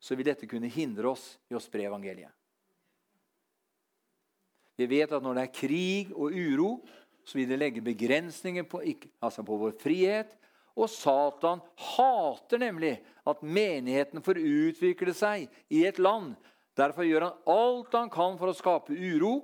så 0.00 0.16
vil 0.16 0.28
dette 0.28 0.48
kunne 0.48 0.70
hindre 0.70 1.10
oss 1.10 1.34
i 1.50 1.56
å 1.56 1.62
spre 1.62 1.88
evangeliet. 1.88 2.32
Vi 4.78 4.88
vet 4.90 5.12
at 5.12 5.22
når 5.22 5.38
det 5.38 5.44
er 5.44 5.54
krig 5.54 6.14
og 6.14 6.34
uro, 6.34 6.70
så 7.24 7.38
vil 7.38 7.48
det 7.48 7.60
legge 7.60 7.84
begrensninger 7.84 8.66
på, 8.68 8.82
altså 9.22 9.44
på 9.46 9.56
vår 9.60 9.76
frihet. 9.80 10.34
Og 10.74 10.90
Satan 10.90 11.62
hater 11.94 12.58
nemlig 12.58 12.96
at 13.26 13.42
menigheten 13.46 14.24
får 14.24 14.42
utvikle 14.42 15.14
seg 15.14 15.46
i 15.70 15.84
et 15.86 16.00
land 16.02 16.34
Derfor 16.74 17.06
gjør 17.06 17.28
han 17.28 17.50
alt 17.50 17.94
han 17.94 18.10
kan 18.10 18.38
for 18.38 18.50
å 18.50 18.56
skape 18.56 18.94
uro. 18.94 19.36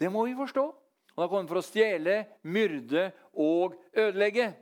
Det 0.00 0.10
må 0.12 0.26
vi 0.28 0.36
forstå. 0.36 0.66
Han 1.14 1.24
har 1.24 1.30
kommet 1.32 1.50
for 1.50 1.60
å 1.60 1.64
stjele, 1.64 2.22
myrde 2.44 3.08
og 3.32 3.78
ødelegge. 3.96 4.52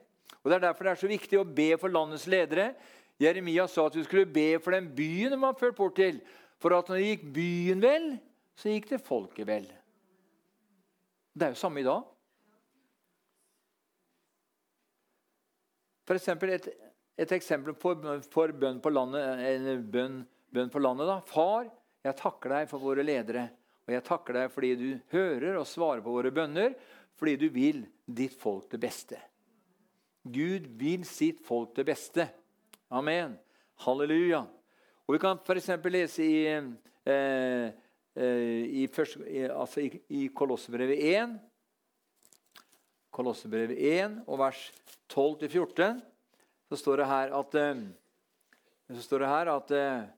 Og 0.42 0.50
Det 0.50 0.56
er 0.56 0.64
derfor 0.68 0.86
det 0.86 0.92
er 0.92 1.02
så 1.02 1.10
viktig 1.10 1.40
å 1.40 1.48
be 1.58 1.72
for 1.80 1.92
landets 1.92 2.28
ledere. 2.30 2.70
Jeremia 3.18 3.66
sa 3.66 3.88
at 3.88 3.98
vi 3.98 4.06
skulle 4.06 4.30
be 4.30 4.60
for 4.62 4.74
den 4.76 4.86
byen 4.94 5.34
de 5.34 5.40
var 5.42 5.58
ført 5.58 5.76
bort 5.76 5.98
til. 5.98 6.22
For 6.62 6.74
at 6.74 6.88
når 6.88 7.00
det 7.00 7.10
gikk 7.10 7.26
byen 7.34 7.82
vel, 7.82 8.08
så 8.58 8.70
gikk 8.70 8.88
det 8.92 9.02
folket 9.02 9.46
vel. 9.46 9.66
Det 11.38 11.46
er 11.46 11.54
jo 11.54 11.60
samme 11.60 11.82
i 11.82 11.86
dag. 11.86 12.06
For 16.08 16.18
eksempel 16.18 16.54
et, 16.56 16.66
et 17.20 17.34
eksempel 17.36 17.76
for, 17.78 18.02
for 18.32 18.50
bønn 18.56 18.80
på 18.82 18.90
landet, 18.90 19.84
bønn, 19.92 20.22
bønn 20.50 20.72
på 20.72 20.82
landet. 20.82 21.06
da. 21.06 21.20
Far, 21.28 21.68
jeg 22.02 22.18
takker 22.18 22.56
deg 22.56 22.70
for 22.70 22.82
våre 22.82 23.04
ledere. 23.06 23.44
Og 23.86 23.94
jeg 23.94 24.06
takker 24.08 24.40
deg 24.40 24.50
fordi 24.52 24.72
du 24.80 24.88
hører 25.14 25.60
og 25.60 25.68
svarer 25.68 26.02
på 26.04 26.16
våre 26.16 26.32
bønner, 26.34 26.74
fordi 27.18 27.36
du 27.38 27.46
vil 27.54 27.84
ditt 28.04 28.34
folk 28.38 28.66
det 28.74 28.82
beste. 28.82 29.20
Gud 30.28 30.66
vil 30.80 31.06
sitt 31.08 31.38
folk 31.46 31.76
det 31.78 31.86
beste. 31.88 32.26
Amen. 32.90 33.36
Halleluja. 33.84 34.42
Og 35.06 35.14
Vi 35.14 35.22
kan 35.22 35.38
f.eks. 35.38 35.70
lese 35.86 36.24
i, 36.24 36.42
eh, 36.50 37.70
i, 38.18 38.86
første, 38.90 39.22
altså 39.52 39.84
i, 39.84 39.90
i 40.10 40.28
Kolossebrevet 40.34 40.98
1, 40.98 41.36
Kolossebrevet 43.14 43.78
1 43.78 44.20
og 44.26 44.38
vers 44.40 44.60
12-14, 45.10 46.00
så 46.68 46.78
står 46.78 47.02
det 47.02 47.08
her 47.08 47.34
at, 47.38 47.54
eh, 47.58 47.84
det 48.88 49.30
her 49.32 49.52
at 49.54 49.70
eh, 49.74 50.08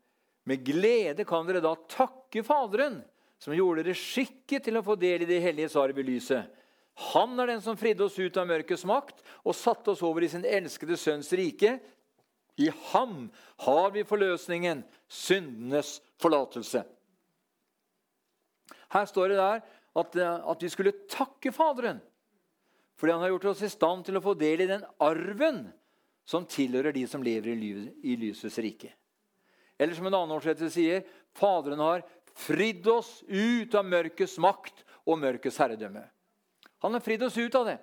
med 0.51 0.65
glede 0.67 1.27
kan 1.29 1.47
dere 1.47 1.63
da 1.65 1.75
takke 1.91 2.43
Faderen, 2.47 3.01
som 3.41 3.55
gjorde 3.57 3.85
dere 3.87 3.97
skikket 3.97 4.67
til 4.67 4.81
å 4.81 4.85
få 4.85 4.99
del 5.01 5.25
i 5.25 5.29
det 5.29 5.41
hellige 5.45 5.73
arv 5.81 6.01
i 6.01 6.07
lyset. 6.11 6.51
Han 7.15 7.39
er 7.41 7.55
den 7.55 7.63
som 7.65 7.79
fridde 7.81 8.05
oss 8.05 8.19
ut 8.19 8.37
av 8.37 8.49
mørkets 8.51 8.85
makt 8.89 9.23
og 9.45 9.57
satte 9.57 9.95
oss 9.95 10.03
over 10.05 10.27
i 10.27 10.29
sin 10.29 10.45
elskede 10.45 10.99
sønns 11.01 11.31
rike. 11.33 11.79
I 12.61 12.69
ham 12.91 13.31
har 13.65 13.95
vi 13.95 14.05
forløsningen, 14.05 14.83
syndenes 15.09 16.01
forlatelse. 16.21 16.83
Her 18.91 19.07
står 19.07 19.33
det 19.33 19.41
der 19.41 19.61
at, 20.01 20.17
at 20.17 20.63
vi 20.63 20.71
skulle 20.73 20.99
takke 21.11 21.53
Faderen 21.55 22.01
fordi 23.01 23.15
han 23.15 23.23
har 23.25 23.31
gjort 23.33 23.47
oss 23.55 23.63
i 23.65 23.71
stand 23.73 24.03
til 24.05 24.19
å 24.19 24.21
få 24.21 24.35
del 24.37 24.61
i 24.61 24.69
den 24.69 24.83
arven 25.01 25.63
som 26.29 26.45
tilhører 26.45 26.93
de 26.93 27.07
som 27.09 27.23
lever 27.25 27.57
i 27.57 28.17
lysets 28.21 28.59
rike. 28.61 28.91
Eller 29.81 29.97
som 29.97 30.05
en 30.05 30.19
annen 30.19 30.35
oversettelse 30.37 30.75
sier, 30.75 31.07
Faderen 31.33 31.81
har 31.81 32.05
fridd 32.37 32.85
oss 32.93 33.23
ut 33.25 33.73
av 33.75 33.87
mørkets 33.89 34.37
makt 34.43 34.85
og 35.09 35.17
mørkets 35.23 35.57
herredømme. 35.63 36.03
Han 36.85 36.93
har 36.93 37.05
fridd 37.05 37.25
oss 37.25 37.39
ut 37.41 37.57
av 37.57 37.71
det. 37.71 37.79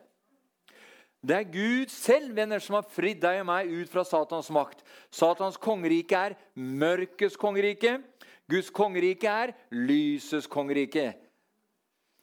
Det 1.27 1.33
er 1.33 1.49
Gud 1.49 1.91
selv 1.91 2.35
venner, 2.37 2.61
som 2.61 2.77
har 2.77 2.85
fridd 2.93 3.19
deg 3.23 3.41
og 3.41 3.49
meg 3.49 3.71
ut 3.73 3.89
fra 3.89 4.03
Satans 4.05 4.51
makt. 4.53 4.83
Satans 5.09 5.57
kongerike 5.57 6.19
er 6.29 6.37
mørkets 6.53 7.39
kongerike. 7.41 7.97
Guds 8.47 8.69
kongerike 8.71 9.27
er 9.27 9.53
lysets 9.75 10.47
kongerike. 10.47 11.11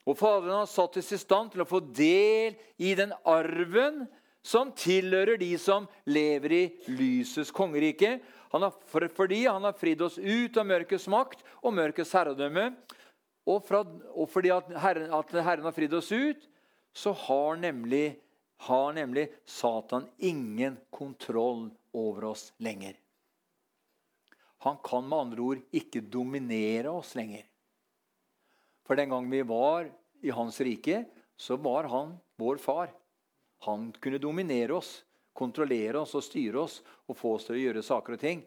Og 0.05 0.17
Faderen 0.17 0.61
har 0.61 0.69
satt 0.69 0.97
oss 1.01 1.13
i 1.13 1.19
stand 1.21 1.53
til 1.53 1.63
å 1.63 1.69
få 1.69 1.81
del 1.81 2.57
i 2.77 2.93
den 2.97 3.13
arven 3.25 4.03
som 4.45 4.69
tilhører 4.77 5.39
de 5.41 5.51
som 5.57 5.87
lever 6.05 6.53
i 6.53 6.63
lysets 6.93 7.53
kongerike. 7.53 8.19
Han 8.53 8.67
har, 8.67 8.75
fordi 8.85 9.45
han 9.47 9.65
har 9.65 9.77
fridd 9.77 10.03
oss 10.05 10.19
ut 10.21 10.57
av 10.61 10.67
mørkets 10.69 11.07
makt 11.09 11.41
og 11.61 11.73
mørkets 11.77 12.13
herredømme. 12.13 12.69
Og, 13.45 13.61
fra, 13.65 13.81
og 14.13 14.29
fordi 14.33 14.53
at 14.53 14.69
herren, 14.81 15.09
at 15.13 15.33
herren, 15.33 15.65
har 15.67 15.73
fridd 15.75 15.93
oss 15.97 16.11
ut, 16.13 16.45
så 16.95 17.13
har 17.25 17.57
nemlig, 17.61 18.15
har 18.69 18.93
nemlig 18.95 19.27
Satan 19.45 20.07
ingen 20.17 20.77
kontroll 20.93 21.67
over 21.93 22.31
oss 22.31 22.47
lenger. 22.57 22.95
Han 24.65 24.79
kan 24.83 25.05
med 25.05 25.19
andre 25.27 25.43
ord 25.45 25.61
ikke 25.75 26.01
dominere 26.01 26.89
oss 26.89 27.13
lenger. 27.17 27.45
For 28.85 28.97
den 28.97 29.11
gang 29.13 29.29
vi 29.29 29.41
var 29.45 29.89
i 30.25 30.33
hans 30.33 30.57
rike, 30.65 31.03
så 31.37 31.57
var 31.61 31.89
han 31.91 32.15
vår 32.41 32.57
far. 32.61 32.89
Han 33.65 33.91
kunne 34.01 34.21
dominere 34.21 34.73
oss, 34.77 35.03
kontrollere 35.33 36.01
oss 36.01 36.15
og 36.17 36.25
styre 36.25 36.63
oss 36.65 36.79
og 37.05 37.17
få 37.17 37.35
oss 37.37 37.47
til 37.47 37.57
å 37.57 37.61
gjøre 37.61 37.85
saker 37.85 38.17
og 38.17 38.21
ting. 38.21 38.43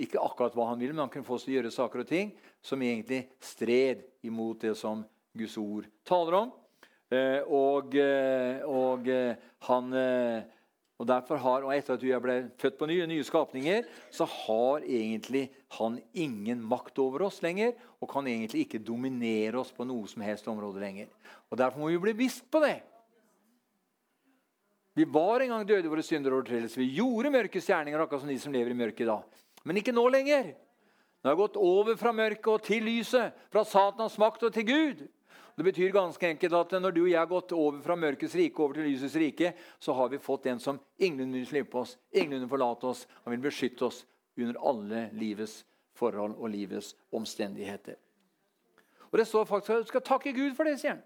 Ikke 0.00 0.20
akkurat 0.20 0.54
hva 0.56 0.70
han 0.70 0.80
ville, 0.80 0.94
men 0.94 1.04
han 1.04 1.12
kunne 1.12 1.28
få 1.28 1.36
oss 1.36 1.44
til 1.44 1.54
å 1.54 1.58
gjøre 1.58 1.74
saker 1.74 2.04
og 2.04 2.08
ting 2.08 2.32
som 2.64 2.82
egentlig 2.84 3.26
stred 3.44 4.04
imot 4.24 4.64
det 4.64 4.74
som 4.80 5.04
Guds 5.36 5.56
ord 5.60 5.88
taler 6.08 6.38
om. 6.42 6.52
Eh, 7.10 7.40
og, 7.48 7.94
eh, 7.98 8.62
og 8.68 9.08
eh, 9.10 9.48
han, 9.66 9.92
Og 11.00 11.08
derfor 11.08 11.40
har, 11.40 11.64
og 11.64 11.72
Etter 11.72 11.96
at 11.96 12.02
jeg 12.04 12.20
ble 12.20 12.34
født 12.60 12.76
på 12.76 12.86
nye, 12.90 13.06
nye 13.08 13.24
skapninger, 13.24 13.86
så 14.12 14.26
har 14.28 14.84
egentlig 14.84 15.46
han 15.78 15.96
ingen 16.12 16.60
makt 16.60 17.00
over 17.00 17.24
oss 17.30 17.40
lenger. 17.40 17.72
Og 18.04 18.10
kan 18.12 18.28
egentlig 18.28 18.66
ikke 18.66 18.82
dominere 18.84 19.62
oss 19.62 19.72
på 19.72 19.86
noe 19.88 20.08
som 20.10 20.20
helst 20.26 20.48
område 20.52 20.82
lenger. 20.82 21.08
Og 21.48 21.56
Derfor 21.56 21.80
må 21.80 21.88
vi 21.88 22.00
bli 22.02 22.12
bevisst 22.18 22.44
på 22.52 22.60
det. 22.66 22.76
Vi 24.98 25.06
var 25.08 25.40
en 25.40 25.54
gang 25.54 25.64
døde 25.64 25.88
i 25.88 25.92
våre 25.92 26.04
synder 26.04 26.34
og 26.34 26.42
overtredelser. 26.42 26.82
Vi 26.82 26.98
gjorde 26.98 27.32
mørkets 27.32 27.70
gjerninger, 27.70 28.02
akkurat 28.02 28.20
som 28.20 28.28
de 28.28 28.36
som 28.42 28.52
lever 28.52 28.74
i 28.74 28.76
mørket 28.76 29.06
i 29.06 29.08
dag. 29.08 29.40
Men 29.64 29.80
ikke 29.80 29.94
nå 29.96 30.04
lenger. 30.12 30.50
Nå 30.52 31.30
har 31.30 31.36
jeg 31.36 31.40
gått 31.40 31.56
over 31.60 31.96
fra 32.00 32.12
mørket 32.16 32.52
og 32.52 32.66
til 32.66 32.84
lyset, 32.84 33.40
fra 33.52 33.64
Satans 33.64 34.18
makt 34.20 34.44
og 34.50 34.52
til 34.52 34.68
Gud. 34.68 35.02
Det 35.60 35.64
betyr 35.64 35.90
ganske 35.92 36.24
enkelt 36.24 36.54
at 36.56 36.70
når 36.80 36.94
du 36.96 37.02
og 37.02 37.10
jeg 37.10 37.20
har 37.20 37.26
gått 37.28 37.50
over 37.52 37.82
fra 37.84 37.92
mørkets 37.92 38.32
rike 38.38 38.62
over 38.64 38.78
til 38.78 38.86
lysets 38.88 39.16
rike, 39.20 39.50
så 39.76 39.92
har 39.92 40.08
vi 40.08 40.16
fått 40.16 40.46
en 40.48 40.62
som 40.64 40.78
ingen 40.96 41.34
vil 41.36 41.44
slippe 41.44 41.76
oss, 41.76 41.98
ingen 42.16 42.40
vil 42.40 42.48
forlate 42.48 42.88
oss. 42.88 43.02
Han 43.26 43.34
vil 43.34 43.42
beskytte 43.44 43.84
oss 43.84 43.98
under 44.40 44.56
alle 44.70 45.02
livets 45.20 45.58
forhold 46.00 46.38
og 46.40 46.48
livets 46.48 46.94
omstendigheter. 47.12 48.00
Og 49.10 49.20
Det 49.20 49.28
står 49.28 49.44
faktisk 49.52 49.76
at 49.76 49.84
du 49.84 49.92
skal 49.92 50.06
takke 50.08 50.32
Gud 50.32 50.56
for 50.56 50.64
det, 50.64 50.78
sier 50.80 50.94
han. 50.94 51.04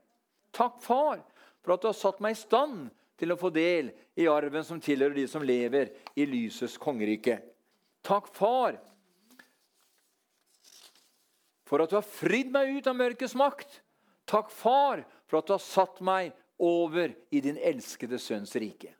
Takk, 0.54 0.78
Far, 0.86 1.26
for 1.58 1.74
at 1.74 1.82
du 1.82 1.90
har 1.90 1.98
satt 2.04 2.22
meg 2.22 2.38
i 2.38 2.42
stand 2.44 2.92
til 3.18 3.34
å 3.34 3.40
få 3.40 3.50
del 3.50 3.90
i 4.14 4.30
arven 4.30 4.62
som 4.62 4.78
tilhører 4.78 5.18
de 5.18 5.26
som 5.34 5.42
lever 5.42 5.90
i 6.14 6.30
lysets 6.30 6.78
kongerike. 6.78 7.40
Takk, 8.06 8.30
Far, 8.38 8.78
for 11.66 11.82
at 11.82 11.90
du 11.90 11.98
har 11.98 12.06
fridd 12.06 12.54
meg 12.54 12.78
ut 12.78 12.86
av 12.86 13.02
mørkets 13.02 13.34
makt 13.34 13.80
Takk, 14.24 14.50
Far, 14.50 15.04
for 15.26 15.40
at 15.40 15.48
du 15.48 15.54
har 15.54 15.62
satt 15.62 16.00
meg 16.04 16.32
over 16.58 17.12
i 17.34 17.40
din 17.44 17.58
elskede 17.58 18.18
sønns 18.18 18.54
rike. 18.56 18.94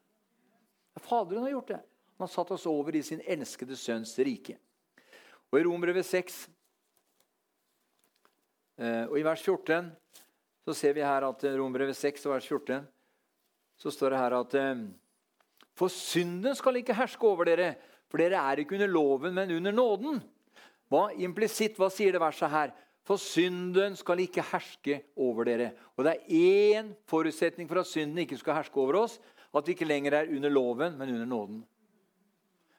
Faderen 1.01 1.43
har 1.47 1.55
gjort 1.57 1.73
det. 1.73 1.81
Han 2.17 2.27
har 2.29 2.33
satt 2.33 2.51
oss 2.55 2.67
over 2.67 2.95
i 2.97 3.03
sin 3.03 3.23
elskede 3.27 3.77
sønns 3.77 4.15
rike. 4.19 4.57
Og 5.51 5.59
I 5.59 5.65
Romerbrevet 5.67 6.07
6 6.07 6.37
eh, 8.79 9.05
og 9.07 9.17
i 9.19 9.25
vers 9.27 9.43
14 9.43 9.91
så 10.65 10.77
ser 10.77 10.95
vi 10.97 11.05
her 11.05 11.27
at 11.27 11.45
eh, 11.45 11.57
Romerbrevet 11.59 11.99
6 11.99 12.27
og 12.29 12.37
vers 12.37 12.47
14 12.49 12.87
så 13.83 13.91
står 13.91 14.15
det 14.15 14.21
her 14.23 14.37
at 14.39 14.55
eh, 14.61 14.85
For 15.75 15.91
synden 15.91 16.55
skal 16.55 16.79
ikke 16.79 16.95
herske 16.95 17.27
over 17.27 17.51
dere, 17.51 17.75
for 18.07 18.23
dere 18.23 18.39
er 18.39 18.63
ikke 18.63 18.77
under 18.79 18.91
loven, 18.91 19.35
men 19.35 19.51
under 19.57 19.75
nåden. 19.75 20.23
Hva 20.93 21.09
Implisitt, 21.19 21.79
hva 21.81 21.89
sier 21.91 22.15
det 22.15 22.23
verset 22.23 22.53
her? 22.53 22.75
For 23.05 23.21
synden 23.21 23.99
skal 24.01 24.23
ikke 24.25 24.45
herske 24.49 25.03
over 25.21 25.45
dere. 25.45 25.73
Og 25.97 26.07
det 26.07 26.15
er 26.15 26.81
én 26.81 26.93
forutsetning 27.09 27.69
for 27.69 27.83
at 27.83 27.89
synden 27.91 28.23
ikke 28.25 28.39
skal 28.41 28.57
herske 28.57 28.81
over 28.81 29.03
oss. 29.03 29.19
At 29.55 29.67
vi 29.69 29.77
ikke 29.77 29.89
lenger 29.89 30.17
er 30.19 30.31
under 30.35 30.51
loven, 30.51 30.97
men 30.99 31.13
under 31.13 31.29
nåden. 31.29 31.65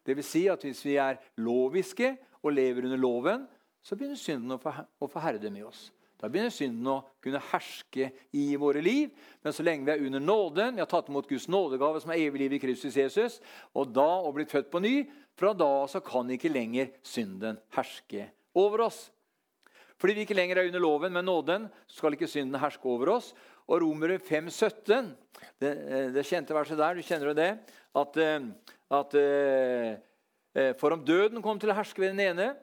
Det 0.05 0.15
vil 0.17 0.25
si 0.25 0.45
at 0.51 0.61
hvis 0.65 0.83
vi 0.85 0.97
er 1.01 1.21
loviske 1.41 2.15
og 2.43 2.53
lever 2.53 2.85
under 2.85 2.99
loven, 2.99 3.45
så 3.85 3.95
begynner 3.95 4.17
synden 4.17 4.57
å 4.57 4.59
få, 4.61 5.21
herde 5.21 5.49
med 5.53 5.65
oss. 5.69 5.87
Da 6.21 6.29
begynner 6.31 6.53
synden 6.53 6.87
å 6.89 6.99
kunne 7.21 7.41
herske 7.51 8.09
i 8.33 8.45
våre 8.57 8.81
liv. 8.81 9.13
Men 9.45 9.53
så 9.53 9.65
lenge 9.65 9.85
vi 9.85 9.93
er 9.93 10.05
under 10.07 10.23
nåden, 10.23 10.77
vi 10.77 10.81
har 10.81 10.89
tatt 10.89 11.09
imot 11.11 11.29
Guds 11.29 11.47
nådegave, 11.51 12.01
som 12.01 12.13
er 12.13 12.21
evig 12.23 12.41
liv 12.41 12.55
i 12.57 12.61
Kristus 12.61 12.97
Jesus, 12.97 13.39
og 13.77 13.93
da 13.93 14.07
og 14.23 14.37
blitt 14.37 14.53
født 14.53 14.71
på 14.73 14.81
ny, 14.81 14.95
fra 15.37 15.53
da 15.57 15.85
så 15.91 16.01
kan 16.05 16.29
ikke 16.33 16.53
lenger 16.53 16.93
synden 17.05 17.59
herske 17.75 18.29
over 18.57 18.87
oss. 18.87 19.09
Fordi 20.01 20.15
vi 20.15 20.25
ikke 20.25 20.37
lenger 20.37 20.59
er 20.59 20.69
under 20.69 20.83
loven, 20.83 21.13
men 21.13 21.25
nåden, 21.25 21.67
så 21.87 22.01
skal 22.01 22.17
ikke 22.17 22.29
synden 22.29 22.59
herske 22.59 22.89
over 22.89 23.15
oss. 23.15 23.31
Og 23.65 23.81
Romere 23.81 24.19
5, 24.21 24.49
17, 24.51 25.13
det, 25.61 25.71
eh, 25.71 26.09
det, 26.13 26.25
kjente 26.27 26.55
verset 26.55 26.77
der, 26.77 26.95
du 26.95 27.05
kjenner 27.05 27.31
jo 27.31 27.37
det, 27.37 27.51
at, 27.95 28.19
eh, 28.21 28.49
at 28.99 29.15
eh, 29.21 30.73
For 30.79 30.93
om 30.95 31.01
døden 31.03 31.41
kom 31.43 31.57
til 31.59 31.73
å 31.73 31.75
herske 31.75 31.99
ved 31.99 32.13
den 32.13 32.21
ene, 32.29 32.53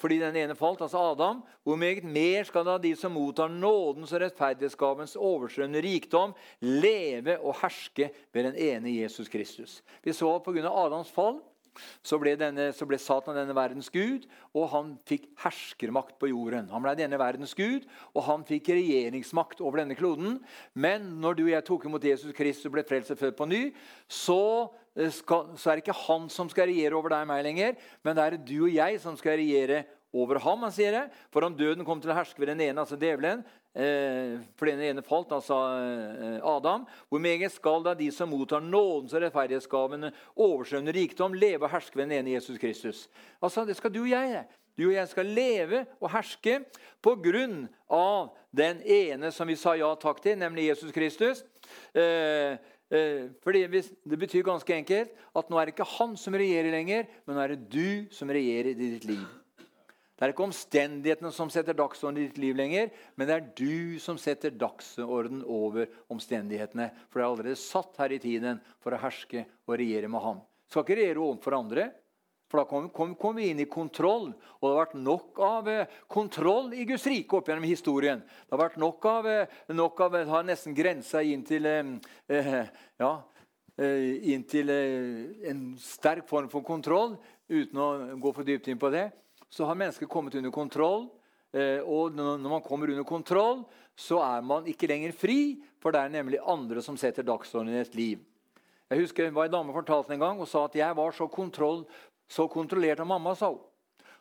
fordi 0.00 0.16
den 0.18 0.36
ene 0.40 0.56
falt, 0.56 0.80
altså 0.82 0.98
Adam, 1.12 1.42
hvor 1.62 1.76
meget 1.78 2.06
mer 2.08 2.46
skal 2.48 2.64
da 2.66 2.78
de 2.80 2.94
som 2.96 3.12
mottar 3.14 3.52
nådens 3.52 4.14
og 4.16 4.22
rettferdighetsgavens 4.24 5.14
overstrømmende 5.14 5.82
rikdom, 5.84 6.32
leve 6.64 7.36
og 7.38 7.58
herske 7.60 8.08
ved 8.32 8.48
den 8.48 8.56
ene 8.56 8.96
Jesus 8.96 9.28
Kristus? 9.28 9.78
Vi 10.02 10.16
så 10.16 10.32
at 10.34 10.46
pga. 10.46 10.72
Adams 10.72 11.12
fall 11.12 11.38
så 12.02 12.18
ble, 12.20 12.34
denne, 12.38 12.70
så 12.76 12.86
ble, 12.88 12.98
Satan 13.00 13.36
denne 13.38 13.54
verdens 13.56 13.90
gud, 13.92 14.26
og 14.56 14.68
han 14.72 14.94
fikk 15.08 15.28
herskermakt 15.42 16.16
på 16.20 16.30
jorden. 16.32 16.70
Han 16.72 16.84
ble 16.84 16.96
denne 16.98 17.20
verdens 17.20 17.54
gud, 17.58 17.86
og 18.14 18.24
han 18.26 18.44
fikk 18.48 18.72
regjeringsmakt 18.74 19.62
over 19.64 19.82
denne 19.82 19.98
kloden. 19.98 20.38
Men 20.74 21.06
når 21.22 21.38
du 21.38 21.44
og 21.46 21.54
jeg 21.54 21.66
tok 21.68 21.86
imot 21.88 22.08
Jesus 22.10 22.34
Kristus 22.36 22.70
og 22.70 22.76
ble 22.76 22.86
frelst 22.88 23.14
og 23.14 23.20
født 23.20 23.38
på 23.38 23.48
ny, 23.50 23.62
så, 24.10 24.42
eh, 24.96 25.12
skal, 25.14 25.54
så, 25.56 25.70
er 25.70 25.78
det 25.78 25.86
ikke 25.86 26.02
han 26.06 26.28
som 26.32 26.50
skal 26.52 26.70
regjere 26.70 26.98
over 26.98 27.14
deg 27.14 27.24
og 27.26 27.32
meg 27.32 27.46
lenger, 27.46 27.80
men 28.04 28.18
det 28.18 28.26
er 28.26 28.38
du 28.42 28.58
og 28.64 28.74
jeg 28.74 29.00
som 29.02 29.18
skal 29.20 29.40
regjere 29.40 29.84
over 30.12 30.40
ham. 30.42 30.64
han 30.66 30.74
sier 30.74 30.94
det. 30.94 31.04
For 31.30 31.46
om 31.46 31.56
døden 31.56 31.86
kom 31.86 32.00
til 32.02 32.10
å 32.10 32.18
herske 32.18 32.40
ved 32.42 32.50
den 32.52 32.64
ene, 32.66 32.82
altså 32.82 32.98
djevelen, 32.98 33.44
for 34.58 34.66
den 34.66 34.80
ene 34.82 35.02
falt, 35.06 35.30
altså 35.30 35.56
eh, 35.78 36.38
Adam. 36.42 36.86
Hvor 37.08 37.22
meget 37.22 37.52
skal 37.54 37.84
da 37.84 37.94
de 37.94 38.10
som 38.10 38.32
mottar 38.32 38.60
nådens 38.60 39.14
og 39.14 39.22
rettferdighetsgavene, 39.22 40.10
overstrømmende 40.36 40.96
rikdom, 40.96 41.36
leve 41.38 41.68
og 41.68 41.70
herske 41.70 41.96
ved 41.96 42.08
den 42.08 42.18
ene 42.18 42.34
Jesus 42.34 42.58
Kristus? 42.58 43.08
Altså, 43.42 43.64
Det 43.64 43.76
skal 43.76 43.94
du 43.94 44.02
og 44.02 44.10
jeg. 44.10 44.44
Du 44.78 44.88
og 44.88 44.94
jeg 44.94 45.08
skal 45.08 45.26
leve 45.26 45.84
og 46.00 46.10
herske 46.10 46.60
på 47.02 47.14
grunn 47.22 47.68
av 47.90 48.34
den 48.50 48.82
ene 48.82 49.30
som 49.30 49.46
vi 49.46 49.56
sa 49.58 49.76
ja 49.78 49.94
takk 49.94 50.22
til, 50.22 50.38
nemlig 50.38 50.70
Jesus 50.70 50.92
Kristus. 50.92 51.44
Eh, 51.94 52.58
fordi 53.42 53.68
Det 53.70 54.18
betyr 54.18 54.42
ganske 54.42 54.74
enkelt 54.74 55.14
at 55.36 55.50
nå 55.50 55.58
er 55.58 55.68
det 55.68 55.78
ikke 55.78 55.92
han 55.94 56.16
som 56.16 56.34
regjerer 56.34 56.74
lenger, 56.74 57.06
men 57.26 57.36
nå 57.36 57.42
er 57.44 57.54
det 57.54 57.70
du 57.70 58.10
som 58.10 58.28
regjerer 58.28 58.74
i 58.74 58.74
ditt 58.98 59.06
liv. 59.06 59.39
Det 60.20 60.26
er 60.26 60.34
ikke 60.34 60.44
omstendighetene 60.44 61.30
som 61.32 61.48
setter 61.48 61.72
dagsorden 61.72 62.18
i 62.20 62.26
ditt 62.26 62.36
liv 62.42 62.58
lenger, 62.58 62.90
men 63.16 63.24
det 63.24 63.36
er 63.38 63.44
du 63.56 63.96
som 64.04 64.18
setter 64.20 64.52
dagsorden 64.52 65.38
over 65.48 65.86
omstendighetene. 66.12 66.90
For 67.08 67.16
du 67.16 67.22
er 67.22 67.28
allerede 67.30 67.56
satt 67.56 67.96
her 67.96 68.12
i 68.12 68.18
tiden 68.20 68.58
for 68.84 68.92
å 68.92 68.98
herske 69.00 69.46
og 69.64 69.78
regjere 69.80 70.10
med 70.12 70.20
ham. 70.20 70.42
Skal 70.68 70.84
ikke 70.84 70.98
regjere 70.98 71.22
overfor 71.24 71.56
andre, 71.56 71.86
for 72.50 72.60
da 72.60 72.64
kommer 72.68 72.92
kom, 72.92 73.14
kom 73.16 73.40
vi 73.40 73.46
inn 73.48 73.62
i 73.64 73.66
kontroll. 73.70 74.26
Og 74.58 74.66
det 74.66 74.74
har 74.74 74.82
vært 74.82 74.98
nok 75.06 75.40
av 75.46 75.70
eh, 75.72 75.96
kontroll 76.12 76.68
i 76.76 76.84
Guds 76.90 77.08
rike 77.08 77.38
opp 77.38 77.48
gjennom 77.48 77.64
historien. 77.70 78.20
Det 78.20 78.52
har 78.52 78.60
vært 78.60 78.76
nok 78.82 79.08
av, 79.08 79.30
eh, 79.30 79.56
nok 79.72 80.04
av 80.04 80.18
det 80.18 80.22
har 80.28 80.44
nesten 80.44 80.76
grensa 80.76 81.24
inn 81.24 81.46
til 81.48 81.70
eh, 81.70 81.94
eh 82.28 82.60
ja, 83.00 83.14
eh, 83.80 84.34
inn 84.34 84.44
til 84.44 84.68
eh, 84.76 85.48
en 85.48 85.64
sterk 85.80 86.28
form 86.28 86.52
for 86.52 86.66
kontroll, 86.66 87.16
uten 87.48 87.80
å 87.80 87.90
gå 88.20 88.34
for 88.36 88.44
dypt 88.44 88.68
inn 88.68 88.84
på 88.84 88.92
det 88.92 89.08
så 89.50 89.66
har 89.66 89.78
mennesket 89.78 90.08
kommet 90.08 90.34
under 90.38 90.52
kontroll. 90.54 91.08
Eh, 91.52 91.82
og 91.82 92.14
når 92.14 92.48
man 92.48 92.62
kommer 92.62 92.90
under 92.90 93.04
kontroll, 93.04 93.64
så 93.98 94.20
er 94.22 94.44
man 94.46 94.68
ikke 94.70 94.88
lenger 94.90 95.14
fri, 95.16 95.40
for 95.82 95.92
det 95.92 96.00
er 96.00 96.12
nemlig 96.14 96.42
andre 96.46 96.82
som 96.84 96.98
setter 97.00 97.26
dagsordenen 97.26 97.76
i 97.76 97.82
et 97.82 97.96
liv. 97.98 98.20
Jeg 98.90 99.04
husker 99.04 99.26
det 99.26 99.34
var 99.34 99.46
En 99.46 99.52
dame 99.54 99.74
fortalte 99.74 100.14
en 100.14 100.22
gang 100.22 100.40
og 100.42 100.48
sa 100.50 100.64
at 100.66 100.74
jeg 100.74 100.96
var 100.96 101.12
så, 101.14 101.28
kontroll, 101.30 101.84
så 102.30 102.48
kontrollert 102.50 103.02
av 103.02 103.06
mamma. 103.06 103.34
sa 103.34 103.50
hun. 103.50 103.60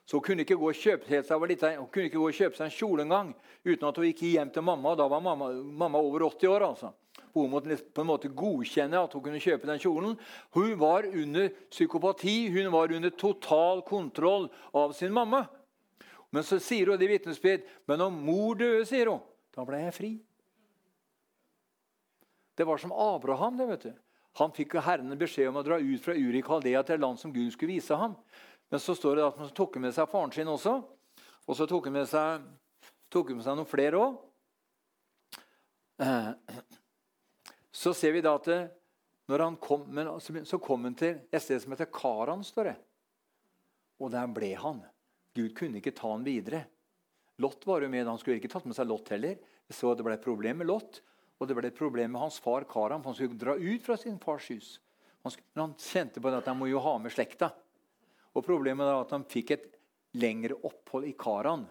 Så 0.09 0.17
hun 0.17 0.23
kunne 0.25 0.41
ikke 0.41 0.57
gå 0.57 0.71
og 0.71 0.77
kjøpe 0.77 1.05
seg, 1.05 1.43
litt, 1.45 1.61
hun 1.61 1.89
kunne 1.93 2.07
ikke 2.09 2.17
gå 2.17 2.29
og 2.31 2.33
kjøpe 2.33 2.57
seg 2.57 2.65
en 2.65 2.73
kjole 2.73 3.03
engang 3.05 3.27
uten 3.61 3.85
at 3.91 3.99
hun 3.99 4.07
gikk 4.07 4.23
hjem 4.25 4.49
til 4.55 4.65
mamma. 4.65 4.95
og 4.95 4.97
Da 4.97 5.05
var 5.11 5.21
mamma, 5.21 5.51
mamma 5.53 6.01
over 6.01 6.25
80 6.31 6.49
år. 6.49 6.65
altså. 6.65 6.89
Hun 7.35 7.51
måtte 7.51 7.77
på 7.77 8.01
en 8.01 8.09
måte 8.09 8.31
godkjenne 8.33 9.03
at 9.03 9.13
hun 9.13 9.21
kunne 9.21 9.41
kjøpe 9.43 9.69
den 9.69 9.81
kjolen. 9.83 10.17
Hun 10.57 10.73
var 10.81 11.05
under 11.05 11.51
psykopati, 11.69 12.49
hun 12.49 12.71
var 12.73 12.95
under 12.95 13.13
total 13.13 13.83
kontroll 13.85 14.49
av 14.73 14.97
sin 14.97 15.13
mamma. 15.13 15.43
Men 16.33 16.41
så 16.43 16.57
sier 16.57 16.89
hun 16.89 17.01
i 17.01 17.09
vitnesbyrd 17.09 17.69
Men 17.85 18.01
om 18.01 18.19
mor 18.25 18.57
døde, 18.57 18.85
sier 18.89 19.13
hun, 19.13 19.21
da 19.53 19.65
ble 19.65 19.83
jeg 19.83 19.93
fri. 19.93 20.11
Det 22.57 22.65
var 22.65 22.81
som 22.81 22.91
Abraham. 22.91 23.57
det, 23.57 23.67
vet 23.67 23.81
du. 23.91 23.93
Han 24.41 24.51
fikk 24.57 24.73
jo 24.73 24.81
Herren 24.81 25.17
beskjed 25.19 25.49
om 25.49 25.61
å 25.61 25.65
dra 25.65 25.77
ut 25.77 26.01
fra 26.01 26.17
Urikaldea 26.17 26.81
til 26.83 26.97
et 26.97 27.01
land 27.01 27.19
som 27.19 27.33
Gud 27.33 27.51
skulle 27.53 27.77
vise 27.77 27.93
ham. 27.95 28.17
Men 28.69 28.81
så 28.81 28.95
står 28.95 29.17
det 29.17 29.27
at 29.27 29.37
han 29.41 29.53
tok 29.57 29.77
med 29.81 29.93
seg 29.95 30.09
faren 30.11 30.33
sin 30.33 30.49
også. 30.49 30.75
Og 31.49 31.57
så 31.57 31.65
tok 31.69 31.89
han 31.89 31.95
med 31.97 32.09
seg, 32.09 32.43
tok 33.09 33.31
med 33.33 33.45
seg 33.45 33.57
noen 33.57 33.69
flere 33.69 34.01
òg 34.01 34.19
så 37.81 37.91
ser 37.91 38.13
vi 38.15 38.21
da 38.23 38.37
at 38.37 38.47
når 39.29 39.43
han 39.43 39.57
kom, 39.61 39.81
så 40.47 40.57
kom 40.63 40.85
han 40.87 40.95
til 40.97 41.17
et 41.27 41.43
sted 41.43 41.59
som 41.61 41.73
heter 41.75 41.89
Karan. 41.93 42.43
står 42.45 42.71
det. 42.71 42.77
Og 43.99 44.11
der 44.13 44.29
ble 44.31 44.53
han. 44.57 44.79
Gud 45.35 45.51
kunne 45.57 45.81
ikke 45.81 45.93
ta 45.97 46.13
han 46.13 46.23
videre. 46.23 46.63
Lot 47.39 47.67
var 47.67 47.83
jo 47.83 47.91
med. 47.91 48.07
Han 48.07 48.17
skulle 48.17 48.39
ikke 48.39 48.51
tatt 48.51 48.65
med 48.65 48.77
seg 48.77 48.87
Lot 48.89 49.11
heller. 49.13 49.37
Så 49.69 49.91
det 49.93 50.05
ble 50.07 50.15
et 50.17 50.23
problem 50.23 50.63
med 50.63 50.69
Lot, 50.71 51.01
og 51.37 51.47
det 51.47 51.55
ble 51.55 51.69
et 51.69 51.77
problem 51.77 52.15
med 52.15 52.23
hans 52.23 52.39
far 52.41 52.65
Karan. 52.65 53.03
for 53.03 53.11
Han 53.11 53.19
skulle 53.19 53.37
dra 53.37 53.53
ut 53.59 53.85
fra 53.85 53.97
sin 53.99 54.17
fars 54.23 54.49
hus. 54.49 54.79
Han, 55.23 55.31
skulle, 55.35 55.51
han 55.59 55.75
kjente 55.77 56.23
på 56.23 56.31
det 56.31 56.41
at 56.41 56.49
han 56.49 56.57
må 56.57 56.71
jo 56.71 56.81
ha 56.81 56.95
med 56.97 57.13
slekta. 57.13 57.51
Og 58.37 58.45
Problemet 58.45 58.87
er 58.87 59.01
at 59.01 59.13
han 59.15 59.25
fikk 59.27 59.55
et 59.55 59.67
lengre 60.19 60.57
opphold 60.65 61.07
i 61.09 61.15
Karan. 61.17 61.65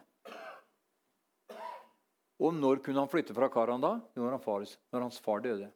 Og 2.39 2.55
når 2.55 2.83
kunne 2.85 3.03
han 3.03 3.11
flytte 3.11 3.35
fra 3.35 3.49
Karan 3.51 3.83
da? 3.83 3.97
Når, 4.15 4.37
han 4.37 4.43
far, 4.43 4.67
når 4.95 5.07
hans 5.09 5.23
far 5.23 5.43
døde. 5.43 5.71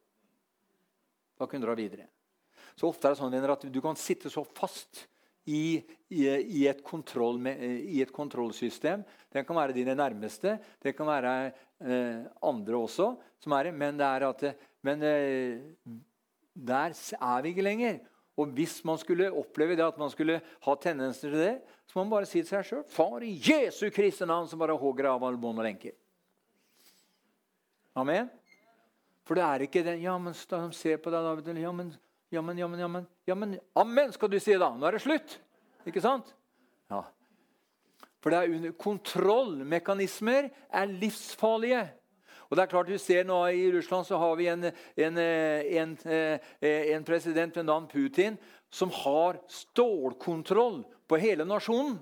Da 1.39 1.47
kunne 1.47 1.63
han 1.63 1.69
dra 1.71 1.79
videre. 1.79 2.07
Så 2.79 2.89
ofte 2.89 3.09
er 3.09 3.15
det 3.15 3.21
sånn 3.21 3.51
at 3.53 3.67
du 3.73 3.81
kan 3.85 3.99
sitte 3.99 4.31
så 4.33 4.45
fast 4.47 5.07
i, 5.45 5.83
i, 6.09 6.23
i, 6.23 6.63
et, 6.71 6.85
kontroll, 6.87 7.41
i 7.49 7.99
et, 8.03 8.13
kontrollsystem. 8.15 9.03
Det 9.33 9.43
kan 9.47 9.59
være 9.59 9.75
dine 9.75 9.97
nærmeste, 9.99 10.55
det 10.83 10.95
kan 10.95 11.09
være 11.11 11.35
eh, 11.83 12.23
andre 12.47 12.79
også. 12.79 13.17
som 13.43 13.57
er 13.59 13.73
Men, 13.73 13.99
det 13.99 14.07
er 14.07 14.29
at, 14.29 14.45
men 14.83 15.03
eh, 15.03 15.59
der 16.55 16.95
er 16.95 17.43
vi 17.43 17.49
ikke 17.51 17.67
lenger. 17.67 17.99
Og 18.41 18.53
hvis 18.57 18.79
man 18.89 18.97
skulle 19.01 19.29
oppleve 19.29 19.77
det 19.77 19.85
at 19.85 19.99
man 20.01 20.11
skulle 20.13 20.39
ha 20.41 20.75
tendenser 20.81 21.29
til 21.29 21.41
det, 21.41 21.55
så 21.89 21.99
må 21.99 22.07
man 22.07 22.15
bare 22.15 22.29
si 22.29 22.41
til 22.41 22.49
seg 22.49 22.65
sjøl 22.65 22.85
Far 22.89 23.25
i 23.27 23.35
Jesu 23.37 23.91
Kristi 23.93 24.25
navn, 24.29 24.49
som 24.49 24.61
bare 24.63 24.77
hogger 24.79 25.11
av 25.11 25.27
alle 25.29 25.41
bånd 25.41 25.61
og 25.61 25.67
lenker. 25.67 25.93
Amen? 27.99 28.31
For 29.29 29.37
det 29.37 29.45
er 29.45 29.67
ikke 29.67 29.85
den 29.87 30.01
Ja, 30.03 30.17
men 30.19 30.35
se 30.35 30.97
på 30.97 31.13
deg, 31.13 31.29
David. 31.29 31.61
Ja, 31.61 31.73
men, 31.77 31.93
ja, 32.33 32.43
men, 32.43 32.59
ja, 32.59 32.69
men, 32.69 32.81
ja, 32.81 32.89
men, 32.89 33.09
ja, 33.29 33.37
men 33.37 33.59
Amen, 33.79 34.15
skal 34.17 34.33
du 34.33 34.39
si 34.41 34.57
da. 34.57 34.73
Nå 34.73 34.89
er 34.89 34.97
det 34.97 35.05
slutt. 35.05 35.37
Ikke 35.87 36.03
sant? 36.03 36.33
Ja. 36.91 37.05
For 38.23 38.33
det 38.33 38.39
er 38.39 38.55
under 38.57 38.75
kontrollmekanismer 38.79 40.49
er 40.71 40.91
livsfarlige. 40.91 41.85
Og 42.53 42.57
det 42.59 42.67
er 42.67 42.69
klart 42.69 42.91
du 42.93 42.99
ser 43.01 43.25
nå 43.25 43.39
I 43.49 43.71
Russland 43.73 44.05
så 44.05 44.19
har 44.21 44.35
vi 44.37 44.51
en, 44.53 44.67
en, 45.01 45.19
en, 45.19 45.95
en 46.61 47.05
president 47.09 47.57
ved 47.57 47.65
navn 47.65 47.87
Putin 47.89 48.37
som 48.69 48.93
har 48.93 49.39
stålkontroll 49.49 50.83
på 51.09 51.21
hele 51.23 51.47
nasjonen. 51.49 51.97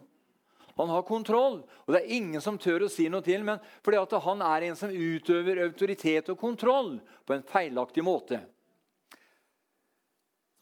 Han 0.74 0.90
har 0.90 1.06
kontroll, 1.06 1.60
og 1.62 1.94
det 1.94 2.00
er 2.00 2.12
ingen 2.16 2.42
som 2.42 2.58
tør 2.58 2.86
å 2.86 2.90
si 2.90 3.06
noe 3.12 3.22
til 3.22 3.46
men 3.46 3.62
fordi 3.84 4.00
at 4.00 4.18
han 4.26 4.42
er 4.48 4.66
en 4.66 4.78
som 4.82 4.90
utøver 4.90 5.62
autoritet 5.68 6.32
og 6.34 6.42
kontroll 6.42 6.96
på 7.22 7.36
en 7.36 7.46
feilaktig 7.46 8.02
måte. 8.02 8.42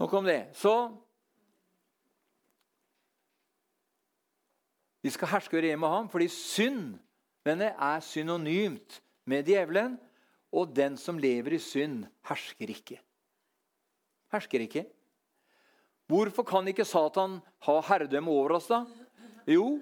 Nok 0.02 0.20
om 0.20 0.28
det. 0.28 0.42
Så 0.52 0.74
Vi 5.00 5.14
skal 5.14 5.30
herske 5.30 5.56
og 5.56 5.62
regjere 5.62 5.80
med 5.80 5.92
ham 5.94 6.08
fordi 6.12 6.26
synd 6.28 6.98
denne 7.46 7.70
er 7.72 8.00
synonymt 8.04 8.98
med 9.28 9.48
djevelen. 9.48 9.96
Og 10.48 10.70
den 10.72 10.96
som 10.96 11.18
lever 11.20 11.58
i 11.58 11.60
synd, 11.60 12.06
hersker 12.28 12.72
ikke. 12.72 12.96
Hersker 14.32 14.64
ikke. 14.64 14.86
Hvorfor 16.08 16.46
kan 16.48 16.68
ikke 16.70 16.86
Satan 16.88 17.36
ha 17.66 17.74
herredømme 17.84 18.32
over 18.32 18.56
oss, 18.56 18.68
da? 18.70 18.86
Jo, 19.48 19.76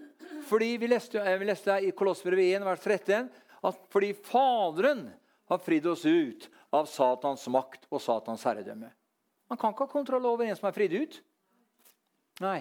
fordi 0.46 0.72
vi 0.82 0.90
leste, 0.90 1.22
vi 1.38 1.46
leste 1.46 1.76
i 1.86 1.92
Kolossbrevet 1.94 2.58
1, 2.58 2.66
vers 2.66 2.82
13 2.82 3.28
at 3.66 3.86
fordi 3.90 4.12
Faderen 4.26 5.06
har 5.50 5.62
fridd 5.62 5.86
oss 5.90 6.04
ut 6.06 6.48
av 6.74 6.88
Satans 6.90 7.46
makt 7.50 7.86
og 7.90 8.02
Satans 8.02 8.42
herredømme. 8.46 8.90
Man 9.46 9.58
kan 9.58 9.74
ikke 9.74 9.86
ha 9.86 9.92
kontroll 9.92 10.26
over 10.26 10.46
en 10.46 10.58
som 10.58 10.66
er 10.66 10.74
fridd 10.74 10.96
ut. 10.98 11.20
Nei. 12.42 12.60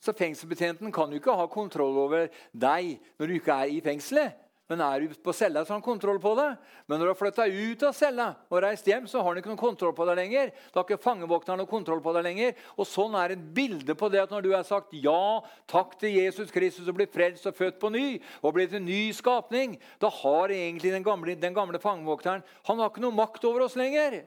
Så 0.00 0.14
fengselsbetjenten 0.16 0.92
kan 0.92 1.12
jo 1.12 1.20
ikke 1.20 1.36
ha 1.36 1.46
kontroll 1.50 1.96
over 2.00 2.28
deg 2.52 2.96
når 3.16 3.28
du 3.28 3.36
ikke 3.36 3.60
er 3.64 3.72
i 3.72 3.82
fengselet. 3.84 4.36
Men 4.66 4.80
er 4.82 5.00
du 5.00 5.12
på 5.22 5.32
cella, 5.36 5.62
så 5.62 5.70
har 5.70 5.78
han 5.78 5.84
kontroll 5.84 6.18
på 6.18 6.32
det. 6.34 6.48
Men 6.90 6.98
når 6.98 7.06
du 7.06 7.10
har 7.12 7.18
flytta 7.20 7.44
ut 7.46 7.82
av 7.86 7.92
cella 7.94 8.26
og 8.50 8.62
reist 8.64 8.88
hjem, 8.90 9.04
så 9.06 9.20
har 9.20 9.28
han 9.28 9.38
ikke 9.38 9.52
noen 9.52 9.60
kontroll 9.60 9.92
på 9.94 10.06
deg 10.08 10.18
lenger. 10.18 10.50
Da 10.72 10.80
har 10.80 10.86
ikke 10.88 11.04
fangevokteren 11.04 11.60
noen 11.62 11.70
kontroll 11.70 12.00
på 12.02 12.14
deg 12.16 12.24
lenger. 12.26 12.56
Og 12.74 12.88
sånn 12.90 13.14
er 13.18 13.36
et 13.36 13.44
bilde 13.54 13.94
på 13.98 14.10
det 14.10 14.24
at 14.24 14.34
når 14.34 14.42
du 14.42 14.50
har 14.56 14.66
sagt 14.66 14.96
ja 14.98 15.38
takk 15.70 15.94
til 16.00 16.16
Jesus 16.18 16.50
Kristus 16.54 16.88
og 16.90 16.98
blitt 16.98 17.14
frelst 17.14 17.46
og 17.46 17.54
født 17.54 17.78
på 17.82 17.92
ny, 17.94 18.06
og 18.42 18.56
blitt 18.56 18.74
en 18.74 18.88
ny 18.88 19.12
skapning, 19.14 19.76
da 20.02 20.10
har 20.10 20.54
egentlig 20.54 20.90
den 20.96 21.06
gamle, 21.06 21.36
den 21.38 21.54
gamle 21.54 21.78
fangevokteren 21.82 22.42
han 22.66 22.82
har 22.82 22.90
ikke 22.90 23.04
noe 23.04 23.14
makt 23.14 23.46
over 23.46 23.68
oss 23.68 23.78
lenger. 23.78 24.24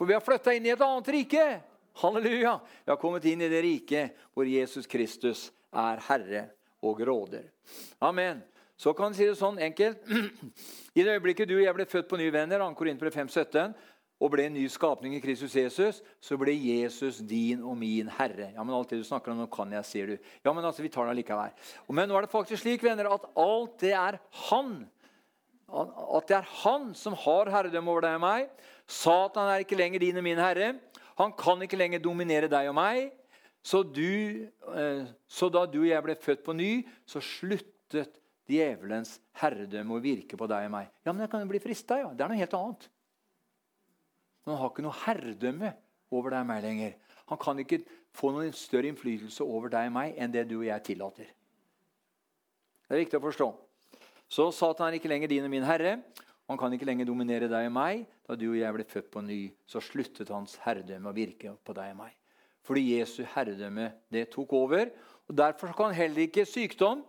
For 0.00 0.08
vi 0.08 0.16
har 0.16 0.24
flytta 0.24 0.54
inn 0.56 0.64
i 0.64 0.72
et 0.72 0.80
annet 0.80 1.10
rike. 1.12 1.44
Halleluja! 2.00 2.54
Vi 2.86 2.94
har 2.94 2.96
kommet 2.96 3.26
inn 3.28 3.44
i 3.44 3.50
det 3.52 3.60
riket 3.66 4.16
hvor 4.32 4.48
Jesus 4.48 4.88
Kristus 4.88 5.50
er 5.68 6.00
herre 6.06 6.46
og 6.80 7.02
råder. 7.04 7.44
Amen. 8.00 8.40
Så 8.80 8.94
kan 8.96 9.12
vi 9.12 9.18
si 9.18 9.26
det 9.28 9.36
sånn 9.36 9.58
enkelt. 9.60 10.06
I 10.96 11.04
det 11.04 11.12
øyeblikket 11.18 11.48
du 11.50 11.58
og 11.58 11.64
jeg 11.66 11.76
ble 11.76 11.84
født 11.84 12.06
på 12.08 12.16
nye 12.16 12.32
venner, 12.32 12.62
2. 12.62 12.68
Korinter 12.78 13.10
5,17, 13.12 13.74
og 14.20 14.30
ble 14.32 14.46
en 14.48 14.54
ny 14.56 14.62
skapning 14.72 15.16
i 15.16 15.20
Kristus 15.20 15.52
Jesus, 15.56 15.98
så 16.20 16.36
ble 16.40 16.54
Jesus 16.56 17.18
din 17.24 17.60
og 17.60 17.76
min 17.80 18.08
herre. 18.16 18.50
Ja, 18.54 18.64
men 18.64 18.72
alt 18.76 18.92
det 18.92 19.02
du 19.02 19.04
snakker 19.04 19.32
om, 19.32 19.40
nå 19.42 19.48
kan 19.52 19.72
jeg, 19.76 19.84
sier 19.88 20.08
du. 20.08 20.30
Ja, 20.44 20.54
men 20.56 20.64
altså, 20.64 20.84
vi 20.84 20.92
tar 20.92 21.08
det 21.08 21.12
allikevel. 21.12 21.52
Men 21.92 22.08
nå 22.08 22.16
er 22.16 22.24
det 22.24 22.32
faktisk 22.32 22.62
slik, 22.62 22.84
venner, 22.84 23.08
at 23.12 23.26
alt 23.40 23.74
det 23.84 23.92
er 23.96 24.16
Han. 24.48 24.72
At 25.68 26.28
det 26.28 26.38
er 26.38 26.48
Han 26.62 26.90
som 26.96 27.16
har 27.20 27.52
herredømme 27.52 27.92
over 27.92 28.06
deg 28.06 28.16
og 28.16 28.24
meg. 28.24 28.48
Satan 28.88 29.48
er 29.48 29.64
ikke 29.64 29.78
lenger 29.80 30.04
din 30.04 30.20
og 30.20 30.24
min 30.24 30.40
herre. 30.40 30.72
Han 31.20 31.36
kan 31.36 31.60
ikke 31.64 31.80
lenger 31.80 32.00
dominere 32.04 32.48
deg 32.48 32.72
og 32.72 32.78
meg. 32.80 33.12
Så, 33.60 33.82
du, 33.84 34.48
eh, 34.72 35.04
så 35.28 35.52
da 35.52 35.66
du 35.68 35.82
og 35.82 35.90
jeg 35.90 36.04
ble 36.08 36.16
født 36.16 36.44
på 36.48 36.56
ny, 36.56 36.72
så 37.08 37.20
sluttet 37.24 38.19
djevelens 38.50 39.16
herredømme 39.40 39.96
og 39.96 40.04
virke 40.04 40.38
på 40.38 40.48
deg 40.50 40.66
og 40.68 40.74
meg. 40.74 40.90
Ja, 41.06 41.12
men 41.12 41.24
jeg 41.24 41.32
kan 41.32 41.44
jo 41.44 41.50
bli 41.50 41.62
frista, 41.62 42.00
ja. 42.02 42.10
Det 42.14 42.24
er 42.24 42.32
noe 42.32 42.40
helt 42.40 42.56
annet. 42.58 42.90
Men 44.44 44.54
han 44.54 44.62
har 44.62 44.72
ikke 44.72 44.84
noe 44.84 45.00
herredømme 45.04 45.72
over 46.10 46.34
deg 46.34 46.44
og 46.44 46.50
meg 46.50 46.62
lenger. 46.66 46.94
Han 47.30 47.40
kan 47.40 47.62
ikke 47.62 47.82
få 48.16 48.32
noen 48.34 48.54
større 48.56 48.90
innflytelse 48.90 49.44
over 49.46 49.70
deg 49.72 49.90
og 49.90 49.94
meg 49.94 50.16
enn 50.18 50.32
det 50.34 50.48
du 50.50 50.58
og 50.60 50.66
jeg 50.66 50.86
tillater. 50.90 51.28
Det 52.88 52.96
er 52.96 53.04
viktig 53.04 53.20
å 53.20 53.26
forstå. 53.28 53.50
Så 54.30 54.48
Satan 54.54 54.88
er 54.88 54.98
ikke 54.98 55.10
lenger 55.10 55.30
din 55.30 55.46
og 55.46 55.52
min 55.52 55.66
herre. 55.66 56.00
Han 56.50 56.58
kan 56.58 56.72
ikke 56.74 56.88
lenger 56.88 57.06
dominere 57.06 57.46
deg 57.50 57.68
og 57.68 57.76
meg. 57.76 58.02
Da 58.26 58.34
du 58.38 58.48
og 58.48 58.58
jeg 58.58 58.74
ble 58.74 58.86
født 58.90 59.12
på 59.14 59.22
ny, 59.22 59.42
så 59.70 59.82
sluttet 59.82 60.32
hans 60.34 60.56
herredømme 60.64 61.10
å 61.10 61.14
virke 61.14 61.54
på 61.66 61.74
deg 61.76 61.92
og 61.94 62.00
meg. 62.02 62.16
Fordi 62.66 62.82
Jesu 62.96 63.22
herredømme 63.34 63.92
det 64.10 64.28
tok 64.34 64.52
over. 64.58 64.90
Og 65.30 65.36
Derfor 65.38 65.70
kan 65.78 65.94
heller 65.94 66.26
ikke 66.26 66.42
sykdom, 66.46 67.04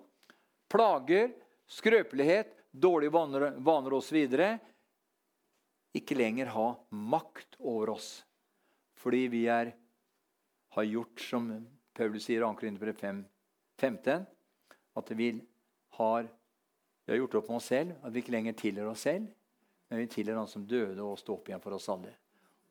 plager, 0.72 1.32
skrøpelighet, 1.67 2.55
dårlige 2.72 3.11
vaner, 3.11 3.51
vaner 3.59 3.93
osv. 3.97 4.17
ikke 5.91 6.15
lenger 6.15 6.53
ha 6.55 6.67
makt 6.89 7.59
over 7.59 7.95
oss. 7.97 8.24
Fordi 8.95 9.28
vi 9.28 9.45
er, 9.51 9.74
har 10.72 10.84
gjort, 10.88 11.19
som 11.19 11.51
Paulus 11.93 12.26
sier 12.26 12.39
i 12.39 12.45
2. 12.45 12.53
Korinterbrev 12.59 12.95
15, 13.82 14.26
at 14.95 15.11
vi 15.17 15.34
har, 15.97 16.28
vi 17.05 17.11
har 17.11 17.19
gjort 17.19 17.36
opp 17.41 17.49
med 17.49 17.59
oss 17.59 17.69
selv, 17.74 17.95
at 18.03 18.13
vi 18.13 18.24
ikke 18.24 18.36
lenger 18.36 18.57
tilhører 18.57 18.93
oss 18.93 19.05
selv, 19.07 19.28
men 19.89 19.99
vi 19.99 20.07
tilhører 20.07 20.39
Han 20.39 20.47
som 20.47 20.67
døde 20.67 21.03
og 21.03 21.19
sto 21.19 21.36
opp 21.36 21.49
igjen 21.49 21.63
for 21.63 21.76
oss 21.76 21.89
alle. 21.91 22.13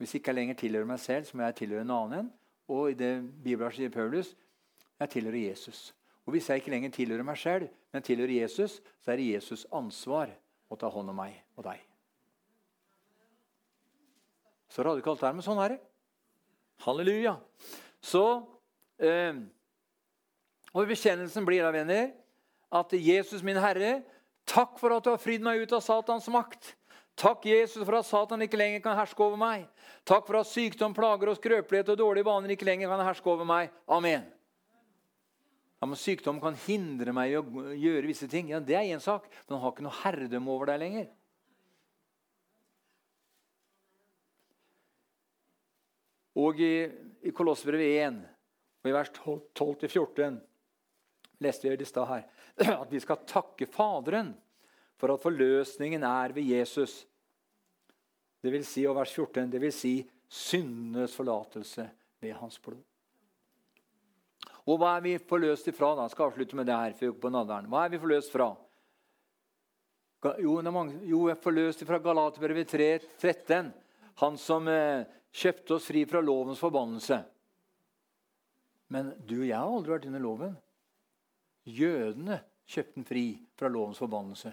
Hvis 0.00 0.14
ikke 0.16 0.32
jeg 0.32 0.38
lenger 0.38 0.56
tilhører 0.56 0.88
meg 0.88 1.00
selv, 1.02 1.26
så 1.28 1.36
må 1.36 1.44
jeg 1.44 1.58
tilhøre 1.58 1.84
en 1.84 1.92
annen. 1.92 2.30
Og 2.72 2.92
i 2.92 2.96
det 2.96 3.18
Bibelen 3.44 3.74
sier 3.76 3.92
Paulus, 3.92 4.32
jeg 4.96 5.12
tilhører 5.12 5.42
Jesus. 5.50 5.90
Og 6.26 6.34
Hvis 6.34 6.48
jeg 6.50 6.60
ikke 6.60 6.70
lenger 6.70 6.92
tilhører 6.94 7.26
meg 7.26 7.38
selv, 7.40 7.70
men 7.92 8.04
tilhører 8.06 8.42
Jesus, 8.42 8.80
så 9.02 9.12
er 9.12 9.20
det 9.20 9.30
Jesus' 9.32 9.66
ansvar 9.72 10.30
å 10.70 10.78
ta 10.78 10.90
hånd 10.92 11.10
om 11.10 11.16
meg 11.16 11.38
og 11.58 11.64
deg. 11.66 11.80
Så 14.70 14.84
radikalt 14.86 15.22
er 15.22 15.32
det, 15.32 15.38
men 15.40 15.46
sånn 15.46 15.62
er 15.64 15.74
det. 15.74 15.80
Halleluja. 16.84 17.34
Så 18.00 18.24
eh, 19.02 19.40
Og 20.70 20.86
bekjennelsen 20.86 21.44
blir 21.44 21.64
da, 21.66 21.72
venner, 21.74 22.12
at 22.70 22.92
Jesus, 22.94 23.42
min 23.42 23.58
Herre, 23.58 24.04
takk 24.46 24.78
for 24.78 24.94
at 24.94 25.02
du 25.02 25.10
har 25.10 25.18
fridd 25.18 25.42
meg 25.42 25.64
ut 25.64 25.74
av 25.74 25.82
Satans 25.82 26.28
makt. 26.30 26.76
Takk, 27.20 27.44
Jesus, 27.44 27.82
for 27.82 27.98
at 27.98 28.06
Satan 28.08 28.46
ikke 28.46 28.56
lenger 28.56 28.80
kan 28.84 28.96
herske 28.96 29.20
over 29.20 29.36
meg. 29.36 29.66
Takk 30.08 30.24
for 30.28 30.38
at 30.40 30.48
sykdom, 30.48 30.94
plager 30.96 31.28
og 31.28 31.36
skrøpelighet 31.36 31.90
og 31.92 31.98
dårlige 32.00 32.28
vaner 32.30 32.54
ikke 32.54 32.68
lenger 32.68 32.88
kan 32.88 33.02
herske 33.04 33.28
over 33.28 33.48
meg. 33.48 33.74
Amen. 33.90 34.24
Ja, 35.80 35.88
men 35.88 35.96
Sykdom 35.96 36.40
kan 36.42 36.58
hindre 36.66 37.12
meg 37.16 37.32
i 37.32 37.38
å 37.38 37.72
gjøre 37.72 38.08
visse 38.10 38.28
ting. 38.28 38.50
Ja, 38.52 38.60
Det 38.60 38.76
er 38.76 38.92
én 38.92 39.00
sak, 39.00 39.30
men 39.46 39.56
han 39.56 39.62
har 39.64 39.72
ikke 39.72 39.86
noe 39.86 40.00
herredømme 40.02 40.52
over 40.52 40.68
deg 40.68 40.82
lenger. 40.82 41.06
Og 46.40 46.60
i, 46.60 46.74
i 47.24 47.32
Kolossbrevet 47.34 47.96
1, 48.04 48.20
og 48.80 48.90
i 48.90 48.94
vers 48.94 49.10
12-14, 49.16 50.36
leste 51.40 51.68
vi 51.72 51.80
i 51.80 51.88
stad 51.88 52.08
her 52.10 52.28
at 52.82 52.92
vi 52.92 53.00
skal 53.00 53.24
takke 53.28 53.68
Faderen 53.68 54.34
for 55.00 55.14
at 55.14 55.22
forløsningen 55.22 56.04
er 56.04 56.36
ved 56.36 56.52
Jesus. 56.52 57.06
Det 58.40 58.52
vil 58.52 58.64
si, 58.68 58.84
og 58.88 59.00
vers 59.00 59.16
14, 59.16 59.48
det 59.52 59.64
vil 59.64 59.72
si 59.72 59.94
syndenes 60.28 61.16
forlatelse 61.16 61.88
ved 62.20 62.36
hans 62.36 62.60
blod. 62.60 62.84
Og 64.68 64.80
hva 64.80 64.96
er 64.96 65.04
vi 65.04 65.14
forløst 65.18 65.68
ifra? 65.70 65.94
da? 65.96 66.06
Jeg 66.08 66.14
skal 66.14 66.30
avslutte 66.30 66.56
med 66.58 66.66
det 66.68 66.76
her. 66.76 67.12
på 67.12 67.30
nadveren. 67.32 67.68
Hva 67.70 67.84
er 67.84 67.94
vi 67.94 68.02
forløst 68.02 68.32
fra? 68.32 68.50
Jo, 70.38 70.60
jo 70.60 71.20
jeg 71.28 71.36
er 71.36 71.40
forløst 71.40 71.82
ifra 71.82 71.98
Galaterbrevet 71.98 72.68
3, 72.68 72.88
13. 73.18 73.72
Han 74.20 74.36
som 74.36 74.68
eh, 74.68 75.06
kjøpte 75.32 75.78
oss 75.78 75.86
fri 75.88 76.04
fra 76.04 76.20
lovens 76.20 76.60
forbannelse. 76.60 77.22
Men 78.92 79.14
du 79.24 79.38
og 79.40 79.46
jeg 79.48 79.56
har 79.56 79.70
aldri 79.70 79.94
vært 79.94 80.08
under 80.10 80.20
loven. 80.20 80.56
Jødene 81.64 82.40
kjøpte 82.68 82.98
den 82.98 83.06
fri 83.08 83.24
fra 83.56 83.70
lovens 83.72 84.00
forbannelse. 84.02 84.52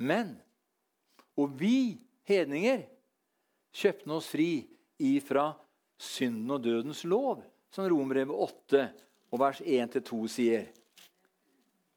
Men 0.00 0.38
Og 1.38 1.52
vi 1.56 1.96
hedninger 2.28 2.82
kjøpte 3.72 4.12
oss 4.12 4.26
fri 4.28 4.66
ifra 4.98 5.52
synden 6.00 6.50
og 6.50 6.64
dødens 6.64 7.04
lov, 7.04 7.44
som 7.70 7.88
Romerbrevet 7.88 8.34
8 8.34 8.84
og 9.30 9.40
vers 9.40 9.60
1-2 9.62 10.20
sier. 10.30 10.68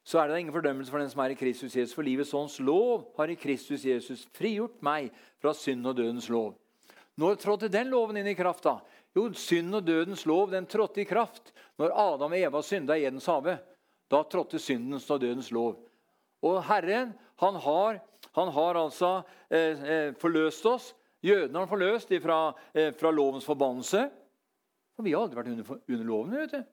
Så 0.04 0.20
er 0.20 0.28
det 0.28 0.42
ingen 0.42 0.54
fordømmelse 0.54 0.92
for 0.92 1.00
den 1.00 1.12
som 1.12 1.22
er 1.24 1.32
i 1.32 1.40
Kristus 1.40 1.76
Jesus. 1.76 1.96
For 1.96 2.04
livets 2.04 2.34
ånds 2.36 2.58
lov 2.60 3.08
har 3.18 3.32
i 3.32 3.40
Kristus 3.40 3.86
Jesus 3.88 4.26
frigjort 4.36 4.82
meg 4.84 5.14
fra 5.42 5.54
synd 5.56 5.88
og 5.88 5.96
dødens 5.98 6.28
lov. 6.30 6.58
Når 7.16 7.38
trådte 7.40 7.72
den 7.72 7.92
loven 7.94 8.20
inn 8.20 8.28
i 8.28 8.36
kraft? 8.36 8.66
da? 8.66 8.80
Jo, 9.16 9.30
synd 9.38 9.76
og 9.78 9.86
dødens 9.88 10.26
lov 10.26 10.52
den 10.52 10.68
trådte 10.68 11.04
i 11.04 11.08
kraft 11.08 11.54
når 11.80 11.94
Adam 11.94 12.34
og 12.34 12.40
Eva 12.40 12.62
synda 12.66 12.98
i 12.98 13.06
Edens 13.08 13.30
hage. 13.30 13.56
Da 14.12 14.24
trådte 14.28 14.60
syndens 14.60 15.10
og 15.14 15.22
dødens 15.22 15.52
lov. 15.54 15.78
Og 16.44 16.60
Herren 16.68 17.14
han 17.40 17.56
har, 17.56 18.02
han 18.36 18.52
har 18.52 18.80
altså 18.80 19.22
eh, 19.50 19.84
eh 19.84 20.14
forløst 20.20 20.66
oss. 20.66 20.96
Jødene 21.24 21.60
har 21.60 21.68
forløst 21.68 22.12
fra, 22.22 22.54
eh, 22.74 22.92
fra 22.94 23.12
lovens 23.12 23.46
forbannelse. 23.46 24.10
For 24.94 25.06
vi 25.06 25.14
har 25.14 25.26
aldri 25.26 25.40
vært 25.40 25.52
under, 25.54 25.82
under 25.90 26.08
loven. 26.08 26.38
vet 26.38 26.56
du. 26.56 26.64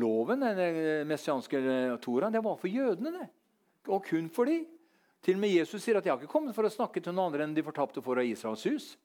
Loven, 0.00 0.44
den 0.44 1.08
messianske 1.10 1.58
eh, 1.60 1.96
Toraen, 2.02 2.32
det 2.32 2.44
var 2.44 2.56
for 2.60 2.70
jødene. 2.70 3.12
det. 3.18 3.28
Og 3.90 4.04
kun 4.06 4.30
for 4.32 4.48
de. 4.48 4.62
Til 5.20 5.36
og 5.36 5.42
med 5.42 5.52
Jesus 5.52 5.82
sier 5.84 5.98
at 5.98 6.04
'jeg 6.04 6.12
har 6.12 6.20
ikke 6.20 6.32
kommet 6.32 6.54
for 6.54 6.64
å 6.64 6.72
snakke 6.72 7.02
til 7.02 7.12
noen 7.12 7.28
andre 7.28 7.44
enn 7.44 7.54
de 7.54 7.62
fortapte 7.62 8.02
for 8.02 8.16
av 8.16 8.24
Israels 8.24 8.64
hus'. 8.64 8.96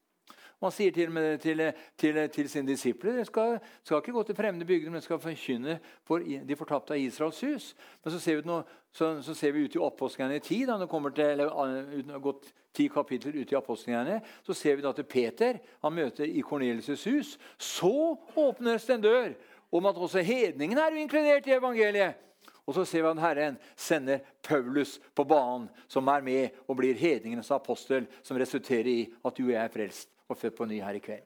Og 0.60 0.70
han 0.70 0.76
sier 0.76 0.93
til, 0.95 1.12
til, 1.43 1.62
til, 1.99 2.20
til 2.32 2.49
sine 2.49 2.68
disipler 2.70 3.20
de 3.20 3.26
skal, 3.28 3.58
skal 3.84 3.99
ikke 3.99 4.16
gå 4.16 4.24
til 4.24 4.38
fremmede 4.38 4.66
bygder, 4.66 4.91
men 4.93 5.03
skal 5.03 5.20
forkynne 5.20 5.80
for 6.08 6.24
de 6.24 6.56
fortapte 6.56 6.95
av 6.95 7.01
Israels 7.01 7.41
hus. 7.43 7.72
Men 8.03 8.14
så 8.14 8.22
ser 8.24 8.39
vi, 8.39 8.45
noe, 8.47 8.64
så, 8.95 9.18
så 9.26 9.36
ser 9.36 9.51
vi 9.51 9.66
ut 9.66 9.76
i 9.76 10.36
i 10.36 10.39
tid, 10.39 10.68
da 10.68 10.78
det 10.80 10.89
kommer 10.89 11.10
til, 11.10 11.26
eller, 11.26 12.20
gått 12.24 12.53
ti 12.76 12.88
kapitler 12.89 13.36
ut 13.36 13.51
i 13.51 13.56
apostelgjerne, 13.56 14.22
så 14.43 14.53
ser 14.53 14.76
vi 14.76 14.82
da 14.82 14.89
at 14.95 15.08
Peter 15.08 15.60
han 15.82 15.93
møter 15.93 16.26
i 16.26 16.41
Kornelius' 16.43 17.06
hus. 17.10 17.38
Så 17.58 18.18
åpnes 18.36 18.86
det 18.86 18.95
en 18.95 19.01
dør 19.01 19.36
om 19.72 19.86
at 19.86 19.97
også 19.97 20.24
hedningene 20.24 20.82
er 20.82 20.99
inkludert 20.99 21.47
i 21.47 21.56
evangeliet. 21.56 22.22
Og 22.66 22.74
så 22.74 22.86
ser 22.86 23.03
vi 23.03 23.12
at 23.12 23.22
Herren 23.22 23.58
sender 23.78 24.24
Paulus 24.41 24.97
på 25.14 25.24
banen, 25.24 25.70
som 25.88 26.08
er 26.08 26.24
med 26.26 26.56
og 26.66 26.80
blir 26.80 26.97
hedningenes 26.97 27.51
apostel, 27.53 28.08
som 28.24 28.38
resulterer 28.38 28.89
i 28.89 28.99
at 29.22 29.38
du 29.38 29.45
og 29.45 29.53
jeg 29.53 29.62
er 29.62 29.74
frelst 29.74 30.14
og 30.30 30.38
født 30.39 30.57
på 30.57 30.67
ny 30.69 30.82
her 30.84 30.97
i 30.97 31.03
kveld. 31.03 31.23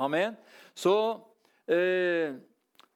Amen. 0.00 0.36
Så, 0.74 0.94
eh, 1.68 2.36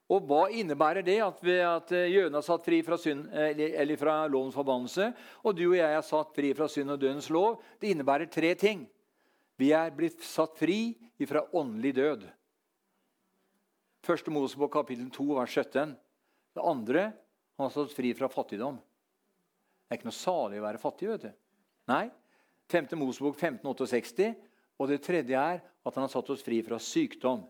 og 0.08 0.28
Hva 0.28 0.46
innebærer 0.52 1.04
det 1.04 1.18
at, 1.24 1.40
at 1.44 1.92
eh, 1.96 2.10
jødene 2.12 2.40
er 2.40 2.46
satt 2.46 2.64
fri 2.64 2.82
fra, 2.84 2.98
synd, 3.00 3.26
eller, 3.32 3.74
eller 3.82 4.00
fra 4.00 4.16
lovens 4.30 4.56
forbannelse, 4.56 5.10
og 5.42 5.56
du 5.56 5.66
og 5.70 5.78
jeg 5.78 5.96
er 5.96 6.06
satt 6.06 6.34
fri 6.36 6.52
fra 6.56 6.68
synd 6.68 6.94
og 6.94 7.00
dødens 7.00 7.30
lov? 7.32 7.62
Det 7.80 7.92
innebærer 7.92 8.30
tre 8.30 8.54
ting. 8.60 8.86
Vi 9.60 9.70
er 9.72 9.92
blitt 9.94 10.22
satt 10.24 10.56
fri 10.58 10.94
fra 11.24 11.44
åndelig 11.56 11.94
død. 11.96 12.24
Første 14.04 14.32
Mosebok 14.32 14.74
kapittel 14.74 15.08
2, 15.12 15.28
vers 15.38 15.54
17. 15.54 15.94
Det 16.54 16.64
andre 16.64 17.06
han 17.56 17.64
har 17.64 17.72
stått 17.72 17.94
fri 17.96 18.10
fra 18.16 18.28
fattigdom. 18.28 18.76
Det 18.76 19.94
er 19.94 20.00
ikke 20.00 20.10
noe 20.10 20.16
salig 20.16 20.60
å 20.60 20.66
være 20.66 20.80
fattig. 20.82 21.08
vet 21.08 21.24
du. 21.24 21.32
Nei. 21.88 22.08
5. 22.72 22.92
Mosebok 22.98 23.36
1568. 23.38 24.34
Og 24.80 24.90
det 24.90 25.02
tredje 25.04 25.38
er 25.38 25.60
at 25.62 25.94
han 25.94 26.04
har 26.06 26.12
satt 26.12 26.30
oss 26.34 26.44
fri 26.44 26.60
fra 26.66 26.78
sykdom. 26.82 27.44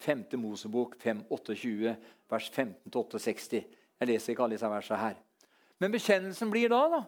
5. 0.00 0.24
Mosebok 0.40 0.94
528, 1.00 1.94
vers 2.30 2.50
15-68. 2.54 3.60
Jeg 4.00 4.08
leser 4.08 4.32
ikke 4.32 4.46
alle 4.46 4.56
disse 4.56 4.70
versene 4.72 5.00
her. 5.00 5.18
Men 5.80 5.92
bekjennelsen 5.92 6.52
blir 6.52 6.72
da, 6.72 6.80
da. 6.92 7.02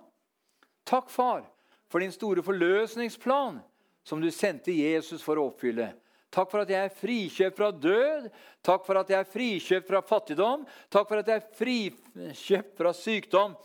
Takk, 0.89 1.09
far, 1.13 1.47
for 1.89 2.05
din 2.05 2.13
store 2.13 2.45
forløsningsplan 2.45 3.61
som 4.05 4.21
du 4.21 4.29
sendte 4.35 4.75
Jesus 4.75 5.23
for 5.25 5.39
å 5.39 5.49
oppfylle. 5.51 5.93
Takk 6.33 6.49
for 6.49 6.65
at 6.65 6.71
jeg 6.73 6.89
er 6.89 6.95
frikjøpt 6.97 7.59
fra 7.59 7.69
død. 7.77 8.29
Takk 8.65 8.87
for 8.87 9.01
at 9.01 9.11
jeg 9.13 9.21
er 9.21 9.29
frikjøpt 9.29 9.89
fra 9.91 10.01
fattigdom. 10.09 10.63
Takk 10.93 11.11
for 11.11 11.21
at 11.21 11.29
jeg 11.29 11.43
er 11.43 11.51
frikjøpt 11.59 12.73
fra 12.79 12.93
sykdom. 12.97 13.57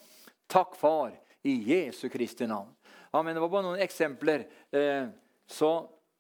Takk, 0.51 0.75
Far, 0.79 1.15
i 1.47 1.55
Jesu 1.71 2.07
Kristi 2.11 2.47
navn. 2.47 2.73
Amen. 3.15 3.35
Det 3.35 3.43
var 3.43 3.53
bare 3.53 3.67
noen 3.69 3.83
eksempler. 3.83 4.43
Eh, 4.75 5.07
så 5.47 5.71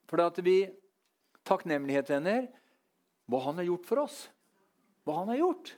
for 0.07 0.23
at 0.23 0.39
vi 0.43 0.59
Takknemlighet, 1.47 2.09
venner, 2.11 2.47
hva 3.31 3.39
han 3.45 3.55
har 3.61 3.69
gjort 3.69 3.85
for 3.87 4.01
oss. 4.01 4.15
Hva 5.07 5.21
han 5.21 5.29
har 5.31 5.37
gjort. 5.39 5.69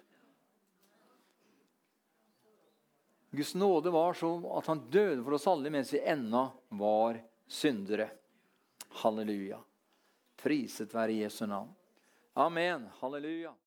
Guds 3.30 3.54
nåde 3.54 3.94
var 3.94 4.18
så 4.18 4.32
at 4.58 4.70
han 4.72 4.82
døde 4.90 5.22
for 5.22 5.38
oss 5.38 5.46
alle 5.52 5.70
mens 5.70 5.94
vi 5.94 6.02
ennå 6.02 6.48
var 6.82 7.20
syndere. 7.46 8.10
Halleluja. 9.04 9.60
Priset 10.42 10.96
være 10.96 11.20
Jesu 11.20 11.46
navn. 11.46 11.70
Amen. 12.34 12.90
Halleluja. 13.04 13.54